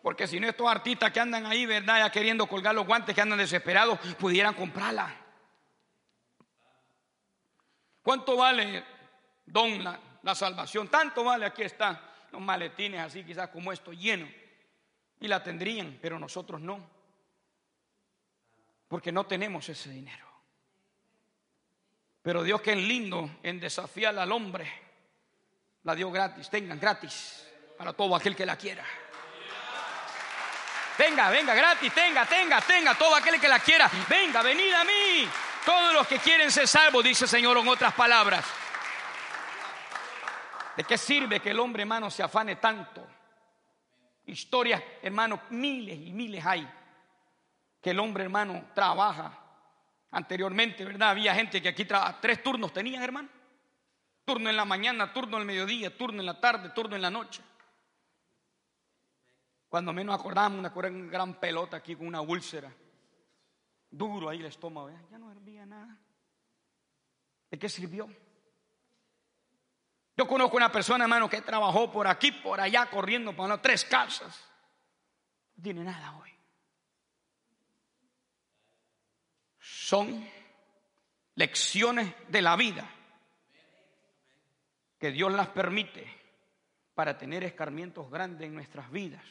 Porque 0.00 0.28
si 0.28 0.38
no, 0.38 0.48
estos 0.48 0.70
artistas 0.70 1.10
que 1.10 1.18
andan 1.18 1.44
ahí, 1.44 1.66
¿verdad? 1.66 1.98
Ya 1.98 2.12
queriendo 2.12 2.46
colgar 2.46 2.72
los 2.72 2.86
guantes, 2.86 3.16
que 3.16 3.20
andan 3.20 3.40
desesperados, 3.40 3.98
pudieran 4.16 4.54
comprarla. 4.54 5.12
¿Cuánto 8.00 8.36
vale, 8.36 8.97
don, 9.52 9.84
la, 9.84 10.34
salvación? 10.34 10.88
Tanto 10.88 11.24
vale, 11.24 11.46
aquí 11.46 11.62
está, 11.62 12.00
los 12.32 12.40
maletines 12.40 13.00
así, 13.00 13.24
quizás 13.24 13.48
como 13.48 13.72
esto, 13.72 13.92
lleno. 13.92 14.28
Y 15.20 15.26
la 15.26 15.42
tendrían, 15.42 15.98
pero 16.00 16.18
nosotros 16.18 16.60
no 16.60 16.98
porque 18.88 19.12
no 19.12 19.24
tenemos 19.24 19.68
ese 19.68 19.90
dinero. 19.90 20.26
Pero 22.22 22.42
Dios 22.42 22.60
que 22.60 22.72
es 22.72 22.78
lindo 22.78 23.38
en 23.42 23.60
desafiar 23.60 24.18
al 24.18 24.32
hombre, 24.32 24.70
la 25.84 25.94
dio 25.94 26.10
gratis, 26.10 26.50
tengan 26.50 26.80
gratis 26.80 27.46
para 27.76 27.92
todo 27.92 28.16
aquel 28.16 28.34
que 28.34 28.44
la 28.44 28.56
quiera. 28.56 28.84
Venga, 30.98 31.30
venga, 31.30 31.54
gratis, 31.54 31.94
tenga, 31.94 32.26
tenga, 32.26 32.60
tenga, 32.60 32.94
todo 32.98 33.14
aquel 33.14 33.40
que 33.40 33.46
la 33.46 33.60
quiera. 33.60 33.88
Venga, 34.08 34.42
venid 34.42 34.72
a 34.72 34.84
mí. 34.84 35.28
Todos 35.64 35.92
los 35.92 36.08
que 36.08 36.18
quieren 36.18 36.50
ser 36.50 36.66
salvos, 36.66 37.04
dice 37.04 37.24
el 37.24 37.30
Señor 37.30 37.56
en 37.58 37.68
otras 37.68 37.94
palabras. 37.94 38.44
¿De 40.78 40.84
qué 40.84 40.96
sirve 40.96 41.40
que 41.40 41.50
el 41.50 41.58
hombre, 41.58 41.82
hermano, 41.82 42.08
se 42.08 42.22
afane 42.22 42.54
tanto? 42.54 43.04
Historias, 44.26 44.80
hermano, 45.02 45.40
miles 45.50 45.98
y 45.98 46.12
miles 46.12 46.46
hay 46.46 46.70
que 47.80 47.90
el 47.90 47.98
hombre, 47.98 48.22
hermano, 48.22 48.66
trabaja. 48.76 49.36
Anteriormente, 50.12 50.84
¿verdad? 50.84 51.10
Había 51.10 51.34
gente 51.34 51.60
que 51.60 51.70
aquí 51.70 51.84
tres 52.20 52.44
turnos 52.44 52.72
tenían, 52.72 53.02
hermano. 53.02 53.28
Turno 54.24 54.48
en 54.48 54.56
la 54.56 54.64
mañana, 54.64 55.12
turno 55.12 55.38
en 55.38 55.40
el 55.40 55.46
mediodía, 55.48 55.98
turno 55.98 56.20
en 56.20 56.26
la 56.26 56.40
tarde, 56.40 56.70
turno 56.70 56.94
en 56.94 57.02
la 57.02 57.10
noche. 57.10 57.42
Cuando 59.68 59.92
menos 59.92 60.14
acordamos, 60.14 60.60
una 60.60 60.70
gran 61.10 61.40
pelota 61.40 61.78
aquí 61.78 61.96
con 61.96 62.06
una 62.06 62.20
úlcera. 62.20 62.72
Duro 63.90 64.28
ahí 64.28 64.38
el 64.38 64.46
estómago. 64.46 64.90
Ya 65.10 65.18
no 65.18 65.32
hervía 65.32 65.66
nada. 65.66 65.98
¿De 67.50 67.58
qué 67.58 67.68
sirvió? 67.68 68.08
Yo 70.18 70.26
conozco 70.26 70.56
una 70.56 70.72
persona, 70.72 71.04
hermano, 71.04 71.30
que 71.30 71.42
trabajó 71.42 71.92
por 71.92 72.08
aquí, 72.08 72.32
por 72.32 72.60
allá, 72.60 72.86
corriendo 72.90 73.36
para 73.36 73.62
tres 73.62 73.84
casas. 73.84 74.36
No 75.54 75.62
tiene 75.62 75.84
nada 75.84 76.16
hoy. 76.16 76.28
son 79.60 80.28
lecciones 81.36 82.12
de 82.28 82.42
la 82.42 82.56
vida 82.56 82.86
que 84.98 85.10
Dios 85.12 85.32
las 85.32 85.48
permite 85.48 86.06
para 86.94 87.16
tener 87.16 87.42
escarmientos 87.44 88.10
grandes 88.10 88.48
en 88.48 88.54
nuestras 88.54 88.90
vidas. 88.90 89.24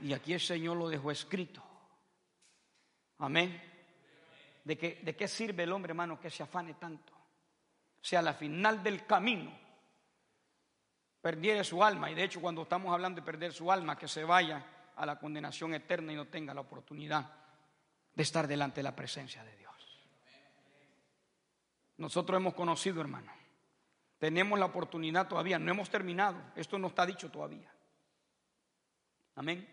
Y 0.00 0.12
aquí 0.12 0.34
el 0.34 0.40
Señor 0.40 0.76
lo 0.76 0.88
dejó 0.88 1.10
escrito. 1.10 1.64
Amén. 3.18 3.60
¿De 4.62 4.76
qué, 4.76 5.00
¿De 5.02 5.16
qué 5.16 5.26
sirve 5.26 5.64
el 5.64 5.72
hombre, 5.72 5.90
hermano, 5.90 6.20
que 6.20 6.30
se 6.30 6.44
afane 6.44 6.74
tanto? 6.74 7.12
O 7.12 8.04
sea, 8.04 8.22
la 8.22 8.34
final 8.34 8.84
del 8.84 9.04
camino 9.04 9.65
perdiere 11.26 11.64
su 11.64 11.82
alma. 11.82 12.08
Y 12.08 12.14
de 12.14 12.22
hecho, 12.22 12.40
cuando 12.40 12.62
estamos 12.62 12.94
hablando 12.94 13.20
de 13.20 13.26
perder 13.26 13.52
su 13.52 13.72
alma, 13.72 13.98
que 13.98 14.06
se 14.06 14.22
vaya 14.22 14.64
a 14.94 15.04
la 15.04 15.18
condenación 15.18 15.74
eterna 15.74 16.12
y 16.12 16.14
no 16.14 16.26
tenga 16.26 16.54
la 16.54 16.60
oportunidad 16.60 17.28
de 18.14 18.22
estar 18.22 18.46
delante 18.46 18.76
de 18.76 18.84
la 18.84 18.94
presencia 18.94 19.42
de 19.42 19.56
Dios. 19.56 19.74
Nosotros 21.96 22.36
hemos 22.38 22.54
conocido, 22.54 23.00
hermano. 23.00 23.32
Tenemos 24.20 24.56
la 24.56 24.66
oportunidad 24.66 25.26
todavía, 25.26 25.58
no 25.58 25.68
hemos 25.68 25.90
terminado. 25.90 26.40
Esto 26.54 26.78
no 26.78 26.86
está 26.86 27.04
dicho 27.04 27.28
todavía. 27.28 27.74
Amén. 29.34 29.68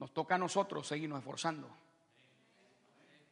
Nos 0.00 0.12
toca 0.12 0.34
a 0.34 0.38
nosotros 0.38 0.88
seguirnos 0.88 1.20
esforzando. 1.20 1.70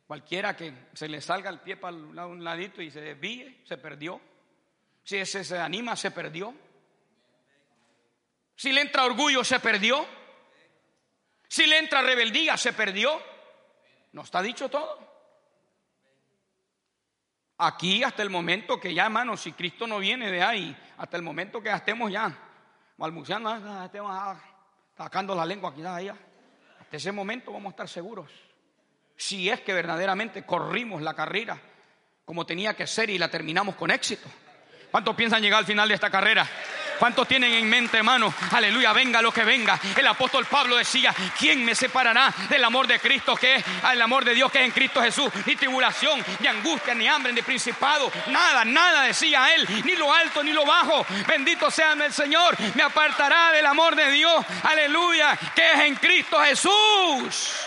Cualquiera 0.06 0.54
que 0.54 0.90
se 0.92 1.08
le 1.08 1.20
salga 1.20 1.50
el 1.50 1.58
pie 1.58 1.76
para 1.76 1.96
un 1.96 2.44
ladito 2.44 2.80
y 2.80 2.92
se 2.92 3.00
desvíe, 3.00 3.64
se 3.64 3.78
perdió. 3.78 4.20
Si 5.04 5.16
ese 5.16 5.44
se 5.44 5.58
anima, 5.58 5.94
se 5.96 6.10
perdió. 6.10 6.54
Si 8.56 8.72
le 8.72 8.80
entra 8.80 9.04
orgullo, 9.04 9.44
se 9.44 9.60
perdió. 9.60 10.06
Si 11.46 11.66
le 11.66 11.78
entra 11.78 12.02
rebeldía, 12.02 12.56
se 12.56 12.72
perdió. 12.72 13.22
No 14.12 14.22
está 14.22 14.40
dicho 14.42 14.68
todo. 14.68 15.12
Aquí 17.58 18.02
hasta 18.02 18.22
el 18.22 18.30
momento 18.30 18.80
que 18.80 18.92
ya, 18.92 19.04
hermano, 19.04 19.36
si 19.36 19.52
Cristo 19.52 19.86
no 19.86 19.98
viene 19.98 20.30
de 20.30 20.42
ahí, 20.42 20.76
hasta 20.98 21.16
el 21.16 21.22
momento 21.22 21.62
que 21.62 21.70
estemos 21.70 22.10
ya 22.10 22.36
balbuceando, 22.96 23.48
ah, 23.48 23.82
estemos 23.84 24.10
ah, 24.12 24.40
sacando 24.96 25.34
la 25.34 25.46
lengua 25.46 25.72
hasta 25.72 26.96
ese 26.96 27.12
momento 27.12 27.52
vamos 27.52 27.70
a 27.70 27.70
estar 27.70 27.88
seguros. 27.88 28.30
Si 29.16 29.48
es 29.48 29.60
que 29.60 29.72
verdaderamente 29.72 30.44
corrimos 30.44 31.02
la 31.02 31.14
carrera 31.14 31.60
como 32.24 32.46
tenía 32.46 32.74
que 32.74 32.86
ser 32.86 33.10
y 33.10 33.18
la 33.18 33.28
terminamos 33.28 33.76
con 33.76 33.90
éxito. 33.90 34.28
¿Cuántos 34.94 35.16
piensan 35.16 35.42
llegar 35.42 35.58
al 35.58 35.66
final 35.66 35.88
de 35.88 35.94
esta 35.96 36.08
carrera? 36.08 36.46
¿Cuántos 37.00 37.26
tienen 37.26 37.52
en 37.52 37.68
mente, 37.68 37.96
hermano? 37.96 38.32
Aleluya, 38.52 38.92
venga 38.92 39.20
lo 39.20 39.32
que 39.32 39.42
venga. 39.42 39.76
El 39.96 40.06
apóstol 40.06 40.46
Pablo 40.46 40.76
decía, 40.76 41.12
¿quién 41.36 41.64
me 41.64 41.74
separará 41.74 42.32
del 42.48 42.62
amor 42.62 42.86
de 42.86 43.00
Cristo 43.00 43.34
que 43.34 43.56
es 43.56 43.64
el 43.92 44.00
amor 44.00 44.24
de 44.24 44.34
Dios 44.34 44.52
que 44.52 44.60
es 44.60 44.66
en 44.66 44.70
Cristo 44.70 45.02
Jesús? 45.02 45.32
Ni 45.46 45.56
tribulación, 45.56 46.24
ni 46.38 46.46
angustia, 46.46 46.94
ni 46.94 47.08
hambre, 47.08 47.32
ni 47.32 47.42
principado. 47.42 48.08
Nada, 48.28 48.64
nada 48.64 49.02
decía 49.02 49.52
él, 49.56 49.66
ni 49.84 49.96
lo 49.96 50.14
alto, 50.14 50.44
ni 50.44 50.52
lo 50.52 50.64
bajo. 50.64 51.04
Bendito 51.26 51.72
sea 51.72 51.94
el 51.94 52.12
Señor, 52.12 52.56
me 52.76 52.84
apartará 52.84 53.50
del 53.50 53.66
amor 53.66 53.96
de 53.96 54.12
Dios. 54.12 54.46
Aleluya, 54.62 55.36
que 55.56 55.72
es 55.72 55.80
en 55.80 55.96
Cristo 55.96 56.38
Jesús. 56.38 57.66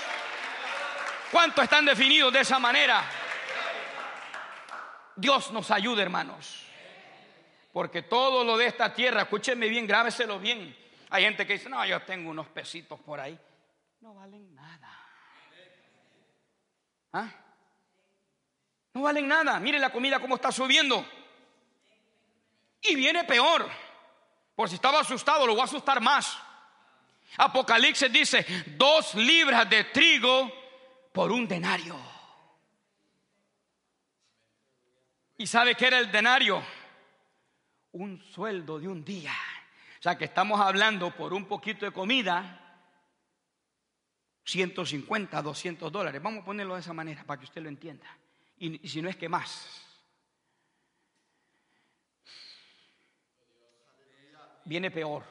¿Cuántos 1.29 1.61
están 1.61 1.83
definidos 1.83 2.31
de 2.31 2.39
esa 2.39 2.57
manera? 2.57 3.03
Dios 5.17 5.51
nos 5.51 5.69
ayude, 5.71 6.03
hermanos. 6.03 6.66
Porque 7.77 8.01
todo 8.01 8.43
lo 8.43 8.57
de 8.57 8.65
esta 8.65 8.91
tierra, 8.91 9.21
escúcheme 9.21 9.69
bien, 9.69 9.85
grábeselo 9.85 10.39
bien. 10.39 10.75
Hay 11.11 11.23
gente 11.23 11.45
que 11.45 11.53
dice, 11.53 11.69
no, 11.69 11.85
yo 11.85 12.01
tengo 12.01 12.31
unos 12.31 12.47
pesitos 12.47 12.99
por 12.99 13.19
ahí. 13.19 13.37
No 14.01 14.15
valen 14.15 14.55
nada. 14.55 14.89
¿Ah? 17.13 17.29
No 18.93 19.03
valen 19.03 19.27
nada. 19.27 19.59
Mire 19.59 19.77
la 19.77 19.91
comida 19.91 20.19
cómo 20.19 20.37
está 20.37 20.51
subiendo. 20.51 21.07
Y 22.81 22.95
viene 22.95 23.25
peor. 23.25 23.69
Por 24.55 24.69
si 24.69 24.73
estaba 24.73 25.01
asustado, 25.01 25.45
lo 25.45 25.53
voy 25.53 25.61
a 25.61 25.65
asustar 25.65 26.01
más. 26.01 26.35
Apocalipsis 27.37 28.11
dice, 28.11 28.43
dos 28.75 29.13
libras 29.13 29.69
de 29.69 29.83
trigo 29.83 30.51
por 31.13 31.31
un 31.31 31.47
denario. 31.47 31.95
¿Y 35.37 35.45
sabe 35.45 35.75
qué 35.75 35.85
era 35.85 35.99
el 35.99 36.11
denario? 36.11 36.63
Un 37.97 38.21
sueldo 38.21 38.79
de 38.79 38.87
un 38.87 39.03
día. 39.03 39.33
O 39.99 40.01
sea 40.01 40.17
que 40.17 40.25
estamos 40.25 40.59
hablando 40.59 41.15
por 41.15 41.33
un 41.33 41.45
poquito 41.45 41.85
de 41.85 41.91
comida, 41.91 42.61
150, 44.45 45.41
200 45.41 45.91
dólares. 45.91 46.21
Vamos 46.21 46.43
a 46.43 46.45
ponerlo 46.45 46.75
de 46.75 46.81
esa 46.81 46.93
manera 46.93 47.23
para 47.23 47.39
que 47.39 47.45
usted 47.45 47.61
lo 47.61 47.69
entienda. 47.69 48.07
Y, 48.59 48.87
si 48.87 49.01
no 49.01 49.09
es 49.09 49.15
que 49.15 49.29
más. 49.29 49.83
viene 54.67 54.91
peor. 54.91 55.23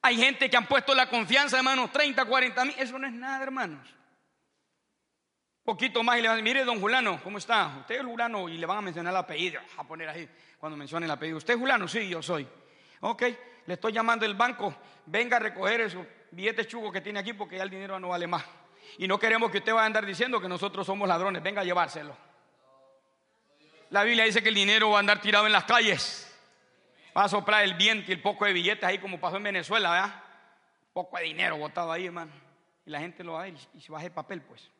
Hay 0.00 0.16
gente 0.16 0.50
que 0.50 0.56
han 0.56 0.66
puesto 0.66 0.94
la 0.94 1.08
confianza, 1.08 1.58
hermanos, 1.58 1.92
30, 1.92 2.24
40 2.24 2.64
mil. 2.64 2.74
Eso 2.78 2.98
no 2.98 3.06
es 3.06 3.12
nada, 3.12 3.42
hermanos. 3.42 3.86
Poquito 5.72 6.02
más 6.02 6.18
y 6.18 6.20
le 6.20 6.28
van 6.28 6.34
a 6.34 6.36
decir, 6.42 6.52
mire, 6.52 6.66
don 6.66 6.78
Julano, 6.82 7.18
¿cómo 7.24 7.38
está? 7.38 7.78
Usted 7.80 7.94
es 7.94 8.04
Julano 8.04 8.46
y 8.46 8.58
le 8.58 8.66
van 8.66 8.76
a 8.76 8.80
mencionar 8.82 9.10
el 9.10 9.16
apellido. 9.16 9.58
A 9.78 9.84
poner 9.84 10.06
ahí 10.06 10.28
cuando 10.58 10.76
mencionen 10.76 11.06
el 11.06 11.12
apellido. 11.12 11.38
¿Usted 11.38 11.54
es 11.54 11.60
Julano? 11.60 11.88
Sí, 11.88 12.10
yo 12.10 12.20
soy. 12.20 12.46
Ok, 13.00 13.22
le 13.64 13.72
estoy 13.72 13.90
llamando 13.90 14.26
del 14.26 14.34
banco. 14.34 14.76
Venga 15.06 15.38
a 15.38 15.40
recoger 15.40 15.80
esos 15.80 16.06
billetes 16.30 16.66
chugos 16.66 16.92
que 16.92 17.00
tiene 17.00 17.20
aquí 17.20 17.32
porque 17.32 17.56
ya 17.56 17.62
el 17.62 17.70
dinero 17.70 17.98
no 17.98 18.08
vale 18.08 18.26
más. 18.26 18.44
Y 18.98 19.08
no 19.08 19.18
queremos 19.18 19.50
que 19.50 19.58
usted 19.58 19.72
vaya 19.72 19.84
a 19.84 19.86
andar 19.86 20.04
diciendo 20.04 20.42
que 20.42 20.46
nosotros 20.46 20.86
somos 20.86 21.08
ladrones. 21.08 21.42
Venga 21.42 21.62
a 21.62 21.64
llevárselo. 21.64 22.14
La 23.88 24.04
Biblia 24.04 24.24
dice 24.24 24.42
que 24.42 24.50
el 24.50 24.54
dinero 24.54 24.90
va 24.90 24.98
a 24.98 25.00
andar 25.00 25.22
tirado 25.22 25.46
en 25.46 25.52
las 25.52 25.64
calles. 25.64 26.38
Va 27.16 27.24
a 27.24 27.28
soplar 27.30 27.64
el 27.64 27.72
viento 27.72 28.10
y 28.10 28.14
el 28.14 28.20
poco 28.20 28.44
de 28.44 28.52
billetes 28.52 28.84
ahí 28.84 28.98
como 28.98 29.18
pasó 29.18 29.38
en 29.38 29.44
Venezuela, 29.44 29.90
¿verdad? 29.90 30.22
Poco 30.92 31.16
de 31.16 31.24
dinero 31.24 31.56
botado 31.56 31.90
ahí, 31.90 32.04
hermano. 32.04 32.32
Y 32.84 32.90
la 32.90 33.00
gente 33.00 33.24
lo 33.24 33.32
va 33.32 33.40
a 33.40 33.44
ver 33.44 33.54
y 33.72 33.80
se 33.80 33.90
baja 33.90 34.04
el 34.04 34.12
papel, 34.12 34.42
pues. 34.42 34.70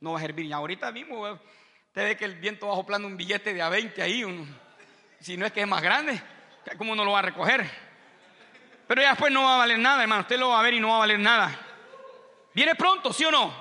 No 0.00 0.12
va 0.12 0.18
a 0.18 0.22
servir. 0.22 0.46
Y 0.46 0.52
ahorita 0.52 0.92
mismo, 0.92 1.22
usted 1.22 2.02
ve 2.02 2.16
que 2.16 2.24
el 2.24 2.36
viento 2.36 2.68
va 2.68 2.74
soplando 2.74 3.08
un 3.08 3.16
billete 3.16 3.54
de 3.54 3.62
a 3.62 3.68
20 3.68 4.02
ahí. 4.02 4.24
si 5.20 5.36
no 5.36 5.46
es 5.46 5.52
que 5.52 5.62
es 5.62 5.66
más 5.68 5.82
grande, 5.82 6.20
¿cómo 6.76 6.94
no 6.94 7.04
lo 7.04 7.12
va 7.12 7.20
a 7.20 7.22
recoger? 7.22 7.68
Pero 8.86 9.02
ya 9.02 9.10
después 9.10 9.32
no 9.32 9.42
va 9.44 9.56
a 9.56 9.58
valer 9.58 9.78
nada, 9.78 10.02
hermano. 10.02 10.22
Usted 10.22 10.38
lo 10.38 10.50
va 10.50 10.60
a 10.60 10.62
ver 10.62 10.74
y 10.74 10.80
no 10.80 10.88
va 10.88 10.96
a 10.96 11.00
valer 11.00 11.18
nada. 11.18 11.58
Viene 12.54 12.74
pronto, 12.74 13.12
¿sí 13.12 13.24
o 13.24 13.30
no? 13.30 13.52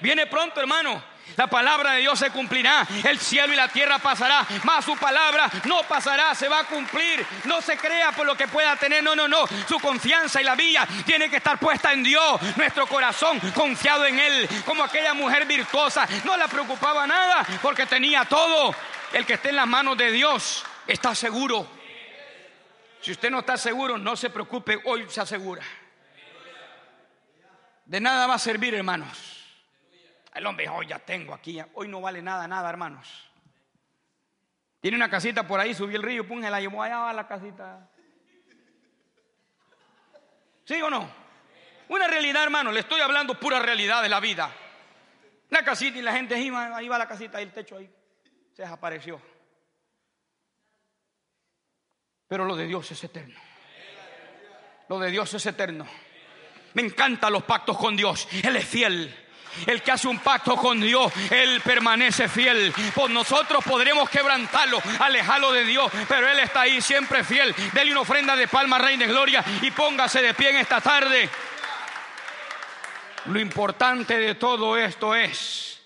Viene 0.00 0.26
pronto, 0.26 0.60
hermano. 0.60 1.09
La 1.36 1.46
palabra 1.46 1.92
de 1.92 2.00
Dios 2.00 2.18
se 2.18 2.30
cumplirá. 2.30 2.86
El 3.04 3.18
cielo 3.18 3.52
y 3.52 3.56
la 3.56 3.68
tierra 3.68 3.98
pasará. 3.98 4.46
Más 4.64 4.84
su 4.84 4.96
palabra 4.96 5.50
no 5.64 5.82
pasará, 5.84 6.34
se 6.34 6.48
va 6.48 6.60
a 6.60 6.64
cumplir. 6.64 7.24
No 7.44 7.60
se 7.60 7.76
crea 7.76 8.12
por 8.12 8.26
lo 8.26 8.36
que 8.36 8.48
pueda 8.48 8.76
tener. 8.76 9.02
No, 9.02 9.14
no, 9.14 9.28
no. 9.28 9.44
Su 9.68 9.78
confianza 9.78 10.40
y 10.40 10.44
la 10.44 10.54
vía 10.54 10.86
tiene 11.06 11.30
que 11.30 11.36
estar 11.36 11.58
puesta 11.58 11.92
en 11.92 12.02
Dios. 12.02 12.40
Nuestro 12.56 12.86
corazón 12.86 13.40
confiado 13.54 14.06
en 14.06 14.18
Él. 14.18 14.48
Como 14.64 14.84
aquella 14.84 15.14
mujer 15.14 15.46
virtuosa. 15.46 16.06
No 16.24 16.36
la 16.36 16.48
preocupaba 16.48 17.06
nada 17.06 17.46
porque 17.62 17.86
tenía 17.86 18.24
todo. 18.24 18.74
El 19.12 19.26
que 19.26 19.34
esté 19.34 19.50
en 19.50 19.56
las 19.56 19.66
manos 19.66 19.96
de 19.96 20.10
Dios 20.10 20.64
está 20.86 21.14
seguro. 21.14 21.66
Si 23.00 23.12
usted 23.12 23.30
no 23.30 23.40
está 23.40 23.56
seguro, 23.56 23.96
no 23.96 24.16
se 24.16 24.30
preocupe. 24.30 24.80
Hoy 24.84 25.06
se 25.08 25.20
asegura. 25.20 25.62
De 27.86 28.00
nada 28.00 28.26
va 28.26 28.34
a 28.34 28.38
servir, 28.38 28.74
hermanos 28.74 29.29
el 30.34 30.46
hombre, 30.46 30.68
hoy 30.68 30.86
ya 30.86 30.98
tengo 30.98 31.34
aquí, 31.34 31.60
hoy 31.74 31.88
no 31.88 32.00
vale 32.00 32.22
nada, 32.22 32.46
nada, 32.46 32.68
hermanos. 32.68 33.30
Tiene 34.80 34.96
una 34.96 35.10
casita 35.10 35.46
por 35.46 35.60
ahí, 35.60 35.74
subió 35.74 35.96
el 35.96 36.02
río, 36.02 36.26
pum, 36.26 36.40
se 36.40 36.50
la 36.50 36.60
llevó 36.60 36.82
allá 36.82 37.10
a 37.10 37.12
la 37.12 37.26
casita. 37.26 37.90
¿Sí 40.64 40.80
o 40.80 40.88
no? 40.88 41.10
Una 41.88 42.06
realidad, 42.06 42.44
hermano, 42.44 42.70
le 42.70 42.80
estoy 42.80 43.00
hablando 43.00 43.38
pura 43.38 43.58
realidad 43.58 44.02
de 44.02 44.08
la 44.08 44.20
vida. 44.20 44.50
Una 45.50 45.64
casita 45.64 45.98
y 45.98 46.02
la 46.02 46.12
gente 46.12 46.34
ahí 46.34 46.48
va, 46.48 46.76
ahí 46.76 46.88
va 46.88 46.96
la 46.96 47.08
casita, 47.08 47.40
y 47.40 47.44
el 47.44 47.52
techo 47.52 47.76
ahí 47.76 47.90
se 48.52 48.62
desapareció. 48.62 49.20
Pero 52.28 52.44
lo 52.44 52.54
de 52.54 52.66
Dios 52.66 52.88
es 52.92 53.02
eterno. 53.02 53.38
Lo 54.88 55.00
de 55.00 55.10
Dios 55.10 55.34
es 55.34 55.44
eterno. 55.46 55.86
Me 56.74 56.82
encantan 56.82 57.32
los 57.32 57.42
pactos 57.42 57.76
con 57.76 57.96
Dios. 57.96 58.28
Él 58.44 58.54
es 58.54 58.64
fiel. 58.64 59.19
El 59.66 59.82
que 59.82 59.92
hace 59.92 60.08
un 60.08 60.18
pacto 60.18 60.56
con 60.56 60.80
Dios, 60.80 61.12
Él 61.30 61.60
permanece 61.62 62.28
fiel. 62.28 62.72
Por 62.94 63.10
nosotros 63.10 63.64
podremos 63.64 64.08
quebrantarlo, 64.08 64.80
alejarlo 64.98 65.52
de 65.52 65.64
Dios, 65.64 65.90
pero 66.08 66.28
Él 66.28 66.38
está 66.40 66.62
ahí 66.62 66.80
siempre 66.80 67.24
fiel. 67.24 67.54
Dele 67.72 67.92
una 67.92 68.00
ofrenda 68.00 68.36
de 68.36 68.48
palma, 68.48 68.78
Rey 68.78 68.96
de 68.96 69.06
Gloria, 69.06 69.44
y 69.62 69.70
póngase 69.70 70.22
de 70.22 70.34
pie 70.34 70.50
en 70.50 70.56
esta 70.56 70.80
tarde. 70.80 71.28
Lo 73.26 73.38
importante 73.38 74.18
de 74.18 74.34
todo 74.34 74.76
esto 74.76 75.14
es 75.14 75.80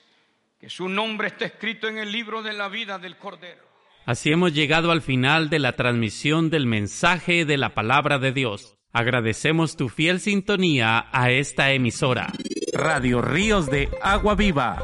que 0.60 0.70
su 0.70 0.88
nombre 0.88 1.28
esté 1.28 1.46
escrito 1.46 1.88
en 1.88 1.98
el 1.98 2.10
libro 2.10 2.42
de 2.42 2.52
la 2.52 2.68
vida 2.68 2.98
del 2.98 3.16
Cordero. 3.16 3.62
Así 4.06 4.30
hemos 4.30 4.52
llegado 4.52 4.90
al 4.92 5.02
final 5.02 5.48
de 5.48 5.58
la 5.58 5.72
transmisión 5.72 6.50
del 6.50 6.66
mensaje 6.66 7.44
de 7.44 7.56
la 7.56 7.74
palabra 7.74 8.18
de 8.18 8.32
Dios. 8.32 8.76
Agradecemos 8.92 9.76
tu 9.76 9.88
fiel 9.88 10.20
sintonía 10.20 11.08
a 11.10 11.30
esta 11.30 11.72
emisora. 11.72 12.32
Radio 12.74 13.22
Ríos 13.22 13.66
de 13.66 13.88
Agua 14.02 14.34
Viva, 14.34 14.76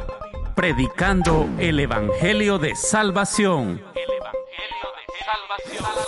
predicando 0.55 1.49
el 1.59 1.81
Evangelio 1.81 2.59
de 2.59 2.77
Salvación. 2.77 3.83
El 3.95 4.13
Evangelio 4.13 4.89
de 4.97 5.83
Salvación. 5.83 6.00